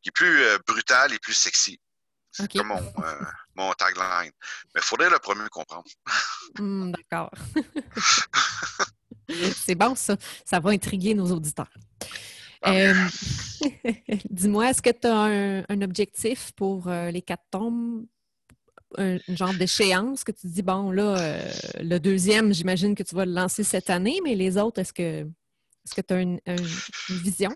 qui 0.03 0.09
est 0.09 0.13
plus 0.13 0.45
brutal 0.67 1.13
et 1.13 1.19
plus 1.19 1.35
sexy. 1.35 1.81
C'est 2.33 2.53
comme 2.53 2.69
mon, 2.69 2.77
euh, 2.77 3.25
mon, 3.57 3.73
tagline. 3.73 4.33
Mais 4.75 4.81
il 4.81 4.83
faudrait 4.83 5.11
le 5.11 5.19
premier 5.19 5.49
comprendre. 5.49 5.85
Hmm, 6.59 6.93
d'accord. 6.93 7.31
C'est 9.55 9.75
bon, 9.75 9.95
ça. 9.95 10.17
Ça 10.45 10.61
va 10.61 10.71
intriguer 10.71 11.15
nos 11.15 11.31
auditeurs. 11.31 11.71
Euh, 12.67 12.95
dis-moi, 14.31 14.71
est-ce 14.71 14.83
que 14.83 14.91
tu 14.91 15.07
as 15.07 15.65
un, 15.69 15.83
objectif 15.83 16.53
pour 16.53 16.89
euh, 16.89 17.11
les 17.11 17.23
quatre 17.23 17.45
tomes? 17.51 18.07
Un, 18.99 19.19
genre 19.29 19.55
d'échéance 19.55 20.25
que 20.25 20.33
tu 20.33 20.49
dis, 20.49 20.63
bon, 20.63 20.91
là, 20.91 21.39
le 21.81 21.99
deuxième, 21.99 22.53
j'imagine 22.53 22.97
que 22.97 23.05
tu 23.05 23.15
vas 23.15 23.25
le 23.25 23.33
lancer 23.33 23.63
cette 23.63 23.89
année, 23.89 24.19
mais 24.25 24.35
les 24.35 24.59
autres, 24.59 24.81
est-ce 24.81 24.93
que 24.93 25.29
est-ce 25.85 26.01
tu 26.01 26.15
as 26.15 26.21
une, 26.21 26.41
vision? 27.09 27.55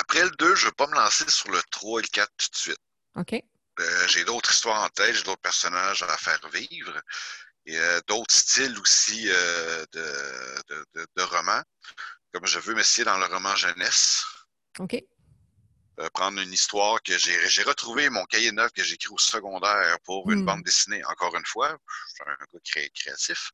Après 0.00 0.22
le 0.22 0.30
2, 0.38 0.54
je 0.54 0.64
ne 0.64 0.70
vais 0.70 0.74
pas 0.74 0.86
me 0.86 0.94
lancer 0.94 1.24
sur 1.28 1.50
le 1.50 1.60
3 1.70 2.00
et 2.00 2.02
le 2.02 2.08
4 2.08 2.30
tout 2.36 2.50
de 2.50 2.56
suite. 2.56 2.78
OK. 3.16 3.42
Euh, 3.80 4.08
j'ai 4.08 4.24
d'autres 4.24 4.50
histoires 4.50 4.82
en 4.82 4.88
tête, 4.88 5.14
j'ai 5.14 5.22
d'autres 5.22 5.40
personnages 5.40 6.02
à 6.02 6.16
faire 6.16 6.40
vivre 6.52 7.00
et 7.66 7.78
euh, 7.78 8.00
d'autres 8.08 8.34
styles 8.34 8.78
aussi 8.78 9.28
euh, 9.28 9.84
de, 9.92 11.22
romans. 11.22 11.62
Comme 12.32 12.46
je 12.46 12.58
veux 12.58 12.74
m'essayer 12.74 13.04
dans 13.04 13.18
le 13.18 13.26
roman 13.26 13.54
jeunesse. 13.56 14.24
OK. 14.78 14.96
prendre 16.12 16.40
une 16.40 16.52
histoire 16.52 17.02
que 17.02 17.16
j'ai. 17.18 17.48
J'ai 17.48 17.62
retrouvé 17.62 18.10
mon 18.10 18.24
cahier 18.26 18.52
neuf 18.52 18.72
que 18.72 18.82
j'ai 18.82 18.94
écrit 18.94 19.12
au 19.12 19.18
secondaire 19.18 19.98
pour 20.04 20.30
une 20.30 20.42
hmm. 20.42 20.46
bande 20.46 20.62
dessinée, 20.62 21.04
encore 21.04 21.34
une 21.36 21.46
fois. 21.46 21.76
Je 22.08 22.14
suis 22.14 22.22
un 22.26 22.36
gars 22.36 22.90
créatif. 22.94 23.50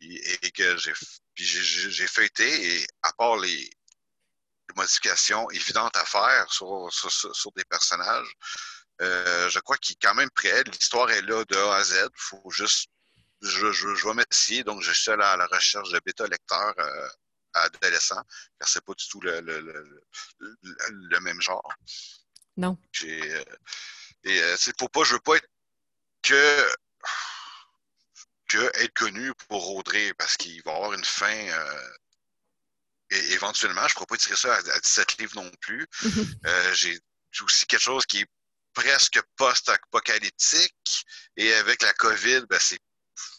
Et, 0.00 0.50
que 0.50 0.76
j'ai 0.76 0.92
j'ai 1.36 2.06
feuilleté 2.08 2.74
et 2.74 2.86
à 3.02 3.12
part 3.12 3.36
les, 3.36 3.70
modifications 4.74 5.48
évidentes 5.50 5.96
à 5.96 6.04
faire 6.04 6.50
sur, 6.50 6.88
sur 6.90 7.52
des 7.52 7.64
personnages, 7.64 8.32
euh, 9.02 9.48
je 9.48 9.58
crois 9.58 9.76
qu'il 9.78 9.94
est 9.94 10.02
quand 10.02 10.14
même 10.14 10.30
prêt. 10.30 10.62
L'histoire 10.64 11.10
est 11.10 11.22
là 11.22 11.44
de 11.44 11.56
A 11.56 11.76
à 11.76 11.84
Z. 11.84 11.94
Il 12.04 12.08
faut 12.14 12.50
juste. 12.50 12.88
Je, 13.40 13.72
je, 13.72 13.94
je 13.94 14.06
vais 14.06 14.14
m'essayer. 14.14 14.62
Donc, 14.62 14.82
je 14.82 14.92
suis 14.92 15.10
à 15.10 15.16
la, 15.16 15.46
recherche 15.46 15.90
de 15.90 16.00
bêta-lecteurs 16.04 16.74
euh, 16.78 17.08
adolescents, 17.54 18.22
car 18.58 18.68
c'est 18.68 18.84
pas 18.84 18.94
du 18.94 19.08
tout 19.08 19.20
le, 19.20 19.40
le, 19.40 20.04
le, 20.38 21.20
même 21.20 21.40
genre. 21.40 21.68
Non. 22.56 22.78
Euh, 23.02 23.44
et 24.22 24.40
euh, 24.40 24.56
c'est 24.56 24.76
pour 24.76 24.90
pas. 24.90 25.02
Je 25.02 25.14
veux 25.14 25.20
pas 25.20 25.36
être 25.36 25.48
que 26.22 26.72
que 28.46 28.70
être 28.84 28.94
connu 28.94 29.32
pour 29.48 29.74
Audrey, 29.74 30.14
parce 30.14 30.36
qu'il 30.36 30.62
va 30.62 30.72
y 30.72 30.74
avoir 30.76 30.92
une 30.92 31.04
fin. 31.04 31.48
et 33.10 33.32
éventuellement, 33.32 33.88
je 33.88 33.94
ne 33.94 33.94
pourrais 33.94 34.06
pas 34.06 34.16
tirer 34.18 34.36
ça 34.36 34.54
à, 34.54 34.80
17 34.80 35.18
livres 35.18 35.34
non 35.34 35.50
plus. 35.60 35.88
j'ai 36.74 36.96
aussi 37.40 37.66
quelque 37.66 37.80
chose 37.80 38.06
qui 38.06 38.20
est 38.20 38.26
presque 38.74 39.20
post-apocalyptique. 39.36 41.04
Et 41.36 41.52
avec 41.54 41.82
la 41.82 41.92
COVID, 41.94 42.42
ben, 42.48 42.58
c'est 42.60 42.78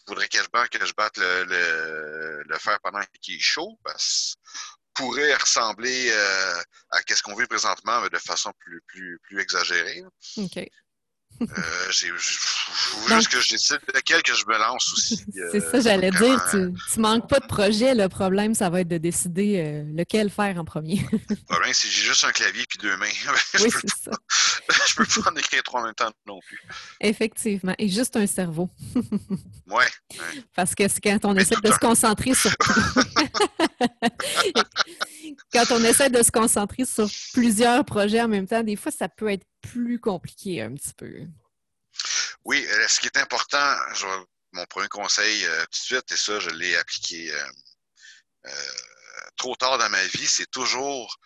faudrait 0.06 0.28
quasiment 0.28 0.66
que 0.70 0.84
je 0.84 0.92
batte 0.94 1.16
le, 1.16 1.44
le, 1.44 2.42
le 2.46 2.58
fer 2.58 2.78
pendant 2.82 3.00
qu'il 3.20 3.36
est 3.36 3.40
chaud, 3.40 3.78
parce 3.82 4.36
pourrait 4.94 5.34
ressembler 5.34 6.10
euh, 6.10 6.62
à 6.90 7.00
ce 7.06 7.22
qu'on 7.22 7.34
vit 7.34 7.46
présentement, 7.46 8.00
mais 8.00 8.08
de 8.10 8.18
façon 8.18 8.52
plus, 8.60 8.80
plus, 8.86 9.18
plus 9.24 9.40
exagérée. 9.40 10.02
Euh, 11.42 11.46
j'ai, 11.90 12.08
faut 12.16 13.08
juste 13.08 13.28
que 13.28 13.40
je 13.40 13.48
décide 13.50 13.80
lequel 13.92 14.22
que 14.22 14.34
je 14.34 14.46
me 14.46 14.56
lance 14.58 14.92
aussi. 14.92 15.24
c'est 15.52 15.60
ça, 15.60 15.80
j'allais 15.80 16.10
dire. 16.10 16.42
Tu, 16.50 16.72
tu 16.92 17.00
manques 17.00 17.28
pas 17.28 17.40
de 17.40 17.46
projet. 17.46 17.94
Le 17.94 18.08
problème, 18.08 18.54
ça 18.54 18.70
va 18.70 18.80
être 18.80 18.88
de 18.88 18.98
décider 18.98 19.58
euh, 19.58 19.84
lequel 19.96 20.30
faire 20.30 20.56
en 20.58 20.64
premier. 20.64 21.04
le 21.28 21.36
problème, 21.46 21.72
c'est 21.72 21.88
que 21.88 21.94
j'ai 21.94 22.02
juste 22.02 22.24
un 22.24 22.32
clavier 22.32 22.64
puis 22.68 22.78
deux 22.78 22.96
mains. 22.96 23.06
oui, 23.60 23.70
c'est 23.70 23.90
ça. 23.90 24.12
je 24.86 24.94
peux 24.94 25.04
pas 25.22 25.30
en 25.30 25.36
écrire 25.36 25.62
trois 25.62 25.80
en 25.80 25.84
même 25.84 25.94
temps 25.94 26.10
non 26.26 26.40
plus. 26.46 26.60
Effectivement. 27.00 27.74
Et 27.78 27.88
juste 27.88 28.16
un 28.16 28.26
cerveau. 28.26 28.70
ouais, 29.68 29.86
Parce 30.54 30.74
que 30.74 30.88
c'est 30.88 31.00
quand 31.00 31.24
on 31.24 31.36
essaie 31.36 31.56
de 31.62 31.72
se 31.72 31.78
concentrer 31.78 32.34
sur. 32.34 32.54
quand 35.52 35.64
on 35.70 35.82
essaie 35.84 36.10
de 36.10 36.22
se 36.22 36.30
concentrer 36.30 36.84
sur 36.84 37.08
plusieurs 37.32 37.84
projets 37.84 38.22
en 38.22 38.28
même 38.28 38.46
temps, 38.46 38.62
des 38.62 38.76
fois, 38.76 38.92
ça 38.92 39.08
peut 39.08 39.30
être 39.30 39.44
plus 39.72 39.98
compliqué 39.98 40.62
un 40.62 40.74
petit 40.74 40.94
peu. 40.94 41.26
Oui, 42.44 42.64
euh, 42.68 42.88
ce 42.88 43.00
qui 43.00 43.06
est 43.06 43.16
important, 43.16 43.76
mon 44.52 44.66
premier 44.66 44.88
conseil 44.88 45.44
euh, 45.46 45.62
tout 45.64 45.70
de 45.70 45.76
suite, 45.76 46.12
et 46.12 46.16
ça, 46.16 46.38
je 46.40 46.50
l'ai 46.50 46.76
appliqué 46.76 47.32
euh, 48.44 48.50
trop 49.36 49.56
tard 49.56 49.78
dans 49.78 49.88
ma 49.88 50.04
vie, 50.06 50.26
c'est 50.26 50.50
toujours 50.50 51.16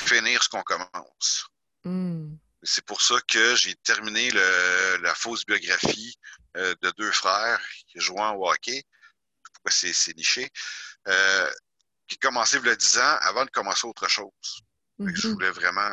finir 0.00 0.42
ce 0.42 0.48
qu'on 0.48 0.62
commence. 0.62 1.46
Hmm. 1.84 2.36
C'est 2.62 2.84
pour 2.86 3.02
ça 3.02 3.16
que 3.28 3.54
j'ai 3.56 3.74
terminé 3.76 4.30
la 4.30 5.14
fausse 5.14 5.44
biographie 5.44 6.18
de 6.54 6.90
deux 6.96 7.12
frères 7.12 7.60
jouant 7.94 8.32
au 8.36 8.50
hockey. 8.50 8.82
Pourquoi 9.52 9.70
c'est 9.70 10.16
niché? 10.16 10.50
qui 12.06 12.18
commencé 12.18 12.56
il 12.56 12.66
y 12.66 12.70
a 12.70 12.76
10 12.76 12.98
ans 12.98 13.16
avant 13.20 13.44
de 13.44 13.50
commencer 13.50 13.86
autre 13.86 14.08
chose. 14.08 14.30
Je 14.98 15.04
mm-hmm. 15.04 15.32
voulais 15.32 15.50
vraiment, 15.50 15.90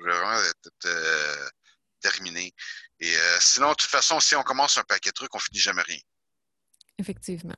vraiment 0.00 0.40
être, 0.42 0.70
sinon, 3.40 3.70
de 3.70 3.74
toute 3.74 3.90
façon, 3.90 4.20
si 4.20 4.34
on 4.36 4.42
commence 4.42 4.78
un 4.78 4.84
paquet 4.84 5.10
de 5.10 5.14
trucs, 5.14 5.34
on 5.34 5.38
finit 5.38 5.60
jamais 5.60 5.82
rien. 5.82 6.00
Effectivement. 6.98 7.56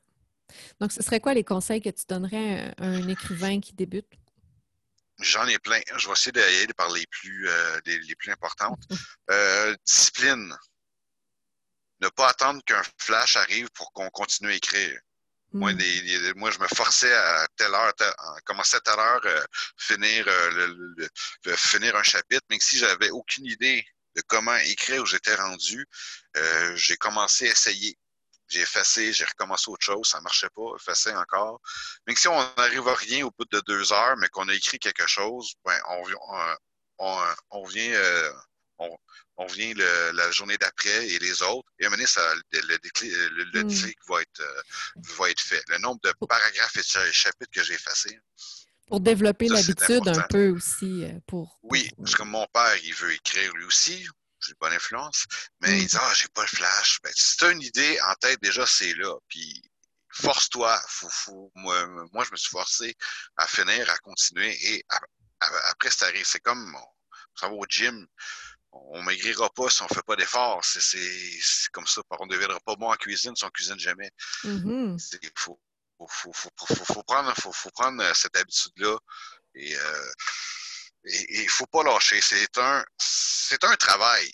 Donc, 0.79 0.91
ce 0.91 1.01
serait 1.01 1.19
quoi 1.19 1.33
les 1.33 1.43
conseils 1.43 1.81
que 1.81 1.89
tu 1.89 2.03
donnerais 2.07 2.73
à 2.77 2.83
un 2.83 3.07
écrivain 3.07 3.59
qui 3.59 3.73
débute? 3.73 4.07
J'en 5.19 5.45
ai 5.47 5.59
plein. 5.59 5.79
Je 5.97 6.07
vais 6.07 6.13
essayer 6.13 6.31
d'aller 6.31 6.73
par 6.75 6.91
les 6.91 7.05
plus, 7.07 7.47
les, 7.85 8.15
plus 8.15 8.31
importantes. 8.31 8.81
Mm-hmm. 8.89 9.77
discipline. 9.85 10.57
Ne 12.01 12.09
pas 12.09 12.29
attendre 12.29 12.61
qu'un 12.65 12.81
flash 12.97 13.37
arrive 13.37 13.69
pour 13.71 13.91
qu'on 13.93 14.09
continue 14.09 14.51
à 14.51 14.55
écrire. 14.55 14.99
Moi, 15.53 15.71
hmm. 15.71 16.33
moi, 16.35 16.49
je 16.49 16.59
me 16.59 16.67
forçais 16.67 17.13
à 17.13 17.47
telle 17.55 17.73
heure, 17.73 17.93
commencer 18.43 18.77
à 18.77 18.79
telle 18.79 18.99
heure, 18.99 19.21
euh, 19.25 19.43
finir, 19.77 20.25
euh, 20.27 20.95
le, 21.45 21.55
finir 21.55 21.95
un 21.95 22.01
chapitre, 22.01 22.43
mais 22.49 22.57
si 22.59 22.79
j'avais 22.79 23.11
aucune 23.11 23.45
idée 23.45 23.85
de 24.15 24.21
comment 24.27 24.55
écrire 24.55 25.01
où 25.01 25.05
j'étais 25.05 25.35
rendu, 25.35 25.87
euh, 26.37 26.75
j'ai 26.75 26.97
commencé 26.97 27.47
à 27.47 27.51
essayer. 27.51 27.97
J'ai 28.47 28.61
effacé, 28.61 29.13
j'ai 29.13 29.25
recommencé 29.25 29.69
autre 29.71 29.83
chose, 29.83 30.07
ça 30.07 30.21
marchait 30.21 30.49
pas, 30.53 30.75
effacé 30.75 31.13
encore. 31.15 31.59
Mais 32.05 32.15
si 32.15 32.27
on 32.27 32.55
n'arrive 32.57 32.87
à 32.87 32.93
rien 32.93 33.25
au 33.25 33.31
bout 33.31 33.45
de 33.49 33.61
deux 33.61 33.93
heures, 33.93 34.15
mais 34.17 34.27
qu'on 34.29 34.47
a 34.49 34.53
écrit 34.53 34.79
quelque 34.79 35.07
chose, 35.07 35.53
ben, 35.65 35.79
on, 35.89 36.03
on, 37.49 37.65
vient, 37.65 37.99
on, 39.37 39.45
vient 39.47 39.73
la 40.13 40.31
journée 40.31 40.57
d'après 40.57 41.07
et 41.07 41.19
les 41.19 41.41
autres. 41.41 41.67
Et 41.79 41.85
à 41.85 41.87
un 41.87 41.89
moment 41.89 41.97
donné, 41.97 42.07
ça, 42.07 42.21
le, 42.51 42.77
le, 43.53 43.63
mm. 43.63 43.93
va, 44.07 44.21
être, 44.21 44.63
va 45.17 45.29
être 45.29 45.41
fait. 45.41 45.63
Le 45.69 45.79
nombre 45.79 46.01
de 46.03 46.13
paragraphes 46.27 46.77
et 46.77 47.11
chapitres 47.11 47.51
que 47.51 47.63
j'ai 47.63 47.73
effacés. 47.73 48.19
Pour 48.93 48.99
développer 48.99 49.47
l'habitude 49.47 50.07
un 50.07 50.21
peu 50.29 50.49
aussi. 50.49 51.03
Pour, 51.25 51.57
Oui, 51.63 51.89
parce 51.97 52.13
que 52.13 52.21
mon 52.21 52.45
père, 52.53 52.77
il 52.83 52.93
veut 52.93 53.11
écrire 53.11 53.51
lui 53.53 53.65
aussi 53.65 54.05
j'ai 54.39 54.51
une 54.51 54.57
bonne 54.59 54.73
influence, 54.73 55.25
mais 55.61 55.79
il 55.79 55.85
mm. 55.85 55.87
dit 55.87 55.97
Ah, 55.99 56.13
j'ai 56.15 56.27
pas 56.27 56.43
le 56.43 56.47
flash. 56.47 56.99
Ben, 57.03 57.11
si 57.15 57.37
tu 57.37 57.45
as 57.45 57.49
une 57.49 57.61
idée 57.63 57.97
en 58.01 58.13
tête, 58.21 58.39
déjà, 58.43 58.67
c'est 58.67 58.93
là. 58.93 59.17
Puis 59.29 59.63
force-toi. 60.11 60.79
Moi, 61.55 61.87
moi, 62.11 62.23
je 62.23 62.31
me 62.33 62.37
suis 62.37 62.51
forcé 62.51 62.95
à 63.35 63.47
finir, 63.47 63.89
à 63.89 63.97
continuer. 63.97 64.55
Et 64.73 64.85
après, 65.39 65.89
c'est 65.89 66.05
arrivé. 66.05 66.23
C'est 66.23 66.41
comme 66.41 66.77
ça 67.35 67.47
va 67.47 67.53
au 67.55 67.65
gym. 67.67 68.05
On 68.73 68.99
ne 68.99 69.05
maigrira 69.07 69.49
pas 69.55 69.71
si 69.71 69.81
on 69.81 69.87
ne 69.89 69.95
fait 69.95 70.05
pas 70.05 70.15
d'efforts. 70.15 70.63
C'est 70.63 71.71
comme 71.71 71.87
ça. 71.87 72.03
On 72.19 72.27
ne 72.27 72.31
deviendra 72.31 72.59
pas 72.59 72.75
bon 72.75 72.91
en 72.91 72.95
cuisine 72.95 73.35
si 73.35 73.43
on 73.43 73.47
ne 73.47 73.51
cuisine 73.53 73.79
jamais. 73.79 74.11
Il 74.43 75.31
faut, 75.35 75.59
faut, 76.07 76.31
prendre, 77.05 77.33
faut, 77.35 77.69
prendre 77.71 78.15
cette 78.15 78.35
habitude-là. 78.35 78.97
Et 79.55 79.75
euh, 79.75 80.11
il 81.05 81.43
ne 81.43 81.49
faut 81.49 81.67
pas 81.67 81.83
lâcher. 81.83 82.21
C'est 82.21 82.57
un, 82.57 82.83
c'est 82.97 83.63
un 83.63 83.75
travail. 83.75 84.31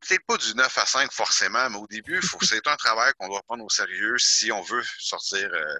Peut-être 0.00 0.24
pas 0.26 0.38
du 0.38 0.54
9 0.54 0.78
à 0.78 0.86
5 0.86 1.12
forcément, 1.12 1.70
mais 1.70 1.78
au 1.78 1.86
début, 1.86 2.20
c'est 2.42 2.66
un 2.66 2.76
travail 2.76 3.12
qu'on 3.18 3.28
doit 3.28 3.42
prendre 3.42 3.64
au 3.64 3.70
sérieux 3.70 4.16
si 4.18 4.50
on 4.50 4.62
veut 4.62 4.84
sortir 4.98 5.48
euh, 5.52 5.78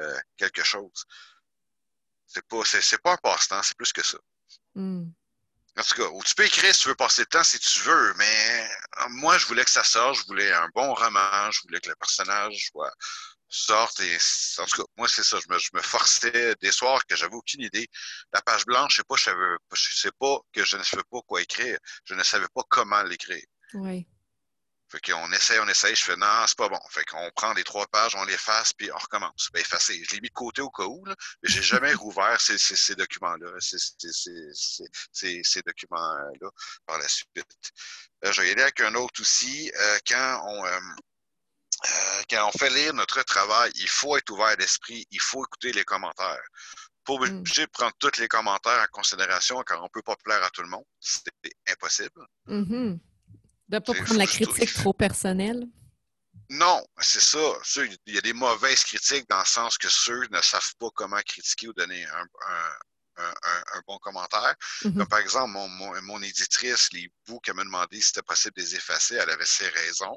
euh, 0.00 0.18
quelque 0.36 0.62
chose. 0.62 1.04
C'est 2.26 2.46
pas, 2.46 2.64
c'est, 2.64 3.02
pas 3.02 3.12
un 3.12 3.16
passe-temps, 3.16 3.62
c'est 3.62 3.76
plus 3.76 3.92
que 3.92 4.04
ça. 4.04 4.18
Hmm. 4.74 5.06
En 5.78 5.82
tout 5.82 5.94
cas, 5.94 6.08
tu 6.24 6.34
peux 6.34 6.46
écrire 6.46 6.74
si 6.74 6.82
tu 6.82 6.88
veux 6.88 6.94
passer 6.94 7.22
le 7.22 7.26
temps 7.26 7.44
si 7.44 7.58
tu 7.58 7.80
veux, 7.80 8.14
mais 8.14 8.68
moi, 9.10 9.36
je 9.36 9.46
voulais 9.46 9.64
que 9.64 9.70
ça 9.70 9.84
sorte, 9.84 10.18
je 10.20 10.26
voulais 10.26 10.50
un 10.52 10.68
bon 10.74 10.94
roman, 10.94 11.50
je 11.50 11.60
voulais 11.62 11.80
que 11.80 11.90
le 11.90 11.96
personnage 11.96 12.68
soit, 12.70 12.92
sorte 13.48 14.00
et 14.00 14.18
en 14.58 14.64
tout 14.66 14.82
cas, 14.82 14.88
moi, 14.96 15.08
c'est 15.08 15.22
ça. 15.22 15.38
Je 15.38 15.52
me, 15.52 15.58
je 15.58 15.70
me, 15.74 15.82
forçais 15.82 16.54
des 16.60 16.72
soirs 16.72 17.04
que 17.06 17.16
j'avais 17.16 17.34
aucune 17.34 17.62
idée. 17.62 17.88
La 18.32 18.42
page 18.42 18.64
blanche, 18.66 18.92
je 18.92 18.96
sais 18.96 19.04
pas, 19.04 19.16
je, 19.16 19.24
savais, 19.24 19.56
je 19.74 19.96
sais 19.96 20.10
pas 20.18 20.38
que 20.52 20.64
je 20.64 20.76
ne 20.76 20.82
savais 20.82 21.04
pas 21.10 21.20
quoi 21.26 21.42
écrire. 21.42 21.78
Je 22.04 22.14
ne 22.14 22.22
savais 22.22 22.48
pas 22.54 22.62
comment 22.68 23.02
l'écrire. 23.02 23.44
Oui. 23.74 24.06
Fait 24.96 25.12
qu'on 25.12 25.30
essaye, 25.32 25.58
on 25.58 25.68
essaye, 25.68 25.94
je 25.94 26.04
fais 26.04 26.16
non, 26.16 26.46
c'est 26.46 26.56
pas 26.56 26.70
bon. 26.70 26.78
Fait 26.88 27.04
qu'on 27.04 27.30
prend 27.34 27.52
les 27.52 27.64
trois 27.64 27.86
pages, 27.88 28.14
on 28.14 28.24
les 28.24 28.32
efface, 28.32 28.72
puis 28.72 28.90
on 28.90 28.96
recommence. 28.96 29.50
Ben, 29.52 29.60
effacer. 29.60 30.02
Je 30.02 30.14
l'ai 30.14 30.20
mis 30.22 30.28
de 30.28 30.34
côté 30.34 30.62
au 30.62 30.70
cas 30.70 30.84
où, 30.84 31.04
là, 31.04 31.14
mais 31.42 31.50
j'ai 31.50 31.62
jamais 31.62 31.92
rouvert 31.94 32.40
ces, 32.40 32.56
ces, 32.56 32.76
ces 32.76 32.94
documents-là, 32.94 33.50
ces, 33.60 33.76
ces, 35.12 35.42
ces 35.42 35.62
documents-là 35.62 36.50
par 36.86 36.98
la 36.98 37.08
suite. 37.08 37.44
Euh, 38.24 38.32
je 38.32 38.40
vais 38.40 38.48
y 38.48 38.52
aller 38.52 38.62
avec 38.62 38.80
un 38.80 38.94
autre 38.94 39.20
aussi. 39.20 39.70
Euh, 39.78 39.98
quand 40.06 40.42
on, 40.48 40.64
euh, 40.64 40.80
quand 42.30 42.48
on 42.48 42.58
fait 42.58 42.70
lire 42.70 42.94
notre 42.94 43.22
travail, 43.24 43.70
il 43.74 43.88
faut 43.88 44.16
être 44.16 44.30
ouvert 44.30 44.56
d'esprit, 44.56 45.06
il 45.10 45.20
faut 45.20 45.44
écouter 45.44 45.72
les 45.72 45.84
commentaires. 45.84 46.42
Pas 47.04 47.18
mm. 47.18 47.22
obligé 47.38 47.66
de 47.66 47.70
prendre 47.70 47.94
tous 47.98 48.18
les 48.18 48.28
commentaires 48.28 48.80
en 48.80 48.92
considération 48.92 49.62
car 49.62 49.80
on 49.80 49.84
ne 49.84 49.90
peut 49.90 50.02
pas 50.02 50.16
plaire 50.24 50.42
à 50.42 50.48
tout 50.48 50.62
le 50.62 50.68
monde. 50.68 50.86
C'est 51.00 51.30
impossible. 51.68 52.26
Mm 52.46 52.62
-hmm. 52.62 52.98
De 53.68 53.76
ne 53.76 53.80
pas 53.80 53.94
prendre 53.94 54.18
la 54.18 54.26
critique 54.26 54.72
trop 54.74 54.92
personnelle. 54.92 55.66
Non, 56.48 56.86
c'est 57.00 57.20
ça. 57.20 57.38
Il 57.76 58.14
y 58.14 58.18
a 58.18 58.20
des 58.20 58.32
mauvaises 58.32 58.84
critiques 58.84 59.28
dans 59.28 59.40
le 59.40 59.44
sens 59.44 59.76
que 59.78 59.88
ceux 59.88 60.26
ne 60.30 60.40
savent 60.40 60.74
pas 60.78 60.88
comment 60.94 61.20
critiquer 61.22 61.68
ou 61.68 61.72
donner 61.72 62.04
un, 62.06 63.80
bon 63.88 63.98
commentaire. 63.98 64.54
Mm-hmm. 64.82 65.08
par 65.08 65.18
exemple, 65.18 65.50
mon, 65.50 65.68
mon, 66.02 66.22
éditrice, 66.22 66.88
les 66.92 67.10
bouts 67.26 67.40
qu'elle 67.40 67.54
m'a 67.54 67.64
demandé 67.64 68.00
si 68.00 68.08
c'était 68.08 68.22
possible 68.22 68.54
de 68.56 68.62
les 68.62 68.76
effacer, 68.76 69.16
elle 69.16 69.30
avait 69.30 69.46
ses 69.46 69.68
raisons. 69.68 70.16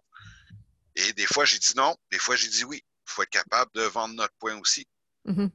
Et 0.95 1.13
des 1.13 1.25
fois, 1.25 1.45
j'ai 1.45 1.57
dit 1.57 1.73
non, 1.75 1.95
des 2.11 2.19
fois, 2.19 2.35
j'ai 2.35 2.49
dit 2.49 2.63
oui. 2.63 2.83
Il 3.07 3.11
faut 3.11 3.23
être 3.23 3.29
capable 3.29 3.71
de 3.73 3.81
vendre 3.81 4.13
notre 4.13 4.35
point 4.37 4.55
aussi. 4.59 4.85
Mm 5.25 5.47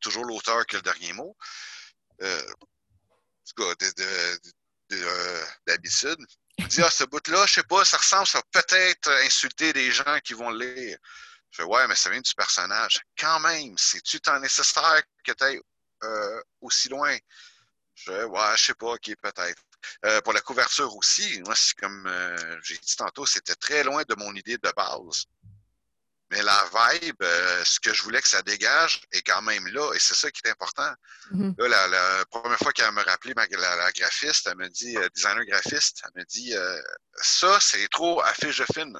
toujours 0.00 0.24
l'auteur 0.24 0.66
qui 0.66 0.76
a 0.76 0.78
le 0.78 0.82
dernier 0.82 1.12
mot. 1.12 1.36
Euh, 2.22 2.42
d'habitude. 5.66 6.18
Dis, 6.58 6.82
ah, 6.82 6.90
ce 6.90 7.04
bout-là, 7.04 7.46
je 7.46 7.54
sais 7.54 7.62
pas, 7.62 7.84
ça 7.84 7.96
ressemble, 7.96 8.26
ça 8.26 8.42
peut-être 8.50 9.10
insulter 9.24 9.72
des 9.72 9.90
gens 9.90 10.18
qui 10.22 10.34
vont 10.34 10.50
le 10.50 10.66
lire. 10.66 10.98
Je 11.50 11.58
fais, 11.58 11.62
ouais, 11.64 11.86
mais 11.88 11.94
ça 11.94 12.10
vient 12.10 12.20
du 12.20 12.34
personnage. 12.34 13.00
Quand 13.18 13.40
même, 13.40 13.74
c'est-tu 13.76 14.20
tant 14.20 14.38
nécessaire 14.40 15.02
que 15.24 15.32
tu 15.32 15.44
ailles 15.44 15.60
euh, 16.02 16.42
aussi 16.60 16.88
loin? 16.88 17.16
Je 17.94 18.04
fais, 18.04 18.24
ouais, 18.24 18.56
je 18.56 18.64
sais 18.64 18.74
pas, 18.74 18.92
ok, 18.92 19.12
peut-être. 19.22 19.62
Euh, 20.04 20.20
pour 20.22 20.32
la 20.32 20.40
couverture 20.40 20.94
aussi, 20.96 21.40
moi, 21.44 21.54
c'est 21.56 21.74
comme 21.76 22.06
euh, 22.06 22.60
j'ai 22.62 22.76
dit 22.78 22.96
tantôt, 22.96 23.26
c'était 23.26 23.54
très 23.54 23.82
loin 23.82 24.02
de 24.08 24.14
mon 24.16 24.34
idée 24.34 24.56
de 24.56 24.72
base. 24.76 25.26
Mais 26.32 26.42
la 26.42 26.64
vibe, 26.74 27.22
euh, 27.22 27.64
ce 27.64 27.78
que 27.78 27.92
je 27.92 28.02
voulais 28.02 28.20
que 28.20 28.28
ça 28.28 28.42
dégage 28.42 29.02
est 29.12 29.22
quand 29.22 29.42
même 29.42 29.66
là, 29.68 29.92
et 29.94 29.98
c'est 30.00 30.14
ça 30.14 30.30
qui 30.30 30.40
est 30.44 30.50
important. 30.50 30.92
Mm-hmm. 31.32 31.68
Là, 31.68 31.86
la, 31.86 32.24
première 32.26 32.58
fois 32.58 32.72
qu'elle 32.72 32.90
me 32.92 33.02
rappelé 33.04 33.32
la, 33.36 33.92
graphiste, 33.92 34.48
elle 34.50 34.56
me 34.56 34.68
dit, 34.68 34.96
designer 35.14 35.44
graphiste, 35.44 36.02
elle 36.04 36.20
me 36.20 36.24
dit, 36.26 36.54
ça, 37.16 37.58
c'est 37.60 37.86
trop 37.88 38.20
affiche 38.22 38.62
film. 38.74 38.98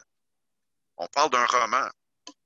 On 0.98 1.06
parle 1.08 1.30
d'un 1.30 1.46
roman. 1.46 1.88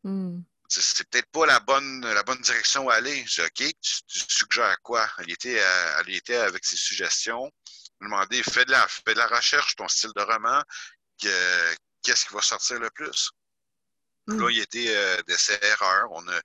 Mm. 0.04 0.40
C'est 0.68 1.08
peut-être 1.08 1.30
pas 1.30 1.46
la 1.46 1.60
bonne, 1.60 2.00
la 2.00 2.22
bonne 2.22 2.40
direction 2.40 2.88
à 2.88 2.94
aller. 2.94 3.24
Je 3.26 3.42
dis, 3.42 3.46
OK, 3.46 3.74
tu, 3.80 4.02
tu 4.06 4.20
suggères 4.28 4.80
quoi? 4.82 5.08
Elle 5.18 5.30
était, 5.30 5.62
elle 5.98 6.14
était 6.14 6.36
avec 6.36 6.64
ses 6.64 6.76
suggestions 6.76 7.52
demander, 8.00 8.42
fais 8.42 8.64
de, 8.64 8.70
la, 8.70 8.86
fais 8.88 9.14
de 9.14 9.18
la 9.18 9.26
recherche, 9.26 9.76
ton 9.76 9.88
style 9.88 10.12
de 10.14 10.22
roman, 10.22 10.62
qu'est-ce 11.18 12.26
qui 12.26 12.34
va 12.34 12.42
sortir 12.42 12.78
le 12.78 12.90
plus? 12.90 13.30
Là, 14.26 14.50
il 14.50 14.58
y 14.58 14.62
a 14.62 14.66
des, 14.66 14.88
euh, 14.88 15.22
des 15.22 15.36
erreurs. 15.62 16.08
On 16.10 16.26
a, 16.28 16.40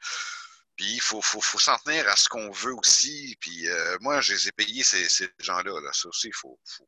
puis 0.75 0.93
il 0.93 1.01
faut, 1.01 1.21
faut, 1.21 1.41
faut 1.41 1.59
s'en 1.59 1.77
tenir 1.79 2.07
à 2.07 2.15
ce 2.15 2.29
qu'on 2.29 2.51
veut 2.51 2.73
aussi. 2.73 3.35
Puis 3.39 3.67
euh, 3.67 3.97
moi, 4.01 4.21
je 4.21 4.33
les 4.33 4.47
ai 4.47 4.51
payés, 4.51 4.83
ces, 4.83 5.09
ces 5.09 5.29
gens-là. 5.39 5.79
Là. 5.81 5.91
Ça 5.93 6.07
aussi, 6.07 6.27
il 6.27 6.35
faut, 6.35 6.59
faut, 6.65 6.87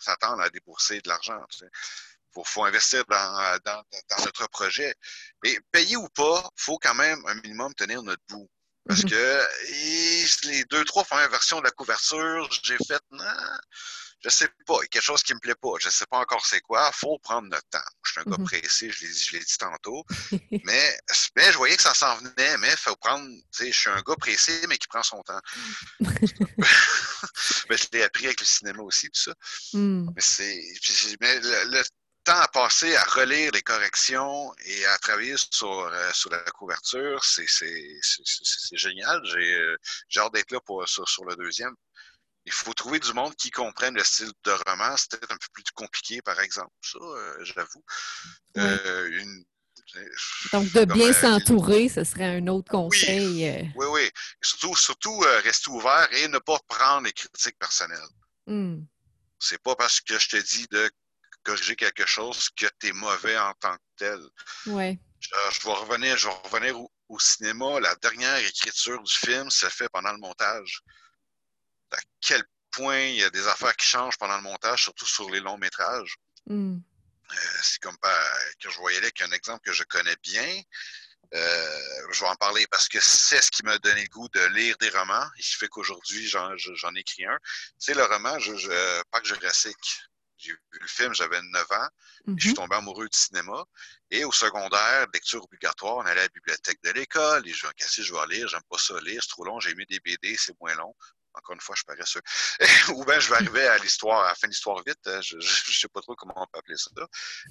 s'attendre 0.00 0.42
à 0.42 0.50
débourser 0.50 1.00
de 1.00 1.08
l'argent. 1.08 1.40
Tu 1.50 1.58
sais. 1.58 1.70
faut, 2.32 2.44
faut, 2.44 2.64
investir 2.64 3.04
dans, 3.06 3.58
dans, 3.64 3.82
dans, 4.10 4.24
notre 4.24 4.48
projet. 4.48 4.94
Et 5.44 5.58
payer 5.72 5.96
ou 5.96 6.08
pas, 6.08 6.48
il 6.56 6.62
faut 6.62 6.78
quand 6.78 6.94
même 6.94 7.20
un 7.26 7.34
minimum 7.34 7.74
tenir 7.74 8.02
notre 8.02 8.22
bout. 8.28 8.48
Parce 8.86 9.04
mhm. 9.04 9.10
que 9.10 10.46
les 10.46 10.64
deux, 10.64 10.84
trois 10.84 11.04
premières 11.04 11.30
versions 11.30 11.58
de 11.58 11.64
la 11.64 11.70
couverture, 11.72 12.48
j'ai 12.62 12.78
fait, 12.78 13.02
non, 13.10 13.24
je 14.20 14.28
sais 14.28 14.48
pas, 14.66 14.74
il 14.78 14.82
y 14.82 14.84
a 14.84 14.88
quelque 14.88 15.02
chose 15.02 15.22
qui 15.22 15.34
me 15.34 15.38
plaît 15.38 15.54
pas, 15.54 15.74
je 15.80 15.88
sais 15.88 16.06
pas 16.06 16.18
encore 16.18 16.44
c'est 16.44 16.60
quoi, 16.60 16.90
faut 16.92 17.18
prendre 17.18 17.48
notre 17.48 17.68
temps. 17.70 17.78
Je 18.04 18.12
suis 18.12 18.20
un 18.20 18.24
gars 18.24 18.38
mhm. 18.38 18.46
pressé, 18.46 18.90
je 18.90 19.32
l'ai 19.32 19.44
dit 19.44 19.58
tantôt, 19.58 20.04
mais, 20.64 20.98
mais 21.36 21.52
je 21.52 21.56
voyais 21.56 21.76
que 21.76 21.82
ça 21.82 21.94
s'en 21.94 22.16
venait, 22.16 22.56
mais 22.58 22.74
faut 22.76 22.96
prendre, 22.96 23.28
tu 23.28 23.42
sais, 23.52 23.72
je 23.72 23.78
suis 23.78 23.90
un 23.90 24.02
gars 24.02 24.16
pressé, 24.16 24.66
mais 24.68 24.78
qui 24.78 24.88
prend 24.88 25.02
son 25.02 25.22
temps. 25.22 25.40
mais 27.68 27.76
je 27.76 27.86
l'ai 27.92 28.02
appris 28.02 28.26
avec 28.26 28.40
le 28.40 28.46
cinéma 28.46 28.82
aussi, 28.82 29.08
tout 29.10 29.20
ça. 29.20 29.32
Mm. 29.72 30.10
Mais 30.14 30.22
c'est, 30.22 30.62
mais 31.20 31.40
le, 31.40 31.82
temps 32.24 32.40
à 32.40 32.48
passer 32.48 32.94
à 32.94 33.04
relire 33.04 33.50
les 33.52 33.62
corrections 33.62 34.52
et 34.66 34.84
à 34.86 34.98
travailler 34.98 35.36
sur, 35.50 35.70
euh, 35.70 36.10
sur 36.12 36.30
la 36.30 36.38
couverture, 36.40 37.24
c'est 37.24 37.46
génial. 38.72 39.22
Euh, 39.24 39.76
j'ai 40.08 40.20
hâte 40.20 40.34
d'être 40.34 40.50
là 40.52 40.60
pour, 40.60 40.86
sur, 40.88 41.24
le 41.24 41.36
deuxième. 41.36 41.74
Il 42.48 42.52
faut 42.52 42.72
trouver 42.72 42.98
du 42.98 43.12
monde 43.12 43.34
qui 43.34 43.50
comprenne 43.50 43.94
le 43.94 44.02
style 44.02 44.32
de 44.44 44.52
roman. 44.66 44.96
C'est 44.96 45.10
peut-être 45.10 45.32
un 45.32 45.36
peu 45.36 45.48
plus 45.52 45.64
compliqué, 45.74 46.22
par 46.22 46.40
exemple. 46.40 46.72
Ça, 46.80 46.98
euh, 46.98 47.44
j'avoue. 47.44 47.84
Donc, 50.52 50.72
de 50.72 50.84
bien 50.86 51.12
s'entourer, 51.12 51.90
ce 51.90 52.04
serait 52.04 52.38
un 52.38 52.46
autre 52.46 52.70
conseil. 52.70 53.70
Oui, 53.76 53.86
oui. 53.90 54.10
Surtout, 54.40 54.74
surtout 54.76 55.18
rester 55.18 55.70
ouvert 55.70 56.08
et 56.12 56.26
ne 56.28 56.38
pas 56.38 56.58
prendre 56.66 57.04
les 57.04 57.12
critiques 57.12 57.58
personnelles. 57.58 57.98
Hmm. 58.46 58.78
C'est 59.38 59.62
pas 59.62 59.76
parce 59.76 60.00
que 60.00 60.18
je 60.18 60.28
te 60.30 60.36
dis 60.38 60.66
de 60.70 60.90
corriger 61.42 61.76
quelque 61.76 62.06
chose 62.06 62.48
que 62.56 62.64
tu 62.80 62.88
es 62.88 62.92
mauvais 62.92 63.36
en 63.36 63.52
tant 63.60 63.76
que 63.76 63.82
tel. 63.96 64.20
Ouais. 64.68 64.98
Je, 65.20 65.66
vais 65.66 65.74
revenir, 65.74 66.16
je 66.16 66.28
vais 66.28 66.34
revenir 66.44 66.80
au, 66.80 67.18
cinéma. 67.18 67.78
La 67.80 67.94
dernière 67.96 68.38
écriture 68.38 69.02
du 69.02 69.14
film 69.14 69.50
se 69.50 69.66
fait 69.66 69.88
pendant 69.90 70.12
le 70.12 70.18
montage. 70.18 70.82
À 71.92 71.98
quel 72.20 72.42
point 72.70 73.00
il 73.00 73.16
y 73.16 73.24
a 73.24 73.30
des 73.30 73.46
affaires 73.46 73.76
qui 73.76 73.86
changent 73.86 74.18
pendant 74.18 74.36
le 74.36 74.42
montage, 74.42 74.82
surtout 74.82 75.06
sur 75.06 75.28
les 75.30 75.40
longs 75.40 75.58
métrages. 75.58 76.16
Hmm. 76.46 76.78
Euh, 77.30 77.36
c'est 77.62 77.80
comme 77.80 77.96
que 78.60 78.70
je 78.70 78.78
voyais 78.78 79.00
là 79.00 79.10
qu'un 79.10 79.30
exemple 79.32 79.60
que 79.64 79.72
je 79.72 79.84
connais 79.84 80.16
bien. 80.22 80.62
Euh, 81.34 81.80
je 82.10 82.20
vais 82.20 82.26
en 82.26 82.36
parler 82.36 82.66
parce 82.70 82.88
que 82.88 82.98
c'est 83.00 83.42
ce 83.42 83.50
qui 83.50 83.62
m'a 83.62 83.78
donné 83.78 84.02
le 84.02 84.08
goût 84.08 84.28
de 84.28 84.40
lire 84.54 84.76
des 84.78 84.88
romans. 84.88 85.28
Il 85.36 85.44
fait 85.44 85.68
qu'aujourd'hui, 85.68 86.26
j'en, 86.26 86.54
écris 86.94 87.26
un. 87.26 87.38
C'est 87.78 87.94
le 87.94 88.04
roman 88.04 88.38
je, 88.38 88.56
je, 88.56 89.02
Parc 89.10 89.26
Jurassique. 89.26 90.00
J'ai 90.38 90.52
vu 90.52 90.78
le 90.80 90.86
film, 90.86 91.12
j'avais 91.12 91.40
9 91.42 91.72
ans. 91.72 91.88
Je 92.36 92.40
suis 92.40 92.50
mhm. 92.50 92.54
tombé 92.54 92.76
amoureux 92.76 93.08
du 93.08 93.18
cinéma. 93.18 93.64
Et 94.10 94.24
au 94.24 94.32
secondaire, 94.32 95.06
lecture 95.12 95.42
obligatoire, 95.42 95.96
on 95.96 96.00
allait 96.02 96.20
à 96.20 96.24
la 96.24 96.28
bibliothèque 96.28 96.78
de 96.82 96.90
l'école. 96.90 97.46
Et 97.46 97.52
je 97.52 97.66
vais 97.66 97.72
casser, 97.74 98.02
je 98.02 98.14
vais 98.14 98.26
lire? 98.28 98.48
J'aime 98.48 98.62
pas 98.70 98.78
ça 98.78 98.94
lire, 99.00 99.20
c'est 99.20 99.28
trop 99.28 99.44
long. 99.44 99.58
J'ai 99.58 99.74
mis 99.74 99.84
des 99.86 100.00
BD, 100.00 100.36
c'est 100.38 100.58
moins 100.60 100.74
long. 100.76 100.94
Encore 101.38 101.54
une 101.54 101.60
fois, 101.60 101.74
je 101.74 101.80
suis 101.80 101.86
paresseux. 101.86 102.22
Ou 102.96 103.04
bien 103.04 103.18
je 103.20 103.30
vais 103.30 103.36
arriver 103.36 103.66
à 103.66 103.78
l'histoire, 103.78 104.24
à 104.24 104.28
la 104.28 104.34
fin 104.34 104.46
de 104.46 104.52
l'histoire 104.52 104.82
vite, 104.86 104.98
euh, 105.06 105.20
je 105.22 105.36
ne 105.36 105.40
sais 105.40 105.88
pas 105.88 106.00
trop 106.00 106.14
comment 106.14 106.34
on 106.36 106.46
peut 106.46 106.58
appeler 106.58 106.76
ça. 106.76 106.90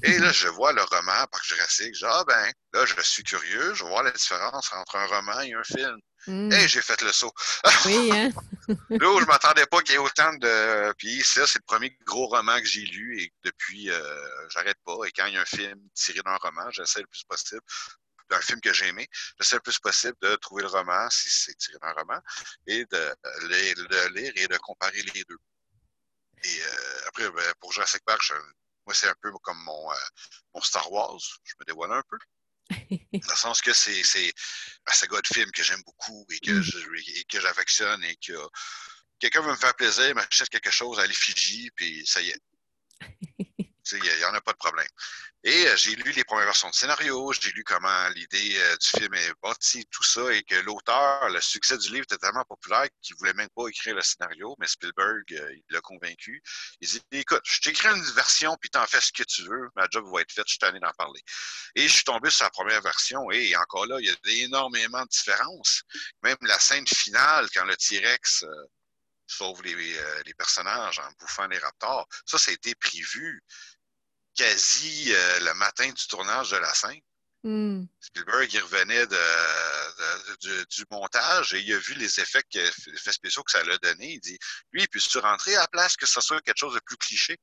Et 0.04 0.18
là, 0.20 0.32
je 0.32 0.48
vois 0.48 0.74
le 0.74 0.84
roman 0.84 1.26
Parc 1.32 1.46
Jurassique. 1.46 1.96
Je 1.96 2.00
dis, 2.00 2.06
ah 2.06 2.24
ben, 2.28 2.52
là, 2.74 2.86
je 2.86 3.02
suis 3.02 3.24
curieux, 3.24 3.74
je 3.74 3.84
vais 3.84 3.90
voir 3.90 4.04
la 4.04 4.12
différence 4.12 4.72
entre 4.74 4.96
un 4.96 5.06
roman 5.06 5.40
et 5.42 5.54
un 5.54 5.64
film. 5.64 5.98
Mm. 6.28 6.52
Et 6.52 6.68
j'ai 6.68 6.82
fait 6.82 7.02
le 7.02 7.12
saut. 7.12 7.32
Oui, 7.86 8.12
hein? 8.12 8.30
là 8.90 9.12
où 9.12 9.20
je 9.22 9.26
m'attendais 9.26 9.66
pas 9.66 9.82
qu'il 9.82 9.94
y 9.94 9.96
ait 9.96 10.00
autant 10.00 10.34
de. 10.34 10.94
Puis 10.98 11.24
ça, 11.24 11.48
c'est 11.48 11.60
le 11.60 11.66
premier 11.66 11.96
gros 12.06 12.28
roman 12.28 12.60
que 12.60 12.66
j'ai 12.66 12.82
lu 12.82 13.22
et 13.22 13.32
depuis, 13.44 13.90
euh, 13.90 14.50
j'arrête 14.50 14.78
pas. 14.84 14.98
Et 15.06 15.12
quand 15.12 15.26
il 15.28 15.36
y 15.36 15.38
a 15.38 15.42
un 15.42 15.46
film 15.46 15.80
tiré 15.94 16.20
d'un 16.26 16.36
roman, 16.36 16.70
j'essaie 16.72 17.02
le 17.02 17.08
plus 17.08 17.24
possible 17.24 17.62
d'un 18.30 18.42
film 18.42 18.60
que 18.62 18.74
j'ai 18.74 18.88
aimé, 18.88 19.08
j'essaie 19.40 19.56
le 19.56 19.62
plus 19.62 19.80
possible 19.80 20.16
de 20.22 20.36
trouver 20.38 20.64
le 20.64 20.70
roman, 20.70 21.10
si 21.10 21.30
c'est 21.30 21.56
tiré 21.56 21.78
d'un 21.82 21.94
roman, 21.94 22.20
et 22.68 22.86
de 22.86 23.16
le, 23.44 24.08
lire 24.20 24.32
et 24.36 24.48
de 24.48 24.58
comparer 24.58 25.02
les 25.02 25.24
deux. 25.24 25.38
Et 26.44 26.62
euh, 26.62 27.08
après, 27.08 27.30
ben, 27.32 27.54
pour 27.60 27.72
Jurassic 27.72 28.04
Park, 28.06 28.22
moi, 28.86 28.94
c'est 28.94 29.08
un 29.08 29.16
peu 29.22 29.32
comme 29.44 29.62
mon, 29.64 29.92
euh, 29.92 29.96
mon 30.54 30.62
Star 30.62 30.92
Wars. 30.92 31.20
Je 31.44 31.54
me 31.60 31.66
dévoile 31.66 31.92
un 31.92 32.04
peu. 32.10 32.18
Dans 33.14 33.32
le 33.32 33.36
sens 33.36 33.62
que 33.62 33.74
c'est 33.74 34.34
un 34.86 34.94
saga 34.94 35.22
de 35.22 35.28
film 35.28 35.52
que 35.52 35.64
j'aime 35.64 35.82
beaucoup 35.84 36.26
et 36.32 36.40
que 36.40 36.52
mm. 36.52 37.24
que 37.30 37.40
j'affectionne 37.40 38.04
et 38.04 38.16
que 38.18 38.34
quelqu'un 39.20 39.42
veut 39.42 39.52
me 39.52 39.56
faire 39.56 39.76
plaisir, 39.76 40.14
m'achète 40.16 40.50
quelque 40.50 40.72
chose 40.72 41.00
à 41.00 41.08
l'effigie, 41.08 41.70
puis 41.76 42.06
ça 42.06 42.22
y 42.22 42.30
est. 42.30 42.42
Il 43.94 44.18
n'y 44.18 44.26
en 44.26 44.34
a 44.34 44.42
pas 44.42 44.54
de 44.54 44.58
problème. 44.58 44.88
Et 45.44 45.68
euh, 45.68 45.78
j'ai 45.78 45.96
lu 45.96 46.12
les 46.12 46.24
premières 46.24 46.48
versions 46.48 46.70
de 46.70 46.76
scénario, 46.76 47.32
j'ai 47.32 47.52
lu 47.52 47.64
comment 47.64 48.10
l'idée 48.10 48.58
euh, 48.58 48.76
du 48.76 48.88
film 48.88 49.14
est 49.14 49.32
bâtie, 49.42 49.86
tout 49.92 50.04
ça, 50.04 50.34
et 50.34 50.44
que 50.44 50.56
l'auteur, 50.56 51.30
le 51.30 51.40
succès 51.40 51.78
du 51.78 51.90
livre 51.90 52.04
était 52.04 52.18
tellement 52.18 52.44
populaire 52.44 52.88
qu'il 53.02 53.16
ne 53.16 53.20
voulait 53.20 53.34
même 53.34 53.50
pas 53.56 53.68
écrire 53.68 53.96
le 53.96 54.02
scénario, 54.02 54.56
mais 54.60 54.68
Spielberg, 54.68 55.24
euh, 55.32 55.54
il 55.56 55.64
l'a 55.70 55.80
convaincu. 55.80 56.42
Il 56.82 56.90
dit 56.90 57.02
Écoute, 57.12 57.44
je 57.46 57.62
t'écris 57.62 57.88
une 57.88 58.04
version, 58.14 58.58
puis 58.60 58.70
t'en 58.70 58.86
fais 58.88 59.00
ce 59.00 59.12
que 59.14 59.24
tu 59.24 59.44
veux, 59.44 59.70
ma 59.76 59.88
job 59.90 60.06
va 60.12 60.22
être 60.22 60.32
faite, 60.34 60.48
je 60.48 60.54
suis 60.54 60.60
tanné 60.60 60.80
d'en 60.80 60.92
parler. 60.98 61.22
Et 61.76 61.88
je 61.88 61.94
suis 61.94 62.04
tombé 62.04 62.30
sur 62.30 62.44
la 62.44 62.50
première 62.50 62.82
version, 62.82 63.32
et 63.32 63.56
encore 63.56 63.86
là, 63.86 64.00
il 64.02 64.08
y 64.08 64.12
a 64.12 64.44
énormément 64.44 65.04
de 65.04 65.10
différences. 65.10 65.84
Même 66.24 66.38
la 66.42 66.60
scène 66.60 66.88
finale, 66.88 67.48
quand 67.54 67.64
le 67.64 67.78
T-Rex 67.78 68.44
sauve 69.28 69.62
les, 69.64 69.76
les, 70.26 70.34
personnages 70.34 71.00
en 71.00 71.10
bouffant 71.20 71.48
les 71.48 71.58
raptors, 71.58 72.08
ça, 72.26 72.38
ça 72.38 72.52
a 72.52 72.54
été 72.54 72.76
prévu 72.76 73.44
quasi 74.38 75.14
euh, 75.14 75.40
le 75.42 75.54
matin 75.56 75.90
du 75.90 76.08
tournage 76.08 76.52
de 76.52 76.58
la 76.58 76.74
scène. 76.74 77.02
Hmm. 77.44 77.86
Spielberg, 78.00 78.52
il 78.52 78.62
revenait 78.62 79.08
de, 79.08 80.66
du, 80.66 80.86
montage 80.92 81.54
et 81.54 81.60
il 81.60 81.74
a 81.74 81.78
vu 81.78 81.94
les 81.94 82.20
effets, 82.20 82.42
effets 82.54 83.12
spéciaux 83.12 83.44
que 83.44 83.52
ça 83.52 83.64
l'a 83.64 83.78
donné. 83.78 84.14
Il 84.14 84.20
dit, 84.20 84.38
lui, 84.72 84.82
il 84.82 84.90
peut-se 84.90 85.18
rentrer 85.20 85.56
à 85.56 85.62
la 85.62 85.68
place 85.68 85.96
que 85.96 86.06
ce 86.06 86.20
soit 86.20 86.42
quelque 86.42 86.58
chose 86.58 86.74
de 86.74 86.82
plus 86.86 86.98
cliché? 86.98 87.40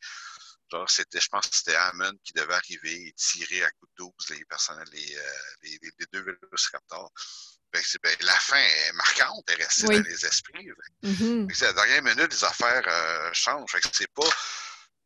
Genre, 0.71 0.91
c'était, 0.91 1.21
je 1.21 1.29
pense 1.29 1.47
que 1.47 1.57
c'était 1.57 1.77
Hammond 1.77 2.17
qui 2.25 2.33
devait 2.33 2.55
arriver 2.55 3.07
et 3.07 3.13
tirer 3.13 3.65
à 3.65 3.71
coup 3.71 3.87
de 3.87 4.05
12 4.05 4.13
les 4.31 4.45
personnes, 4.47 4.83
les, 4.93 5.17
euh, 5.17 5.31
les, 5.63 5.79
les, 5.83 6.07
deux 6.13 6.23
Velociraptors. 6.23 7.13
Ben, 7.73 7.83
ben, 8.03 8.17
la 8.21 8.39
fin 8.39 8.57
est 8.57 8.93
marquante, 8.93 9.45
elle 9.49 9.61
est 9.61 9.65
restée 9.65 9.87
dans 9.87 10.09
les 10.09 10.27
esprits. 10.27 10.69
Mm-hmm. 11.03 11.63
la 11.63 11.73
dernière 11.73 12.03
minute, 12.03 12.33
les 12.33 12.45
affaires 12.45 12.85
euh, 12.87 13.31
changent. 13.33 13.77
c'est 13.93 14.13
pas 14.13 14.29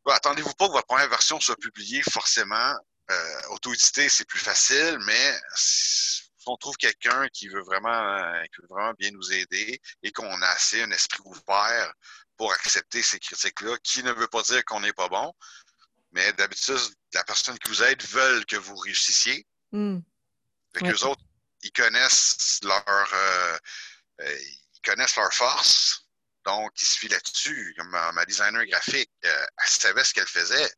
attendez-vous 0.07 0.53
pas 0.53 0.67
que 0.67 0.73
votre 0.73 0.87
première 0.87 1.09
version 1.09 1.39
soit 1.39 1.57
publiée 1.57 2.01
forcément. 2.11 2.75
Euh, 3.11 3.41
auto-édité, 3.49 4.07
c'est 4.07 4.27
plus 4.27 4.39
facile, 4.39 4.97
mais 5.05 5.39
si 5.55 6.21
on 6.45 6.57
trouve 6.57 6.77
quelqu'un 6.77 7.27
qui 7.29 7.47
veut 7.47 7.61
vraiment 7.61 8.33
qui 8.53 8.61
veut 8.61 8.67
vraiment 8.69 8.93
bien 8.97 9.11
nous 9.11 9.33
aider 9.33 9.79
et 10.03 10.11
qu'on 10.11 10.41
a 10.41 10.47
assez 10.47 10.81
un 10.81 10.91
esprit 10.91 11.21
ouvert 11.25 11.93
pour 12.37 12.53
accepter 12.53 13.01
ces 13.01 13.19
critiques-là, 13.19 13.77
qui 13.83 14.03
ne 14.03 14.13
veut 14.13 14.27
pas 14.27 14.41
dire 14.43 14.63
qu'on 14.65 14.79
n'est 14.79 14.93
pas 14.93 15.09
bon, 15.09 15.33
mais 16.11 16.31
d'habitude, 16.33 16.79
la 17.13 17.23
personne 17.23 17.57
qui 17.59 17.69
vous 17.69 17.83
aide 17.83 18.01
veut 18.03 18.43
que 18.47 18.55
vous 18.55 18.75
réussissiez. 18.75 19.45
Mm. 19.71 19.99
Fait 20.73 21.03
autres, 21.03 21.23
ils 21.63 21.71
connaissent 21.71 22.59
leur 22.63 22.83
euh, 22.87 23.57
euh, 24.21 24.37
ils 24.39 24.81
connaissent 24.83 25.15
leur 25.15 25.33
force, 25.33 26.05
donc, 26.45 26.71
il 26.81 26.85
se 26.85 26.97
fie 26.97 27.07
là-dessus. 27.07 27.73
Comme 27.77 27.89
ma, 27.89 28.25
designer 28.25 28.65
graphique, 28.65 29.11
euh, 29.25 29.45
elle 29.63 29.69
savait 29.69 30.03
ce 30.03 30.13
qu'elle 30.13 30.27
faisait. 30.27 30.71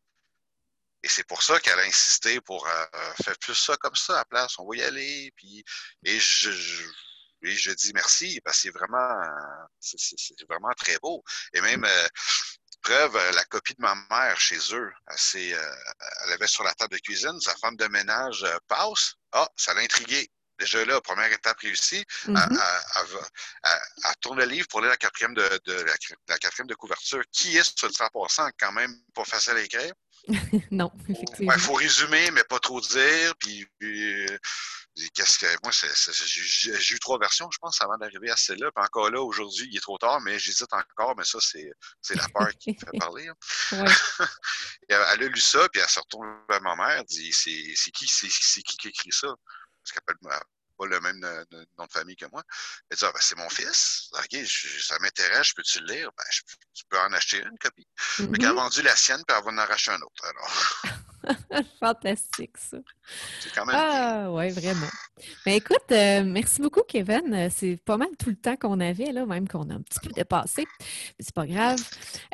Et 1.03 1.09
c'est 1.09 1.23
pour 1.23 1.41
ça 1.41 1.59
qu'elle 1.59 1.79
a 1.79 1.83
insisté 1.83 2.39
pour 2.41 2.67
euh, 2.67 2.85
faire 3.23 3.37
plus 3.39 3.55
ça 3.55 3.75
comme 3.77 3.95
ça 3.95 4.13
à 4.13 4.17
la 4.17 4.25
place. 4.25 4.59
On 4.59 4.67
va 4.67 4.75
y 4.75 4.83
aller. 4.83 5.33
Et 6.03 6.19
je, 6.19 7.71
dis 7.73 7.91
merci 7.93 8.39
parce 8.43 8.57
que 8.57 8.61
c'est 8.61 8.71
vraiment, 10.47 10.73
très 10.77 10.97
beau. 10.99 11.23
Et 11.53 11.61
même, 11.61 11.85
euh, 11.85 12.07
preuve, 12.83 13.15
la 13.33 13.45
copie 13.45 13.73
de 13.75 13.81
ma 13.81 13.95
mère 14.09 14.39
chez 14.39 14.59
eux, 14.73 14.91
elle, 15.35 16.33
avait 16.33 16.47
sur 16.47 16.63
la 16.63 16.73
table 16.73 16.93
de 16.95 16.99
cuisine, 16.99 17.39
sa 17.39 17.55
femme 17.57 17.77
de 17.77 17.87
ménage 17.87 18.45
passe. 18.67 19.15
Ah, 19.31 19.49
ça 19.55 19.73
l'a 19.73 19.81
intrigué 19.81 20.29
déjà 20.61 20.85
là, 20.85 21.01
première 21.01 21.31
étape 21.31 21.59
réussie, 21.59 22.05
à, 22.35 22.47
mm-hmm. 22.47 24.13
tourner 24.21 24.45
le 24.45 24.51
livre 24.51 24.67
pour 24.69 24.81
lire 24.81 24.91
la 24.91 24.97
quatrième 24.97 25.33
de, 25.33 25.43
la, 26.27 26.37
quatrième 26.37 26.67
de 26.67 26.75
couverture, 26.75 27.21
qui 27.31 27.57
est 27.57 27.63
ce 27.63 27.89
sera 27.89 28.09
passant? 28.09 28.47
Quand 28.59 28.71
même 28.71 28.93
pas 29.13 29.25
facile 29.25 29.53
à 29.53 29.61
écrire. 29.61 29.93
non, 30.71 30.91
effectivement. 31.09 31.53
Il 31.53 31.59
faut 31.59 31.73
résumer, 31.73 32.31
mais 32.31 32.43
pas 32.43 32.59
trop 32.59 32.79
dire. 32.79 33.33
Puis, 33.39 33.65
euh, 33.83 34.37
qu'est-ce 35.15 35.39
que 35.39 35.45
moi, 35.63 35.71
j'ai 35.71 36.95
eu 36.95 36.99
trois 36.99 37.17
versions, 37.17 37.49
je 37.51 37.57
pense, 37.59 37.81
avant 37.81 37.97
d'arriver 37.97 38.29
à 38.29 38.37
celle-là. 38.37 38.69
Puis 38.75 38.85
encore 38.85 39.09
là, 39.09 39.21
aujourd'hui, 39.21 39.67
il 39.71 39.77
est 39.77 39.81
trop 39.81 39.97
tard, 39.97 40.21
mais 40.21 40.37
j'hésite 40.37 40.71
encore. 40.73 41.15
Mais 41.17 41.23
ça, 41.23 41.39
c'est 41.41 42.15
la 42.15 42.27
peur 42.29 42.49
qui 42.59 42.71
me 42.71 42.75
fait 42.75 42.97
parler. 42.99 43.27
Hein. 43.27 43.85
elle, 44.89 45.01
a 45.01 45.15
lu 45.15 45.39
ça, 45.39 45.67
puis 45.69 45.81
elle 45.81 45.89
se 45.89 45.99
retourne 45.99 46.27
vers 46.49 46.61
ma 46.61 46.75
mère, 46.75 47.03
dit 47.05 47.31
c'est 47.33 47.91
qui, 47.91 48.07
c'est 48.07 48.61
qui 48.61 48.77
qui 48.77 48.87
écrit 48.89 49.11
ça? 49.11 49.33
Parce 49.83 49.91
qu'elle 49.91 50.15
n'a 50.29 50.39
pas 50.81 50.87
le 50.87 50.99
même 50.99 51.23
euh, 51.23 51.43
nom 51.77 51.85
de 51.85 51.91
famille 51.91 52.15
que 52.15 52.25
moi. 52.31 52.43
Elle 52.89 52.97
dit, 52.97 53.05
ah, 53.05 53.11
ben, 53.13 53.19
c'est 53.21 53.37
mon 53.37 53.49
fils. 53.49 54.09
OK, 54.13 54.39
ça 54.79 54.97
m'intéresse, 54.99 55.47
je 55.47 55.53
peux-tu 55.55 55.79
le 55.81 55.93
lire? 55.93 56.09
Ben, 56.17 56.23
je, 56.31 56.41
tu 56.73 56.83
peux 56.89 56.99
en 56.99 57.13
acheter 57.13 57.37
une 57.37 57.57
copie. 57.59 57.87
Mm 58.19 58.35
Elle 58.35 58.45
a 58.45 58.53
vendu 58.53 58.81
la 58.81 58.95
sienne, 58.95 59.21
puis 59.27 59.37
elle 59.37 59.43
va 59.43 59.63
en 59.63 59.67
racheter 59.67 59.91
un 59.91 60.01
autre. 60.01 60.25
Alors. 60.25 60.81
Fantastique, 61.79 62.57
ça. 62.57 62.77
C'est 63.41 63.53
quand 63.53 63.65
même. 63.65 63.75
Ah, 63.77 64.31
oui, 64.31 64.49
vraiment. 64.49 64.89
Mais 65.45 65.57
écoute, 65.57 65.91
euh, 65.91 66.23
merci 66.25 66.61
beaucoup, 66.61 66.81
Kevin. 66.81 67.33
Euh, 67.33 67.49
c'est 67.55 67.77
pas 67.85 67.97
mal 67.97 68.09
tout 68.17 68.29
le 68.29 68.37
temps 68.37 68.55
qu'on 68.55 68.79
avait, 68.79 69.11
là, 69.11 69.25
même 69.25 69.47
qu'on 69.47 69.69
a 69.69 69.75
un 69.75 69.81
petit 69.81 69.99
peu 69.99 70.09
dépassé. 70.09 70.65
Mais 70.79 71.25
c'est 71.25 71.35
pas 71.35 71.45
grave. 71.45 71.79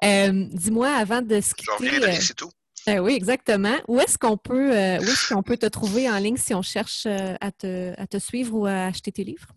Dis-moi, 0.01 0.89
avant 0.89 1.21
de 1.21 1.41
se 1.41 1.53
quitter. 1.53 1.73
Je 1.79 1.83
reviendrai, 1.83 2.21
c'est 2.21 2.33
tout. 2.33 2.51
Euh, 2.87 2.99
oui, 2.99 3.13
exactement. 3.13 3.77
Où 3.87 3.99
est-ce 3.99 4.17
qu'on 4.17 4.37
peut, 4.37 4.71
euh, 4.71 4.99
est 4.99 5.27
qu'on 5.27 5.43
peut 5.43 5.57
te 5.57 5.65
trouver 5.65 6.09
en 6.09 6.17
ligne 6.17 6.37
si 6.37 6.53
on 6.53 6.61
cherche 6.61 7.05
euh, 7.05 7.35
à, 7.41 7.51
te, 7.51 8.17
suivre 8.17 8.55
ou 8.55 8.65
à 8.65 8.85
acheter 8.85 9.11
tes 9.11 9.25
livres? 9.25 9.49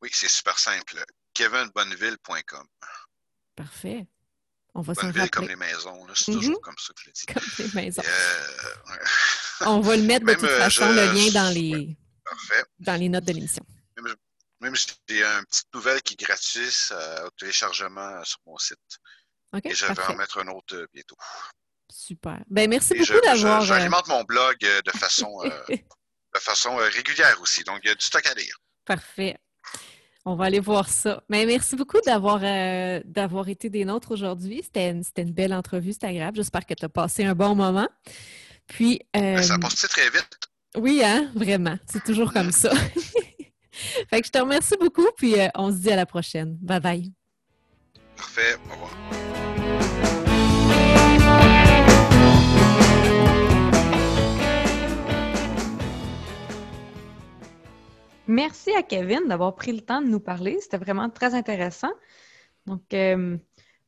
Oui, 0.00 0.08
c'est 0.12 0.28
super 0.28 0.58
simple. 0.58 1.04
kevinbonneville.com. 1.34 2.66
Parfait. 3.54 4.06
On 4.74 4.80
va 4.80 4.92
rappeler. 4.94 5.28
comme 5.28 5.48
les 5.48 5.56
maisons. 5.56 6.06
C'est 6.14 6.32
toujours 6.32 6.58
mm-hmm. 6.58 6.60
comme 6.60 6.78
ça 6.78 6.92
que 6.94 7.00
je 7.02 7.06
le 7.06 7.12
dis. 7.12 7.26
Comme 7.26 7.42
les 7.58 7.82
maisons. 7.82 8.02
On 9.62 9.80
va 9.80 9.96
le 9.96 10.02
mettre 10.02 10.26
de 10.26 10.34
toute 10.34 10.48
façon, 10.48 10.88
le 10.88 11.12
lien 11.14 11.30
dans 11.32 11.52
les, 11.52 11.96
dans 12.78 13.00
les 13.00 13.08
notes 13.08 13.24
de 13.24 13.32
l'émission. 13.32 13.64
Même, 14.60 14.74
j'ai 14.74 15.22
une 15.22 15.44
petite 15.46 15.72
nouvelle 15.74 16.02
qui 16.02 16.14
est 16.14 16.24
gratuite 16.24 16.92
au 17.24 17.30
téléchargement 17.38 18.22
sur 18.24 18.38
mon 18.46 18.58
site. 18.58 18.78
et 19.64 19.74
je 19.74 19.86
vais 19.86 20.02
en 20.02 20.16
mettre 20.16 20.38
un 20.38 20.48
autre 20.48 20.86
bientôt. 20.92 21.16
Super. 22.06 22.38
Ben, 22.48 22.70
merci 22.70 22.94
beaucoup 22.94 23.20
d'avoir. 23.20 23.62
Euh, 23.62 23.64
j'alimente 23.64 24.06
mon 24.06 24.22
blog 24.22 24.54
euh, 24.62 24.80
de 24.82 24.92
façon, 24.92 25.28
euh, 25.44 25.50
de 25.68 26.38
façon 26.38 26.76
régulière 26.76 27.36
aussi. 27.42 27.64
Donc, 27.64 27.80
il 27.82 27.88
y 27.88 27.90
a 27.90 27.96
du 27.96 28.04
stock 28.04 28.24
à 28.24 28.34
lire. 28.34 28.60
Parfait. 28.84 29.36
On 30.24 30.36
va 30.36 30.44
aller 30.44 30.60
voir 30.60 30.88
ça. 30.88 31.24
Mais 31.28 31.44
merci 31.46 31.74
beaucoup 31.74 32.00
d'avoir 32.06 32.40
d'avoir 33.04 33.48
été 33.48 33.70
des 33.70 33.84
nôtres 33.84 34.12
aujourd'hui. 34.12 34.60
C'était 34.62 34.90
une, 34.90 35.02
une, 35.16 35.32
belle 35.32 35.52
entrevue, 35.52 35.94
c'était 35.94 36.06
agréable. 36.06 36.36
J'espère 36.36 36.64
que 36.64 36.74
tu 36.74 36.84
as 36.84 36.88
passé 36.88 37.24
un 37.24 37.34
bon 37.34 37.56
moment. 37.56 37.88
Puis. 38.68 39.00
Ben, 39.12 39.42
ça 39.42 39.54
a 39.54 39.58
passé 39.58 39.88
très 39.88 40.08
vite. 40.10 40.38
Oui, 40.76 41.02
hein, 41.04 41.28
vraiment. 41.34 41.76
C'est 41.90 42.04
toujours 42.04 42.32
comme 42.32 42.52
ça. 42.52 42.72
fait 43.72 44.20
que 44.20 44.26
je 44.26 44.32
te 44.32 44.38
remercie 44.38 44.76
beaucoup, 44.78 45.08
puis 45.16 45.34
on 45.56 45.72
se 45.72 45.78
dit 45.78 45.90
à 45.90 45.96
la 45.96 46.06
prochaine. 46.06 46.56
Bye 46.60 46.80
bye. 46.80 47.12
Parfait. 48.16 48.56
Au 48.68 48.74
revoir. 48.74 49.25
Merci 58.36 58.70
à 58.74 58.82
Kevin 58.82 59.28
d'avoir 59.28 59.54
pris 59.54 59.72
le 59.72 59.80
temps 59.80 60.02
de 60.02 60.08
nous 60.08 60.20
parler. 60.20 60.58
C'était 60.60 60.76
vraiment 60.76 61.08
très 61.08 61.34
intéressant. 61.34 61.92
Donc, 62.66 62.82
euh, 62.92 63.38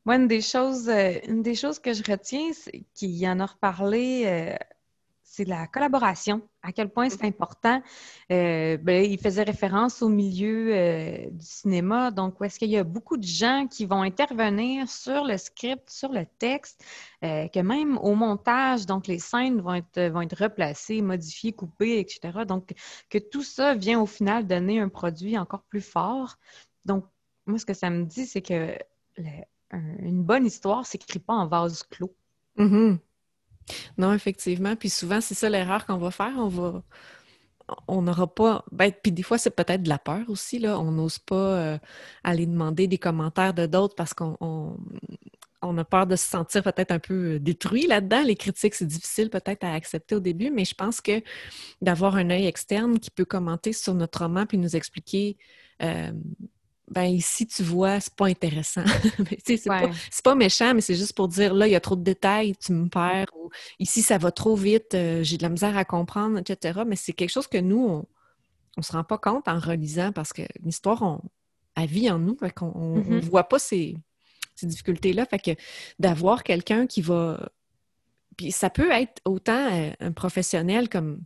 moi, 0.06 0.16
une 0.16 0.26
des 0.26 0.40
choses, 0.40 0.88
euh, 0.88 1.18
une 1.28 1.42
des 1.42 1.54
choses 1.54 1.78
que 1.78 1.92
je 1.92 2.02
retiens, 2.10 2.54
c'est 2.54 2.86
qu'il 2.94 3.28
en 3.28 3.40
a 3.40 3.44
reparlé, 3.46 4.22
euh, 4.24 4.56
c'est 5.38 5.44
la 5.44 5.68
collaboration. 5.68 6.42
À 6.62 6.72
quel 6.72 6.88
point 6.88 7.08
c'est 7.08 7.22
important. 7.22 7.80
Euh, 8.32 8.76
ben, 8.76 9.04
il 9.04 9.20
faisait 9.20 9.44
référence 9.44 10.02
au 10.02 10.08
milieu 10.08 10.74
euh, 10.74 11.30
du 11.30 11.44
cinéma. 11.46 12.10
Donc, 12.10 12.40
où 12.40 12.44
est-ce 12.44 12.58
qu'il 12.58 12.70
y 12.70 12.76
a 12.76 12.82
beaucoup 12.82 13.16
de 13.16 13.22
gens 13.22 13.68
qui 13.70 13.86
vont 13.86 14.02
intervenir 14.02 14.88
sur 14.88 15.22
le 15.24 15.36
script, 15.38 15.88
sur 15.90 16.10
le 16.12 16.26
texte, 16.40 16.84
euh, 17.22 17.46
que 17.46 17.60
même 17.60 17.98
au 17.98 18.16
montage, 18.16 18.84
donc 18.84 19.06
les 19.06 19.20
scènes 19.20 19.60
vont 19.60 19.74
être, 19.74 20.00
vont 20.10 20.22
être 20.22 20.36
replacées, 20.36 21.02
modifiées, 21.02 21.52
coupées, 21.52 22.00
etc. 22.00 22.44
Donc, 22.44 22.74
que 23.08 23.18
tout 23.18 23.44
ça 23.44 23.76
vient 23.76 24.00
au 24.00 24.06
final 24.06 24.44
donner 24.44 24.80
un 24.80 24.88
produit 24.88 25.38
encore 25.38 25.62
plus 25.62 25.82
fort. 25.82 26.36
Donc, 26.84 27.04
moi, 27.46 27.58
ce 27.58 27.64
que 27.64 27.74
ça 27.74 27.90
me 27.90 28.04
dit, 28.06 28.26
c'est 28.26 28.42
que 28.42 28.76
une 29.70 30.24
bonne 30.24 30.46
histoire 30.46 30.80
ne 30.80 30.84
s'écrit 30.84 31.20
pas 31.20 31.34
en 31.34 31.46
vase 31.46 31.84
clos. 31.84 32.12
Mm-hmm. 32.56 32.98
Non, 33.96 34.12
effectivement. 34.12 34.76
Puis 34.76 34.90
souvent, 34.90 35.20
c'est 35.20 35.34
ça 35.34 35.48
l'erreur 35.48 35.86
qu'on 35.86 35.98
va 35.98 36.10
faire. 36.10 36.34
On 36.36 36.48
va. 36.48 36.82
On 37.86 38.02
n'aura 38.02 38.26
pas. 38.34 38.64
Ben, 38.72 38.90
puis 38.90 39.12
des 39.12 39.22
fois, 39.22 39.36
c'est 39.36 39.50
peut-être 39.50 39.82
de 39.82 39.88
la 39.90 39.98
peur 39.98 40.24
aussi. 40.28 40.64
On 40.66 40.90
n'ose 40.90 41.18
pas 41.18 41.34
euh, 41.34 41.78
aller 42.24 42.46
demander 42.46 42.86
des 42.86 42.98
commentaires 42.98 43.52
de 43.52 43.66
d'autres 43.66 43.94
parce 43.94 44.14
qu'on 44.14 44.36
on, 44.40 45.78
a 45.78 45.84
peur 45.84 46.06
de 46.06 46.16
se 46.16 46.26
sentir 46.26 46.62
peut-être 46.62 46.92
un 46.92 46.98
peu 46.98 47.34
euh, 47.34 47.38
détruit 47.38 47.86
là-dedans. 47.86 48.22
Les 48.22 48.36
critiques, 48.36 48.74
c'est 48.74 48.86
difficile 48.86 49.28
peut-être 49.28 49.64
à 49.64 49.74
accepter 49.74 50.14
au 50.14 50.20
début, 50.20 50.50
mais 50.50 50.64
je 50.64 50.74
pense 50.74 51.02
que 51.02 51.22
d'avoir 51.82 52.16
un 52.16 52.30
œil 52.30 52.46
externe 52.46 52.98
qui 52.98 53.10
peut 53.10 53.26
commenter 53.26 53.74
sur 53.74 53.94
notre 53.94 54.20
roman 54.22 54.46
puis 54.46 54.56
nous 54.56 54.74
expliquer 54.74 55.36
euh, 55.82 56.10
ben 56.90 57.04
ici, 57.04 57.46
tu 57.46 57.62
vois, 57.62 58.00
c'est 58.00 58.14
pas 58.14 58.26
intéressant. 58.26 58.84
c'est 59.44 60.22
pas, 60.22 60.34
méchant, 60.34 60.74
mais 60.74 60.80
c'est 60.80 60.94
juste 60.94 61.14
pour 61.14 61.28
dire, 61.28 61.54
là, 61.54 61.66
il 61.66 61.72
y 61.72 61.76
a 61.76 61.80
trop 61.80 61.96
de 61.96 62.02
détails, 62.02 62.56
tu 62.56 62.72
me 62.72 62.88
perds, 62.88 63.26
ou 63.36 63.50
ici, 63.78 64.02
ça 64.02 64.18
va 64.18 64.30
trop 64.30 64.56
vite, 64.56 64.94
euh, 64.94 65.22
j'ai 65.22 65.36
de 65.36 65.42
la 65.42 65.48
misère 65.48 65.76
à 65.76 65.84
comprendre, 65.84 66.38
etc. 66.38 66.80
Mais 66.86 66.96
c'est 66.96 67.12
quelque 67.12 67.30
chose 67.30 67.46
que 67.46 67.58
nous, 67.58 67.86
on, 67.86 68.06
on 68.76 68.82
se 68.82 68.92
rend 68.92 69.04
pas 69.04 69.18
compte 69.18 69.48
en 69.48 69.58
relisant 69.58 70.12
parce 70.12 70.32
que 70.32 70.42
l'histoire, 70.64 71.02
on, 71.02 71.20
elle 71.76 71.88
vit 71.88 72.10
en 72.10 72.18
nous, 72.18 72.36
fait 72.36 72.52
qu'on 72.52 72.72
on, 72.74 72.98
mm-hmm. 72.98 73.20
voit 73.20 73.48
pas 73.48 73.58
ces, 73.58 73.96
ces 74.54 74.66
difficultés-là. 74.66 75.26
Fait 75.26 75.38
que 75.38 75.50
d'avoir 75.98 76.42
quelqu'un 76.42 76.86
qui 76.86 77.02
va... 77.02 77.50
Puis 78.36 78.52
ça 78.52 78.70
peut 78.70 78.90
être 78.92 79.20
autant 79.24 79.72
euh, 79.72 79.90
un 80.00 80.12
professionnel 80.12 80.88
comme 80.88 81.20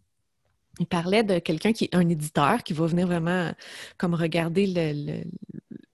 il 0.79 0.87
parlait 0.87 1.23
de 1.23 1.39
quelqu'un 1.39 1.73
qui 1.73 1.85
est 1.85 1.95
un 1.95 2.09
éditeur 2.09 2.63
qui 2.63 2.73
va 2.73 2.87
venir 2.87 3.07
vraiment 3.07 3.53
comme 3.99 4.15
regarder 4.15 5.25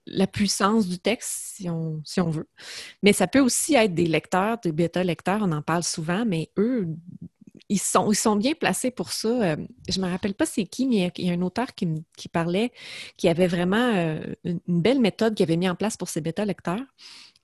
la 0.05 0.27
puissance 0.27 0.87
du 0.87 0.99
texte, 0.99 1.57
si 1.57 1.69
on, 1.69 2.29
veut. 2.29 2.47
Mais 3.03 3.13
ça 3.13 3.27
peut 3.27 3.41
aussi 3.41 3.75
être 3.75 3.93
des 3.93 4.07
lecteurs, 4.07 4.57
des 4.59 4.71
bêta-lecteurs, 4.71 5.41
on 5.43 5.51
en 5.51 5.61
parle 5.61 5.83
souvent, 5.83 6.25
mais 6.25 6.49
eux, 6.57 6.87
ils 7.67 7.79
sont, 7.79 8.35
bien 8.35 8.53
placés 8.53 8.89
pour 8.89 9.11
ça. 9.11 9.27
Euh, 9.27 9.55
je 9.87 9.99
ne 9.99 10.05
me 10.05 10.11
rappelle 10.11 10.33
pas 10.33 10.45
c'est 10.45 10.65
qui, 10.65 10.87
mais 10.87 11.11
il 11.17 11.27
y 11.27 11.29
a 11.29 11.33
un 11.33 11.41
auteur 11.41 11.67
qui, 11.75 11.87
parlait, 12.31 12.71
qui 13.15 13.29
avait 13.29 13.47
vraiment 13.47 13.93
euh, 13.93 14.19
une 14.43 14.59
belle 14.67 14.99
méthode 14.99 15.35
qu'il 15.35 15.43
avait 15.43 15.57
mis 15.57 15.69
en 15.69 15.75
place 15.75 15.95
pour 15.95 16.09
ses 16.09 16.21
bêta-lecteurs. 16.21 16.81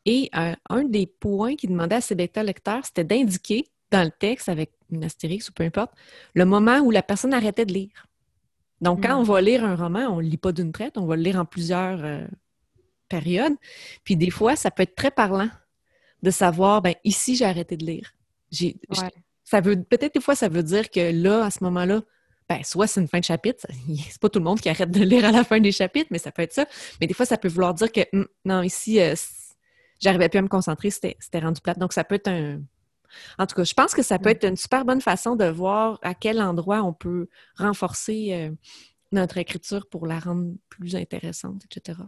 Et 0.06 0.30
euh, 0.36 0.56
un 0.70 0.84
des 0.84 1.06
points 1.08 1.56
qu'il 1.56 1.72
demandait 1.72 1.96
à 1.96 2.02
ses 2.02 2.16
bêta-lecteurs, 2.16 2.86
c'était 2.86 3.04
d'indiquer 3.04 3.68
dans 3.92 4.04
le 4.04 4.12
texte 4.12 4.50
avec 4.50 4.72
une 4.92 5.04
astérix 5.04 5.50
ou 5.50 5.54
peu 5.54 5.64
importe, 5.64 5.92
le 6.34 6.46
moment 6.46 6.80
où 6.80 6.92
la 6.92 7.04
personne 7.04 7.34
arrêtait 7.34 7.66
de 7.66 7.74
lire. 7.74 8.08
Donc, 8.82 9.04
quand 9.04 9.16
hmm. 9.16 9.20
on 9.20 9.24
va 9.24 9.42
lire 9.42 9.64
un 9.64 9.76
roman, 9.76 10.02
on 10.02 10.18
ne 10.18 10.22
le 10.22 10.28
lit 10.30 10.38
pas 10.38 10.52
d'une 10.52 10.72
traite, 10.72 10.98
on 10.98 11.06
va 11.06 11.16
le 11.16 11.22
lire 11.22 11.38
en 11.38 11.46
plusieurs 11.46 12.04
euh, 12.04 12.26
périodes. 13.10 13.56
Puis 14.04 14.16
des 14.16 14.30
fois, 14.30 14.56
ça 14.56 14.72
peut 14.72 14.84
être 14.84 14.96
très 14.96 15.12
parlant 15.12 15.50
de 16.24 16.32
savoir, 16.32 16.82
ben 16.82 16.96
ici, 17.04 17.36
j'ai 17.36 17.46
arrêté 17.46 17.78
de 17.78 17.86
lire. 17.86 18.14
ça 19.44 19.62
veut 19.62 19.82
peut-être 19.82 20.14
des 20.14 20.22
fois, 20.22 20.36
ça 20.36 20.50
veut 20.50 20.64
dire 20.64 20.90
que 20.90 21.12
là, 21.12 21.46
à 21.46 21.52
ce 21.52 21.64
moment-là, 21.64 22.02
ben, 22.48 22.64
soit 22.64 22.88
c'est 22.88 23.02
une 23.02 23.08
fin 23.08 23.20
de 23.20 23.24
chapitre, 23.24 23.66
c'est 24.10 24.20
pas 24.20 24.30
tout 24.30 24.40
le 24.40 24.46
monde 24.46 24.60
qui 24.60 24.70
arrête 24.70 24.92
de 24.92 25.04
lire 25.04 25.26
à 25.26 25.32
la 25.32 25.44
fin 25.44 25.60
des 25.60 25.72
chapitres, 25.72 26.08
mais 26.12 26.20
ça 26.20 26.32
peut 26.32 26.42
être 26.42 26.54
ça. 26.54 26.66
Mais 27.00 27.08
des 27.08 27.14
fois, 27.14 27.26
ça 27.26 27.38
peut 27.38 27.48
vouloir 27.48 27.74
dire 27.74 27.92
que 27.92 28.02
hum, 28.14 28.28
non, 28.44 28.62
ici, 28.62 29.00
euh, 29.00 29.16
j'arrivais 30.00 30.30
plus 30.30 30.40
à 30.40 30.42
me 30.42 30.48
concentrer, 30.48 30.90
c'était 30.92 31.40
rendu 31.40 31.62
plate. 31.62 31.80
Donc, 31.80 31.94
ça 31.94 32.04
peut 32.04 32.16
être 32.16 32.28
un, 32.28 32.62
en 33.40 33.46
tout 33.46 33.56
cas, 33.56 33.64
je 33.64 33.74
pense 33.74 33.94
que 33.94 34.02
ça 34.02 34.20
peut 34.20 34.30
être 34.30 34.46
une 34.46 34.56
super 34.56 34.86
bonne 34.86 35.02
façon 35.02 35.36
de 35.36 35.46
voir 35.46 36.00
à 36.02 36.14
quel 36.14 36.42
endroit 36.42 36.84
on 36.84 36.94
peut 36.94 37.28
renforcer 37.58 38.34
euh, 38.34 38.52
notre 39.12 39.38
écriture 39.38 39.88
pour 39.90 40.08
la 40.08 40.20
rendre 40.20 40.54
plus 40.70 40.96
intéressante, 40.96 41.64
etc. 41.66 42.00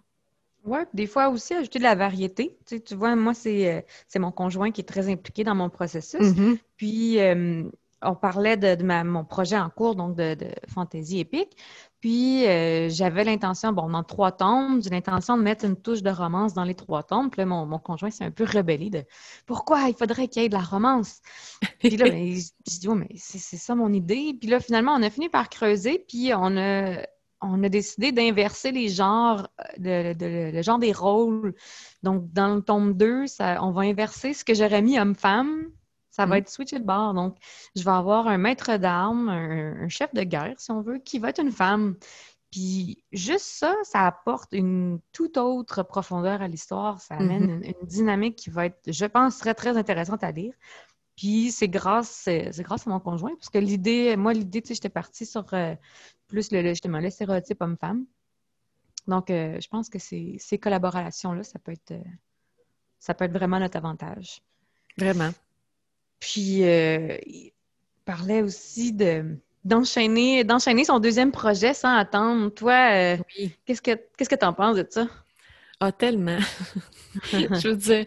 Oui, 0.66 0.80
des 0.94 1.08
fois 1.08 1.30
aussi 1.30 1.54
ajouter 1.54 1.80
de 1.80 1.84
la 1.84 1.96
variété. 1.96 2.58
Tu, 2.66 2.96
vois, 2.96 3.16
moi, 3.16 3.34
euh, 3.46 3.82
c'est 4.08 4.20
mon 4.20 4.32
conjoint 4.32 4.72
qui 4.72 4.82
est 4.82 4.86
très 4.86 5.10
impliqué 5.10 5.44
dans 5.46 5.56
mon 5.56 5.70
processus. 5.70 6.20
Mm-hmm. 6.20 6.58
Puis, 6.76 7.20
euh, 7.20 7.64
on 8.02 8.16
parlait 8.16 8.58
de, 8.58 8.84
mon 9.04 9.24
projet 9.24 9.58
en 9.58 9.70
cours, 9.70 9.96
donc 9.96 10.16
de, 10.16 10.36
de 10.36 10.48
fantaisie 10.68 11.20
épique. 11.20 11.58
Puis, 12.00 12.46
euh, 12.46 12.90
j'avais 12.90 13.24
l'intention, 13.24 13.74
bon, 13.74 13.90
dans 13.90 14.04
trois 14.04 14.32
tomes, 14.32 14.82
j'ai 14.84 14.92
l'intention 14.92 15.36
de 15.36 15.42
mettre 15.42 15.66
une 15.66 15.76
touche 15.76 16.04
de 16.04 16.12
romance 16.12 16.54
dans 16.54 16.64
les 16.64 16.76
trois 16.76 17.02
tomes. 17.02 17.32
Puis 17.32 17.42
là, 17.42 17.46
mon, 17.46 17.80
conjoint 17.80 18.12
s'est 18.12 18.24
un 18.24 18.32
peu 18.32 18.44
rebellé 18.44 18.90
de 18.90 19.04
pourquoi 19.48 19.90
il 19.90 19.96
faudrait 19.96 20.28
qu'il 20.28 20.44
y 20.44 20.46
ait 20.46 20.50
de 20.50 20.54
la 20.56 20.62
romance. 20.62 21.22
Puis 21.80 21.98
là, 21.98 22.10
ben, 22.10 22.36
j'ai 22.36 22.80
dit, 22.80 22.88
oh, 22.88 22.94
mais 22.94 23.10
c'est 23.16 23.58
ça 23.58 23.74
mon 23.74 23.92
idée. 23.92 24.36
Puis 24.40 24.50
là, 24.50 24.60
finalement, 24.60 24.94
on 24.94 25.02
a 25.02 25.10
fini 25.10 25.30
par 25.30 25.50
creuser, 25.50 26.06
puis 26.08 26.32
on 26.36 26.56
a, 26.58 27.02
on 27.42 27.64
a 27.64 27.70
décidé 27.70 28.12
d'inverser 28.12 28.72
les 28.72 28.90
genres, 28.90 29.48
le, 29.80 30.14
le, 30.52 30.62
genre 30.62 30.80
des 30.80 30.92
rôles. 30.92 31.56
Donc, 32.04 32.32
dans 32.32 32.54
le 32.54 32.62
tome 32.62 32.94
2, 32.94 33.26
ça, 33.26 33.64
on 33.64 33.72
va 33.72 33.82
inverser 33.82 34.34
ce 34.34 34.46
que 34.46 34.54
j'aurais 34.54 34.84
mis 34.84 35.00
homme-femme 35.00 35.66
ça 36.18 36.26
va 36.26 36.36
mm. 36.36 36.40
être 36.40 36.50
switché 36.50 36.80
de 36.80 36.84
bord. 36.84 37.14
Donc, 37.14 37.38
je 37.76 37.84
vais 37.84 37.92
avoir 37.92 38.28
un 38.28 38.40
maître 38.40 38.78
d'armes, 38.78 39.30
un, 39.30 39.88
chef 39.88 40.12
de 40.16 40.24
guerre, 40.24 40.56
si 40.58 40.72
on 40.72 40.82
veut, 40.82 40.98
qui 40.98 41.20
va 41.20 41.30
être 41.30 41.40
une 41.40 41.52
femme. 41.52 41.96
Puis 42.52 43.04
juste 43.12 43.46
ça, 43.46 43.76
ça 43.84 44.08
apporte 44.08 44.52
une 44.54 45.00
toute 45.12 45.38
autre 45.38 45.84
profondeur 45.84 46.42
à 46.42 46.48
l'histoire. 46.48 47.00
Ça 47.00 47.16
amène 47.16 47.60
mm-hmm. 47.60 47.76
une, 47.82 47.88
dynamique 47.88 48.36
qui 48.36 48.50
va 48.50 48.66
être, 48.66 48.80
je 48.88 49.06
pense, 49.06 49.38
très, 49.38 49.54
très 49.54 49.78
intéressante 49.78 50.24
à 50.24 50.32
lire. 50.32 50.56
Puis 51.16 51.52
c'est 51.52 51.68
grâce, 51.68 52.10
c'est 52.10 52.52
grâce 52.64 52.88
à 52.88 52.90
mon 52.90 53.00
conjoint, 53.00 53.36
parce 53.36 53.50
que 53.50 53.60
l'idée, 53.60 54.16
moi, 54.16 54.34
l'idée, 54.34 54.62
tu 54.64 54.70
sais, 54.70 54.74
j'étais 54.74 54.90
partie 54.90 55.26
sur 55.26 55.46
euh, 55.54 55.76
plus 56.28 56.52
le, 56.52 56.64
justement 56.64 57.00
le 57.00 57.12
stéréotype 57.12 57.62
homme-femme. 57.62 58.06
Donc, 59.08 59.30
euh, 59.30 59.60
je 59.62 59.68
pense 59.68 59.90
que 59.90 60.00
ces, 60.00 60.38
ces 60.40 60.58
collaborations-là, 60.58 61.44
ça 61.44 61.60
peut 61.60 61.72
être 61.74 61.92
euh, 61.92 62.04
ça 63.00 63.14
peut 63.14 63.26
être 63.26 63.34
vraiment 63.34 63.60
notre 63.60 63.78
avantage. 63.78 64.42
Vraiment. 64.98 65.30
Puis, 66.20 66.64
euh, 66.64 67.18
il 67.26 67.52
parlait 68.06 68.42
aussi 68.42 68.94
de 68.94 69.38
d'enchaîner 69.64 70.46
d'enchaîner 70.46 70.86
son 70.86 71.00
deuxième 71.00 71.32
projet 71.32 71.74
sans 71.74 71.94
attendre. 71.94 72.50
Toi, 72.50 72.92
euh, 72.92 73.18
qu'est-ce 73.66 73.82
que 73.82 74.00
qu'est-ce 74.18 74.30
que 74.30 74.36
tu 74.36 74.46
en 74.46 74.54
penses 74.54 74.78
de 74.78 74.88
ça? 74.90 75.08
Ah, 75.80 75.92
tellement. 75.92 76.40
je 77.32 77.68
veux 77.68 77.76
dire, 77.76 78.06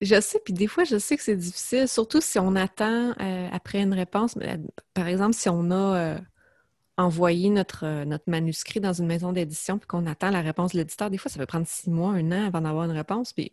je 0.00 0.20
sais, 0.20 0.40
puis 0.42 0.54
des 0.54 0.68
fois, 0.68 0.84
je 0.84 0.98
sais 0.98 1.16
que 1.16 1.22
c'est 1.22 1.36
difficile, 1.36 1.88
surtout 1.88 2.20
si 2.20 2.38
on 2.38 2.54
attend 2.54 3.12
euh, 3.20 3.48
après 3.52 3.82
une 3.82 3.92
réponse. 3.92 4.38
Par 4.94 5.08
exemple, 5.08 5.34
si 5.34 5.48
on 5.48 5.70
a 5.70 6.18
envoyé 6.96 7.50
notre, 7.50 8.04
notre 8.04 8.24
manuscrit 8.28 8.80
dans 8.80 8.92
une 8.92 9.06
maison 9.06 9.32
d'édition 9.32 9.78
puis 9.78 9.86
qu'on 9.86 10.06
attend 10.06 10.30
la 10.30 10.40
réponse 10.40 10.72
de 10.72 10.78
l'éditeur, 10.78 11.10
des 11.10 11.18
fois, 11.18 11.30
ça 11.30 11.38
peut 11.38 11.46
prendre 11.46 11.66
six 11.66 11.90
mois, 11.90 12.12
un 12.12 12.32
an 12.32 12.46
avant 12.46 12.60
d'avoir 12.60 12.84
une 12.84 12.96
réponse. 12.96 13.32
Puis 13.32 13.52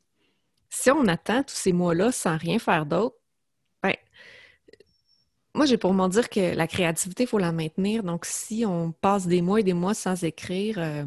si 0.69 0.91
on 0.91 1.07
attend 1.07 1.43
tous 1.43 1.55
ces 1.55 1.73
mois-là 1.73 2.11
sans 2.11 2.37
rien 2.37 2.59
faire 2.59 2.85
d'autre, 2.85 3.15
moi, 5.55 5.65
j'ai 5.65 5.77
pour 5.77 5.93
m'en 5.93 6.09
dire 6.09 6.29
que 6.29 6.53
la 6.53 6.67
créativité, 6.67 7.23
il 7.23 7.27
faut 7.27 7.37
la 7.37 7.53
maintenir. 7.53 8.03
Donc, 8.03 8.25
si 8.25 8.65
on 8.65 8.91
passe 8.91 9.25
des 9.25 9.41
mois 9.41 9.61
et 9.61 9.63
des 9.63 9.73
mois 9.73 9.93
sans 9.93 10.23
écrire, 10.23 10.75
euh, 10.77 11.05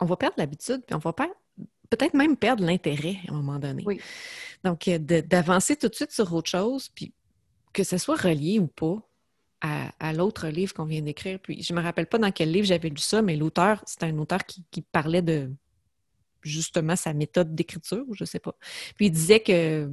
on 0.00 0.04
va 0.04 0.16
perdre 0.16 0.34
l'habitude, 0.38 0.82
puis 0.84 0.96
on 0.96 0.98
va 0.98 1.12
peut-être 1.12 2.14
même 2.14 2.36
perdre 2.36 2.64
l'intérêt 2.64 3.18
à 3.28 3.32
un 3.32 3.36
moment 3.36 3.60
donné. 3.60 3.84
Donc, 4.64 4.88
euh, 4.88 4.98
d'avancer 4.98 5.76
tout 5.76 5.88
de 5.88 5.94
suite 5.94 6.10
sur 6.10 6.32
autre 6.34 6.50
chose, 6.50 6.88
puis 6.88 7.14
que 7.72 7.84
ce 7.84 7.98
soit 7.98 8.16
relié 8.16 8.58
ou 8.58 8.66
pas 8.66 8.98
à, 9.60 10.12
l'autre 10.12 10.48
livre 10.48 10.74
qu'on 10.74 10.84
vient 10.84 11.02
d'écrire. 11.02 11.38
Puis, 11.38 11.62
je 11.62 11.72
ne 11.72 11.78
me 11.78 11.84
rappelle 11.84 12.08
pas 12.08 12.18
dans 12.18 12.32
quel 12.32 12.50
livre 12.50 12.66
j'avais 12.66 12.88
lu 12.88 12.98
ça, 12.98 13.22
mais 13.22 13.36
l'auteur, 13.36 13.80
c'était 13.86 14.06
un 14.06 14.18
auteur 14.18 14.44
qui, 14.44 14.64
qui, 14.72 14.82
parlait 14.82 15.22
de 15.22 15.52
justement 16.42 16.96
sa 16.96 17.12
méthode 17.12 17.54
d'écriture, 17.54 18.04
je 18.12 18.24
ne 18.24 18.26
sais 18.26 18.40
pas. 18.40 18.56
Puis, 18.96 19.06
il 19.06 19.12
disait 19.12 19.38
que 19.38 19.88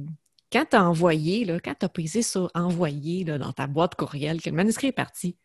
quand 0.52 0.64
tu 0.70 0.76
as 0.76 0.84
envoyé, 0.84 1.44
là, 1.44 1.60
quand 1.60 1.74
tu 1.78 1.86
as 1.86 1.88
pesé 1.88 2.22
sur 2.22 2.50
envoyer 2.54 3.24
là, 3.24 3.38
dans 3.38 3.52
ta 3.52 3.66
boîte 3.66 3.94
courriel, 3.94 4.40
que 4.42 4.50
le 4.50 4.56
manuscrit 4.56 4.88
est 4.88 4.92
parti, 4.92 5.36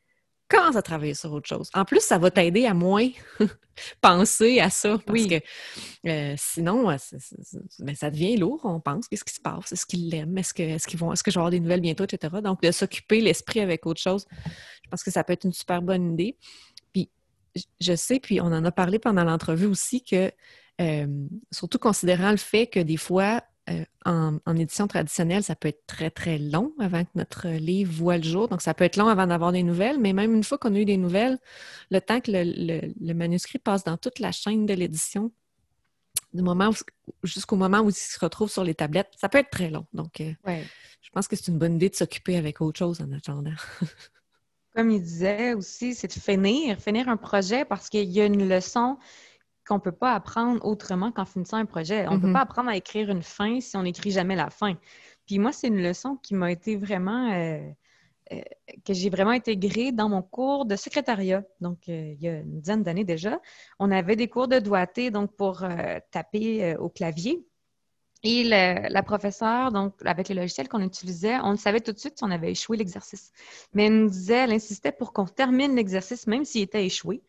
commence 0.48 0.76
à 0.76 0.82
travailler 0.82 1.14
sur 1.14 1.32
autre 1.34 1.48
chose. 1.48 1.70
En 1.74 1.86
plus, 1.86 2.02
ça 2.02 2.18
va 2.18 2.30
t'aider 2.32 2.66
à 2.66 2.74
moins 2.74 3.10
penser 4.02 4.60
à 4.60 4.70
ça. 4.70 4.98
Parce 5.06 5.26
que 5.26 5.40
euh, 6.08 6.36
sinon, 6.38 6.86
ben, 7.80 7.96
ça 7.96 8.12
devient 8.12 8.38
lourd, 8.38 8.62
on 8.64 8.80
pense. 8.80 9.08
Qu'est-ce 9.08 9.24
qui 9.24 9.34
se 9.34 9.42
passe? 9.42 9.72
Est-ce 9.72 9.86
qu'ils 9.86 10.10
l'aiment? 10.10 10.38
Est-ce 10.38 10.54
que, 10.54 10.64
est 10.64 10.86
qu'ils 10.86 11.00
vont, 11.00 11.12
est-ce 11.14 11.24
que 11.24 11.32
je 11.32 11.36
vais 11.36 11.42
avoir 11.42 11.52
des 11.52 11.60
nouvelles 11.60 11.82
bientôt, 11.82 12.04
etc. 12.04 12.36
Donc, 12.44 12.62
de 12.62 12.72
s'occuper 12.72 13.22
l'esprit 13.22 13.60
avec 13.60 13.86
autre 13.86 14.02
chose, 14.02 14.26
je 14.84 14.90
pense 14.90 15.04
que 15.04 15.12
ça 15.12 15.24
peut 15.24 15.34
être 15.34 15.46
une 15.46 15.54
super 15.54 15.82
bonne 15.82 16.14
idée. 16.14 16.38
Puis, 16.94 17.10
je 17.80 17.96
sais, 17.96 18.20
puis 18.20 18.40
on 18.42 18.46
en 18.46 18.66
a 18.66 18.72
parlé 18.72 19.00
pendant 19.00 19.24
l'entrevue 19.24 19.68
aussi, 19.68 20.04
que 20.04 20.32
euh, 20.82 21.28
surtout 21.52 21.80
considérant 21.80 22.32
le 22.32 22.38
fait 22.38 22.68
que 22.68 22.82
des 22.82 22.98
fois, 22.98 23.42
en, 24.06 24.56
édition 24.56 24.88
traditionnelle, 24.88 25.44
ça 25.44 25.56
peut 25.56 25.70
être 25.70 25.86
très, 25.88 26.12
très 26.12 26.38
long 26.38 26.74
avant 26.80 27.04
que 27.04 27.10
notre 27.16 27.48
livre 27.48 27.92
voit 27.92 28.18
le 28.18 28.24
jour. 28.24 28.48
Donc, 28.48 28.62
ça 28.62 28.74
peut 28.74 28.84
être 28.84 28.98
long 28.98 29.08
avant 29.08 29.28
d'avoir 29.28 29.52
des 29.52 29.64
nouvelles, 29.64 30.00
mais 30.00 30.14
même 30.14 30.34
une 30.34 30.44
fois 30.44 30.58
qu'on 30.58 30.76
a 30.76 30.80
eu 30.80 30.86
des 30.86 30.98
nouvelles, 30.98 31.40
le 31.90 32.00
temps 32.00 32.22
que 32.22 32.32
le, 32.32 33.14
manuscrit 33.14 33.60
passe 33.60 33.84
dans 33.84 33.98
toute 33.98 34.20
la 34.20 34.32
chaîne 34.32 34.66
de 34.66 34.74
l'édition, 34.74 35.32
du 36.34 36.42
moment 36.42 36.72
jusqu'au 37.24 37.56
moment 37.56 37.80
où 37.80 37.90
il 37.90 37.96
se 37.96 38.20
retrouve 38.20 38.52
sur 38.52 38.64
les 38.64 38.76
tablettes, 38.76 39.12
ça 39.18 39.30
peut 39.30 39.40
être 39.40 39.50
très 39.50 39.70
long. 39.70 39.86
Donc, 39.94 40.22
je 40.22 41.10
pense 41.12 41.28
que 41.28 41.36
c'est 41.36 41.48
une 41.48 41.58
bonne 41.58 41.76
idée 41.76 41.90
de 41.90 41.96
s'occuper 41.96 42.38
avec 42.38 42.62
autre 42.62 42.78
chose 42.78 43.02
en 43.02 43.12
attendant. 43.12 43.54
Comme 44.76 44.92
il 44.92 45.02
disait 45.02 45.54
aussi, 45.54 45.96
c'est 45.96 46.08
de 46.08 46.14
finir, 46.14 46.78
finir 46.80 47.08
un 47.08 47.16
projet 47.16 47.64
parce 47.64 47.90
qu'il 47.90 48.12
y 48.12 48.20
a 48.20 48.26
une 48.26 48.48
leçon 48.50 48.98
qu'on 49.66 49.76
ne 49.76 49.80
peut 49.80 49.92
pas 49.92 50.14
apprendre 50.14 50.64
autrement 50.66 51.12
qu'en 51.12 51.26
finissant 51.26 51.58
un 51.58 51.66
projet. 51.66 52.08
On 52.08 52.16
ne 52.16 52.20
peut 52.20 52.28
mm-hmm. 52.28 52.34
pas 52.34 52.42
apprendre 52.42 52.70
à 52.70 52.76
écrire 52.76 53.10
une 53.10 53.24
fin 53.24 53.60
si 53.60 53.76
on 53.76 53.84
n'écrit 53.84 54.12
jamais 54.12 54.36
la 54.36 54.50
fin. 54.50 54.76
Puis 55.26 55.40
moi, 55.40 55.52
c'est 55.52 55.68
une 55.68 55.82
leçon 55.82 56.18
qui 56.18 56.36
m'a 56.36 56.52
été 56.52 56.76
vraiment, 56.76 57.32
euh, 57.34 57.60
euh, 58.32 58.42
que 58.86 58.94
j'ai 58.94 59.10
vraiment 59.10 59.32
intégrée 59.32 59.92
dans 59.92 60.10
mon 60.10 60.22
cours 60.22 60.66
de 60.66 60.76
secrétariat. 60.76 61.44
Donc, 61.62 61.90
euh, 61.90 62.14
il 62.14 62.22
y 62.22 62.28
a 62.28 62.40
une 62.40 62.60
dizaine 62.60 62.84
d'années 62.84 63.06
déjà, 63.06 63.40
on 63.80 63.92
avait 63.92 64.16
des 64.16 64.28
cours 64.28 64.48
de 64.48 64.60
doigté, 64.60 65.12
donc 65.12 65.36
pour 65.36 65.64
taper 66.12 66.76
au 66.78 66.90
clavier. 66.90 67.46
Et 68.26 68.44
la 68.44 69.04
professeure, 69.04 69.72
donc 69.72 69.94
avec 70.04 70.30
le 70.30 70.36
logiciel 70.36 70.68
qu'on 70.68 70.82
utilisait, 70.82 71.38
on 71.44 71.56
savait 71.58 71.80
tout 71.80 71.92
de 71.92 72.00
suite 72.00 72.18
si 72.18 72.24
on 72.24 72.32
avait 72.32 72.52
échoué 72.52 72.76
l'exercice. 72.76 73.32
Mais 73.74 73.86
elle 73.86 74.02
nous 74.02 74.10
disait, 74.10 74.46
elle 74.46 74.52
insistait 74.52 74.92
pour 74.92 75.14
qu'on 75.14 75.26
termine 75.26 75.76
l'exercice, 75.76 76.26
même 76.26 76.44
s'il 76.44 76.62
était 76.62 76.86
échoué, 76.86 77.22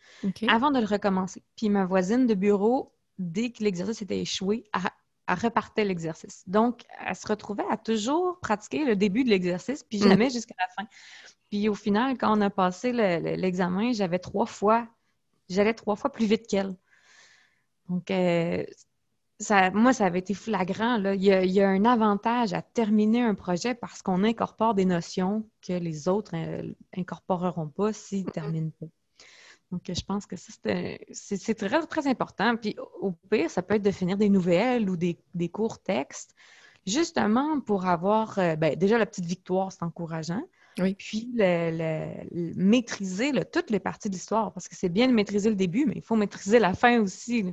avant 0.49 0.70
de 0.70 0.80
le 0.80 0.86
recommencer. 0.86 1.42
Puis 1.55 1.68
ma 1.68 1.84
voisine 1.84 2.26
de 2.26 2.34
bureau, 2.34 2.94
dès 3.18 3.51
que 3.51 3.62
l'exercice 3.62 4.01
était 4.01 4.20
échoué, 4.20 4.64
elle, 4.72 5.34
repartait 5.34 5.84
l'exercice. 5.84 6.44
Donc, 6.47 6.82
elle 7.05 7.14
se 7.14 7.26
retrouvait 7.26 7.64
à 7.70 7.76
toujours 7.76 8.38
pratiquer 8.40 8.84
le 8.84 8.97
début 8.97 9.24
de 9.24 9.28
l'exercice, 9.28 9.82
puis 9.82 9.99
mm. 9.99 10.09
jamais 10.09 10.30
jusqu'à 10.30 10.55
la 10.59 10.68
fin. 10.68 10.88
Puis 11.51 11.68
au 11.68 11.74
final, 11.74 12.16
quand 12.16 12.36
on 12.36 12.40
a 12.40 12.51
passé 12.51 12.92
l'examen, 12.92 13.92
j'avais 13.92 14.18
trois 14.18 14.47
fois, 14.47 14.86
j'allais 15.49 15.74
trois 15.74 15.97
fois 15.97 16.11
plus 16.11 16.26
vite 16.26 16.47
qu'elle. 16.47 16.74
Donc, 17.88 18.11
euh, 18.11 18.64
moi, 19.74 19.93
ça 19.93 20.07
avait 20.07 20.20
été 20.20 20.34
flagrant. 20.34 20.97
Là. 20.97 21.14
Il, 21.14 21.22
y 21.22 21.61
a, 21.61 21.68
un 21.68 21.84
avantage 21.84 22.53
à 22.53 22.62
terminer 22.62 23.22
un 23.22 23.34
projet 23.34 23.74
parce 23.74 24.03
qu'on 24.03 24.24
incorpore 24.24 24.74
des 24.74 24.84
notions 24.84 25.49
que 25.61 25.74
les 25.74 26.09
autres 26.09 26.34
n'incorporeront 26.97 27.66
euh, 27.66 27.76
pas 27.76 27.93
s'ils 27.93 28.26
ne 28.26 28.30
terminent 28.30 28.70
pas. 28.80 28.87
Donc, 29.72 29.82
je 29.89 30.05
pense 30.05 30.26
que 30.26 30.37
c'est 30.37 31.55
très, 31.55 31.87
très 31.87 32.07
important. 32.07 32.57
Puis, 32.57 32.76
au 33.01 33.12
pire, 33.30 33.51
ça 33.51 33.62
peut 33.62 33.74
être 33.74 33.82
de 33.82 33.91
finir 33.91 34.16
des 34.16 34.28
nouvelles 34.28 34.89
ou 34.89 34.97
des, 34.97 35.18
courts 35.53 35.82
textes, 35.82 36.34
justement 36.87 37.61
pour 37.61 37.87
avoir, 37.87 38.39
euh, 38.39 38.55
ben, 38.55 38.76
déjà, 38.76 38.97
la 38.97 39.07
petite 39.07 39.26
victoire, 39.26 39.72
c'est 39.72 39.82
encourageant. 39.82 40.43
Oui. 40.78 40.95
Puis, 40.95 41.30
le, 41.34 42.55
maîtriser 42.55 43.32
toutes 43.53 43.70
les 43.70 43.80
parties 43.80 44.09
de 44.09 44.14
l'histoire, 44.14 44.53
parce 44.53 44.68
que 44.68 44.76
c'est 44.76 44.89
bien 44.89 45.09
de 45.09 45.12
maîtriser 45.12 45.51
le 45.51 45.57
début, 45.57 45.84
mais 45.84 45.95
il 45.97 46.03
faut 46.03 46.16
maîtriser 46.16 46.59
la 46.59 46.72
fin 46.72 47.01
aussi. 47.01 47.53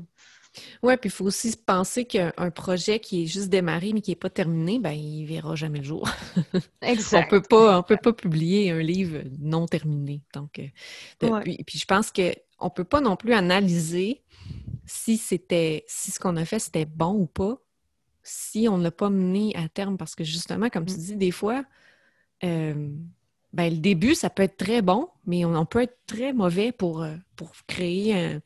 Oui, 0.83 0.95
puis 0.97 1.09
il 1.09 1.11
faut 1.11 1.25
aussi 1.25 1.55
penser 1.55 2.05
qu'un 2.05 2.31
projet 2.51 2.99
qui 2.99 3.23
est 3.23 3.25
juste 3.25 3.49
démarré 3.49 3.91
mais 3.93 4.01
qui 4.01 4.11
n'est 4.11 4.15
pas 4.15 4.29
terminé, 4.29 4.79
ben 4.79 4.91
il 4.91 5.25
verra 5.25 5.55
jamais 5.55 5.79
le 5.79 5.85
jour. 5.85 6.07
exact. 6.81 7.33
on 7.51 7.77
on 7.77 7.83
peut 7.83 7.97
pas 7.97 8.13
publier 8.13 8.71
un 8.71 8.79
livre 8.79 9.23
non 9.39 9.65
terminé. 9.65 10.21
Donc, 10.33 10.59
euh, 10.59 11.39
puis, 11.41 11.79
je 11.79 11.85
pense 11.85 12.11
qu'on 12.11 12.65
ne 12.65 12.69
peut 12.69 12.83
pas 12.83 13.01
non 13.01 13.15
plus 13.15 13.33
analyser 13.33 14.21
si 14.85 15.17
c'était 15.17 15.83
si 15.87 16.11
ce 16.11 16.19
qu'on 16.19 16.35
a 16.35 16.45
fait 16.45 16.59
c'était 16.59 16.85
bon 16.85 17.13
ou 17.13 17.25
pas, 17.25 17.57
si 18.21 18.67
on 18.69 18.77
ne 18.77 18.83
l'a 18.83 18.91
pas 18.91 19.09
mené 19.09 19.55
à 19.55 19.67
terme. 19.69 19.97
Parce 19.97 20.15
que 20.15 20.23
justement, 20.23 20.69
comme 20.69 20.85
tu 20.85 20.95
mm. 20.95 20.97
dis, 20.97 21.15
des 21.15 21.31
fois, 21.31 21.63
euh, 22.43 22.89
ben, 23.53 23.71
le 23.71 23.79
début, 23.79 24.15
ça 24.15 24.29
peut 24.29 24.43
être 24.43 24.57
très 24.57 24.81
bon, 24.81 25.07
mais 25.25 25.45
on, 25.45 25.65
peut 25.65 25.83
être 25.83 25.97
très 26.07 26.33
mauvais 26.33 26.71
pour, 26.71 27.03
euh, 27.03 27.15
pour 27.35 27.51
créer 27.67 28.39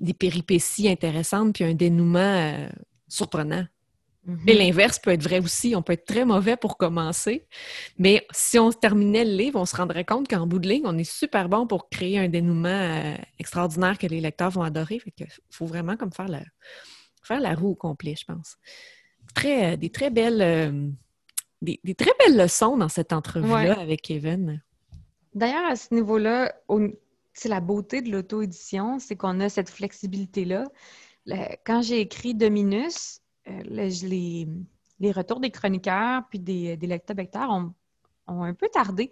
des 0.00 0.14
péripéties 0.14 0.88
intéressantes 0.88 1.54
puis 1.54 1.64
un 1.64 1.74
dénouement 1.74 2.18
euh, 2.18 2.68
surprenant. 3.08 3.64
Mm-hmm. 4.26 4.50
Et 4.50 4.54
l'inverse 4.54 4.98
peut 4.98 5.10
être 5.10 5.22
vrai 5.22 5.38
aussi. 5.38 5.74
On 5.76 5.82
peut 5.82 5.92
être 5.92 6.04
très 6.04 6.24
mauvais 6.24 6.56
pour 6.56 6.76
commencer, 6.76 7.46
mais 7.98 8.26
si 8.32 8.58
on 8.58 8.70
terminait 8.72 9.24
le 9.24 9.34
livre, 9.36 9.58
on 9.58 9.64
se 9.64 9.76
rendrait 9.76 10.04
compte 10.04 10.28
qu'en 10.28 10.46
bout 10.46 10.58
de 10.58 10.68
ligne, 10.68 10.82
on 10.84 10.98
est 10.98 11.10
super 11.10 11.48
bon 11.48 11.66
pour 11.66 11.88
créer 11.88 12.18
un 12.18 12.28
dénouement 12.28 12.68
euh, 12.68 13.14
extraordinaire 13.38 13.98
que 13.98 14.06
les 14.06 14.20
lecteurs 14.20 14.50
vont 14.50 14.62
adorer. 14.62 14.98
Fait 14.98 15.10
qu'il 15.10 15.28
faut 15.50 15.66
vraiment 15.66 15.96
comme 15.96 16.12
faire 16.12 16.28
la, 16.28 16.42
faire 17.22 17.40
la 17.40 17.54
roue 17.54 17.70
au 17.70 17.74
complet, 17.76 18.14
je 18.18 18.24
pense. 18.24 18.56
Très, 19.34 19.76
des 19.76 19.90
très 19.90 20.10
belles 20.10 20.92
des, 21.62 21.94
très 21.94 22.12
belles 22.18 22.36
leçons 22.36 22.76
dans 22.76 22.88
cette 22.88 23.12
entrevue-là 23.12 23.78
avec 23.78 24.02
Kevin. 24.02 24.62
D'ailleurs, 25.34 25.70
à 25.70 25.76
ce 25.76 25.94
niveau-là, 25.94 26.54
c'est 27.32 27.48
la 27.48 27.60
beauté 27.60 28.02
de 28.02 28.10
l'auto-édition, 28.10 28.98
c'est 28.98 29.16
qu'on 29.16 29.40
a 29.40 29.48
cette 29.48 29.70
flexibilité-là. 29.70 30.64
Quand 31.64 31.82
j'ai 31.82 32.00
écrit 32.00 32.34
Dominus, 32.34 33.20
euh, 33.48 33.62
les, 33.64 34.46
les, 34.98 35.12
retours 35.12 35.40
des 35.40 35.50
chroniqueurs 35.50 36.22
puis 36.28 36.38
des, 36.38 36.76
des 36.76 36.86
lecteurs 36.86 37.50
ont, 37.50 37.72
ont, 38.26 38.42
un 38.42 38.54
peu 38.54 38.68
tardé. 38.68 39.10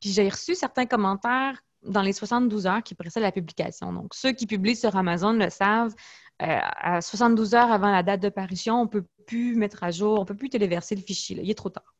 Puis 0.00 0.10
j'ai 0.10 0.28
reçu 0.28 0.54
certains 0.54 0.86
commentaires 0.86 1.62
dans 1.82 2.02
les 2.02 2.12
72 2.12 2.66
heures 2.66 2.82
qui 2.82 2.94
précèdent 2.94 3.22
la 3.22 3.32
publication. 3.32 3.92
Donc, 3.92 4.14
ceux 4.14 4.32
qui 4.32 4.46
publient 4.46 4.76
sur 4.76 4.96
Amazon 4.96 5.32
le 5.32 5.48
savent, 5.48 5.94
euh, 6.42 6.58
à 6.60 7.00
72 7.00 7.54
heures 7.54 7.70
avant 7.70 7.90
la 7.90 8.02
date 8.02 8.20
de 8.20 8.28
parution, 8.28 8.80
on 8.80 8.84
ne 8.84 8.88
peut 8.88 9.04
plus 9.30 9.54
mettre 9.54 9.84
à 9.84 9.92
jour, 9.92 10.18
on 10.18 10.20
ne 10.20 10.24
peut 10.24 10.34
plus 10.34 10.50
téléverser 10.50 10.96
le 10.96 11.02
fichier. 11.02 11.38
Il 11.40 11.48
est 11.48 11.54
trop 11.54 11.70
tard. 11.70 11.94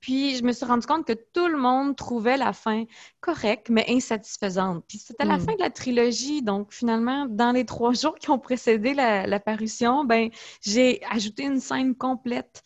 Puis, 0.00 0.36
je 0.36 0.44
me 0.44 0.52
suis 0.52 0.66
rendu 0.66 0.86
compte 0.86 1.06
que 1.06 1.12
tout 1.12 1.48
le 1.48 1.56
monde 1.56 1.96
trouvait 1.96 2.36
la 2.36 2.52
fin 2.52 2.84
correcte, 3.20 3.70
mais 3.70 3.86
insatisfaisante. 3.88 4.84
Puis, 4.86 4.98
c'était 4.98 5.24
la 5.24 5.38
hmm. 5.38 5.46
fin 5.46 5.54
de 5.54 5.60
la 5.60 5.70
trilogie. 5.70 6.42
Donc, 6.42 6.72
finalement, 6.72 7.26
dans 7.26 7.52
les 7.52 7.64
trois 7.64 7.92
jours 8.00 8.14
qui 8.16 8.30
ont 8.30 8.38
précédé 8.38 8.94
la, 8.94 9.40
parution, 9.40 10.04
ben, 10.04 10.30
j'ai 10.62 11.00
ajouté 11.10 11.44
une 11.44 11.60
scène 11.60 11.94
complète. 11.94 12.62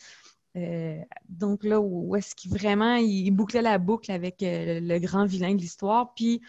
Euh, 0.56 0.98
donc, 1.28 1.64
là, 1.64 1.80
où, 1.80 2.16
est-ce 2.16 2.34
qu'il 2.34 2.50
vraiment 2.50 2.96
il 2.96 3.30
bouclait 3.30 3.62
la 3.62 3.78
boucle 3.78 4.10
avec 4.10 4.42
euh, 4.42 4.80
le 4.80 4.98
grand 4.98 5.24
vilain 5.24 5.54
de 5.54 5.60
l'histoire. 5.60 6.14
Puis, 6.14 6.40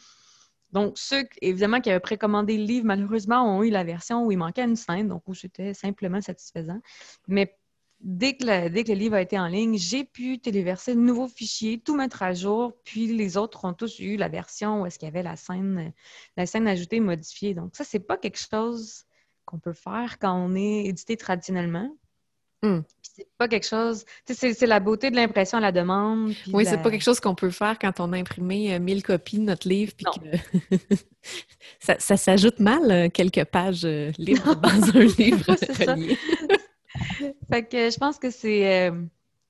donc, 0.71 0.97
ceux, 0.97 1.23
évidemment, 1.41 1.81
qui 1.81 1.89
avaient 1.89 1.99
précommandé 1.99 2.57
le 2.57 2.63
livre, 2.63 2.85
malheureusement, 2.85 3.57
ont 3.57 3.63
eu 3.63 3.69
la 3.69 3.83
version 3.83 4.25
où 4.25 4.31
il 4.31 4.37
manquait 4.37 4.63
une 4.63 4.75
scène, 4.75 5.07
donc 5.07 5.23
où 5.27 5.33
c'était 5.33 5.73
simplement 5.73 6.21
satisfaisant. 6.21 6.79
Mais 7.27 7.57
dès 8.01 8.37
que, 8.37 8.45
le, 8.45 8.69
dès 8.69 8.83
que 8.83 8.91
le 8.91 8.97
livre 8.97 9.15
a 9.15 9.21
été 9.21 9.39
en 9.39 9.47
ligne, 9.47 9.77
j'ai 9.77 10.03
pu 10.03 10.39
téléverser 10.39 10.93
de 10.93 10.99
nouveaux 10.99 11.27
fichiers, 11.27 11.79
tout 11.79 11.95
mettre 11.95 12.21
à 12.21 12.33
jour, 12.33 12.73
puis 12.83 13.07
les 13.07 13.35
autres 13.35 13.65
ont 13.65 13.73
tous 13.73 13.99
eu 13.99 14.15
la 14.15 14.29
version 14.29 14.81
où 14.81 14.85
est-ce 14.85 14.99
qu'il 14.99 15.07
y 15.07 15.11
avait 15.11 15.23
la 15.23 15.35
scène, 15.35 15.91
la 16.37 16.45
scène 16.45 16.67
ajoutée, 16.67 16.99
modifiée. 16.99 17.55
Donc, 17.55 17.75
ça, 17.75 17.83
c'est 17.83 17.99
pas 17.99 18.17
quelque 18.17 18.39
chose 18.39 19.05
qu'on 19.45 19.59
peut 19.59 19.73
faire 19.73 20.19
quand 20.19 20.35
on 20.35 20.53
est 20.55 20.85
édité 20.85 21.17
traditionnellement. 21.17 21.95
Hmm. 22.61 22.79
C'est 23.01 23.27
pas 23.37 23.47
quelque 23.47 23.67
chose. 23.67 24.05
C'est 24.25 24.65
la 24.65 24.79
beauté 24.79 25.11
de 25.11 25.15
l'impression 25.15 25.57
à 25.57 25.61
la 25.61 25.71
demande. 25.71 26.33
Oui, 26.53 26.65
c'est 26.65 26.81
pas 26.81 26.89
quelque 26.89 27.03
chose 27.03 27.19
qu'on 27.19 27.35
peut 27.35 27.49
faire 27.49 27.77
quand 27.77 27.99
on 27.99 28.13
a 28.13 28.17
imprimé 28.17 28.79
1000 28.79 28.97
euh, 28.97 29.01
copies 29.01 29.39
de 29.39 29.43
notre 29.43 29.67
livre. 29.67 29.91
Puis 29.97 30.05
que 30.05 30.65
ça, 31.79 31.99
ça 31.99 32.15
s'ajoute 32.15 32.59
mal 32.59 32.89
euh, 32.89 33.09
quelques 33.09 33.43
pages 33.43 33.83
euh, 33.83 34.11
libres 34.17 34.55
dans 34.55 34.69
un 34.69 35.03
livre 35.17 35.45
relié. 35.47 36.17
fait 37.51 37.63
que 37.63 37.89
je 37.89 37.97
pense 37.97 38.19
que 38.19 38.29
c'est. 38.29 38.89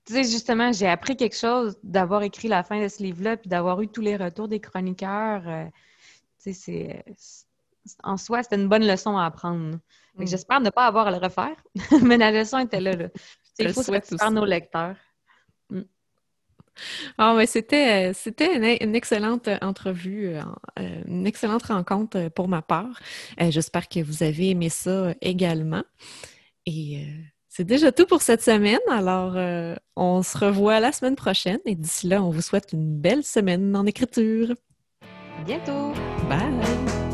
tu 0.06 0.14
sais, 0.14 0.24
justement, 0.24 0.72
j'ai 0.72 0.88
appris 0.88 1.16
quelque 1.16 1.38
chose 1.38 1.78
d'avoir 1.84 2.24
écrit 2.24 2.48
la 2.48 2.64
fin 2.64 2.82
de 2.82 2.88
ce 2.88 3.04
livre-là, 3.04 3.38
puis 3.38 3.50
d'avoir 3.50 3.82
eu 3.82 3.88
tous 3.88 4.02
les 4.02 4.18
retours 4.18 4.48
des 4.48 4.60
chroniqueurs. 4.60 5.44
tu 6.44 6.54
sais, 6.54 6.54
c'est. 6.54 7.06
En 8.04 8.18
soi, 8.18 8.44
c'était 8.44 8.56
une 8.56 8.68
bonne 8.68 8.86
leçon 8.86 9.18
à 9.18 9.26
apprendre. 9.26 9.78
Mm. 10.16 10.28
J'espère 10.28 10.62
ne 10.62 10.70
pas 10.70 10.86
avoir 10.86 11.08
à 11.08 11.12
le 11.12 11.18
refaire, 11.18 11.56
mais 12.04 12.18
la 12.18 12.32
leçon 12.32 12.60
était 12.60 12.82
là. 12.82 12.96
Il 13.58 13.74
faut 13.74 13.84
satisfaire 13.84 14.32
nos 14.32 14.46
lecteurs. 14.46 14.96
Mm. 15.70 15.82
Ah, 17.18 17.34
mais 17.36 17.46
c'était, 17.46 18.14
c'était 18.14 18.82
une, 18.82 18.96
excellente 18.96 19.50
entrevue, 19.62 20.28
euh, 20.28 20.42
euh, 20.80 21.02
une 21.08 21.28
excellente 21.28 21.64
rencontre 21.64 22.30
pour 22.30 22.48
ma 22.48 22.62
part. 22.62 23.00
Euh, 23.42 23.52
j'espère 23.52 23.88
que 23.88 24.00
vous 24.00 24.24
avez 24.24 24.50
aimé 24.50 24.70
ça 24.70 25.14
également. 25.22 25.84
Et 26.66 27.06
c'est 27.48 27.64
déjà 27.64 27.92
tout 27.92 28.06
pour 28.06 28.22
cette 28.22 28.44
semaine. 28.44 28.80
Alors, 28.90 29.36
on 29.96 30.22
se 30.22 30.38
revoit 30.38 30.80
la 30.80 30.92
semaine 30.92 31.16
prochaine. 31.16 31.60
Et 31.66 31.76
d'ici 31.76 32.08
là, 32.08 32.22
on 32.22 32.30
vous 32.30 32.42
souhaite 32.42 32.74
une 32.74 33.00
belle 33.00 33.24
semaine 33.24 33.76
en 33.76 33.86
écriture. 33.86 34.54
À 35.40 35.44
bientôt. 35.44 35.94
Bye. 36.30 37.09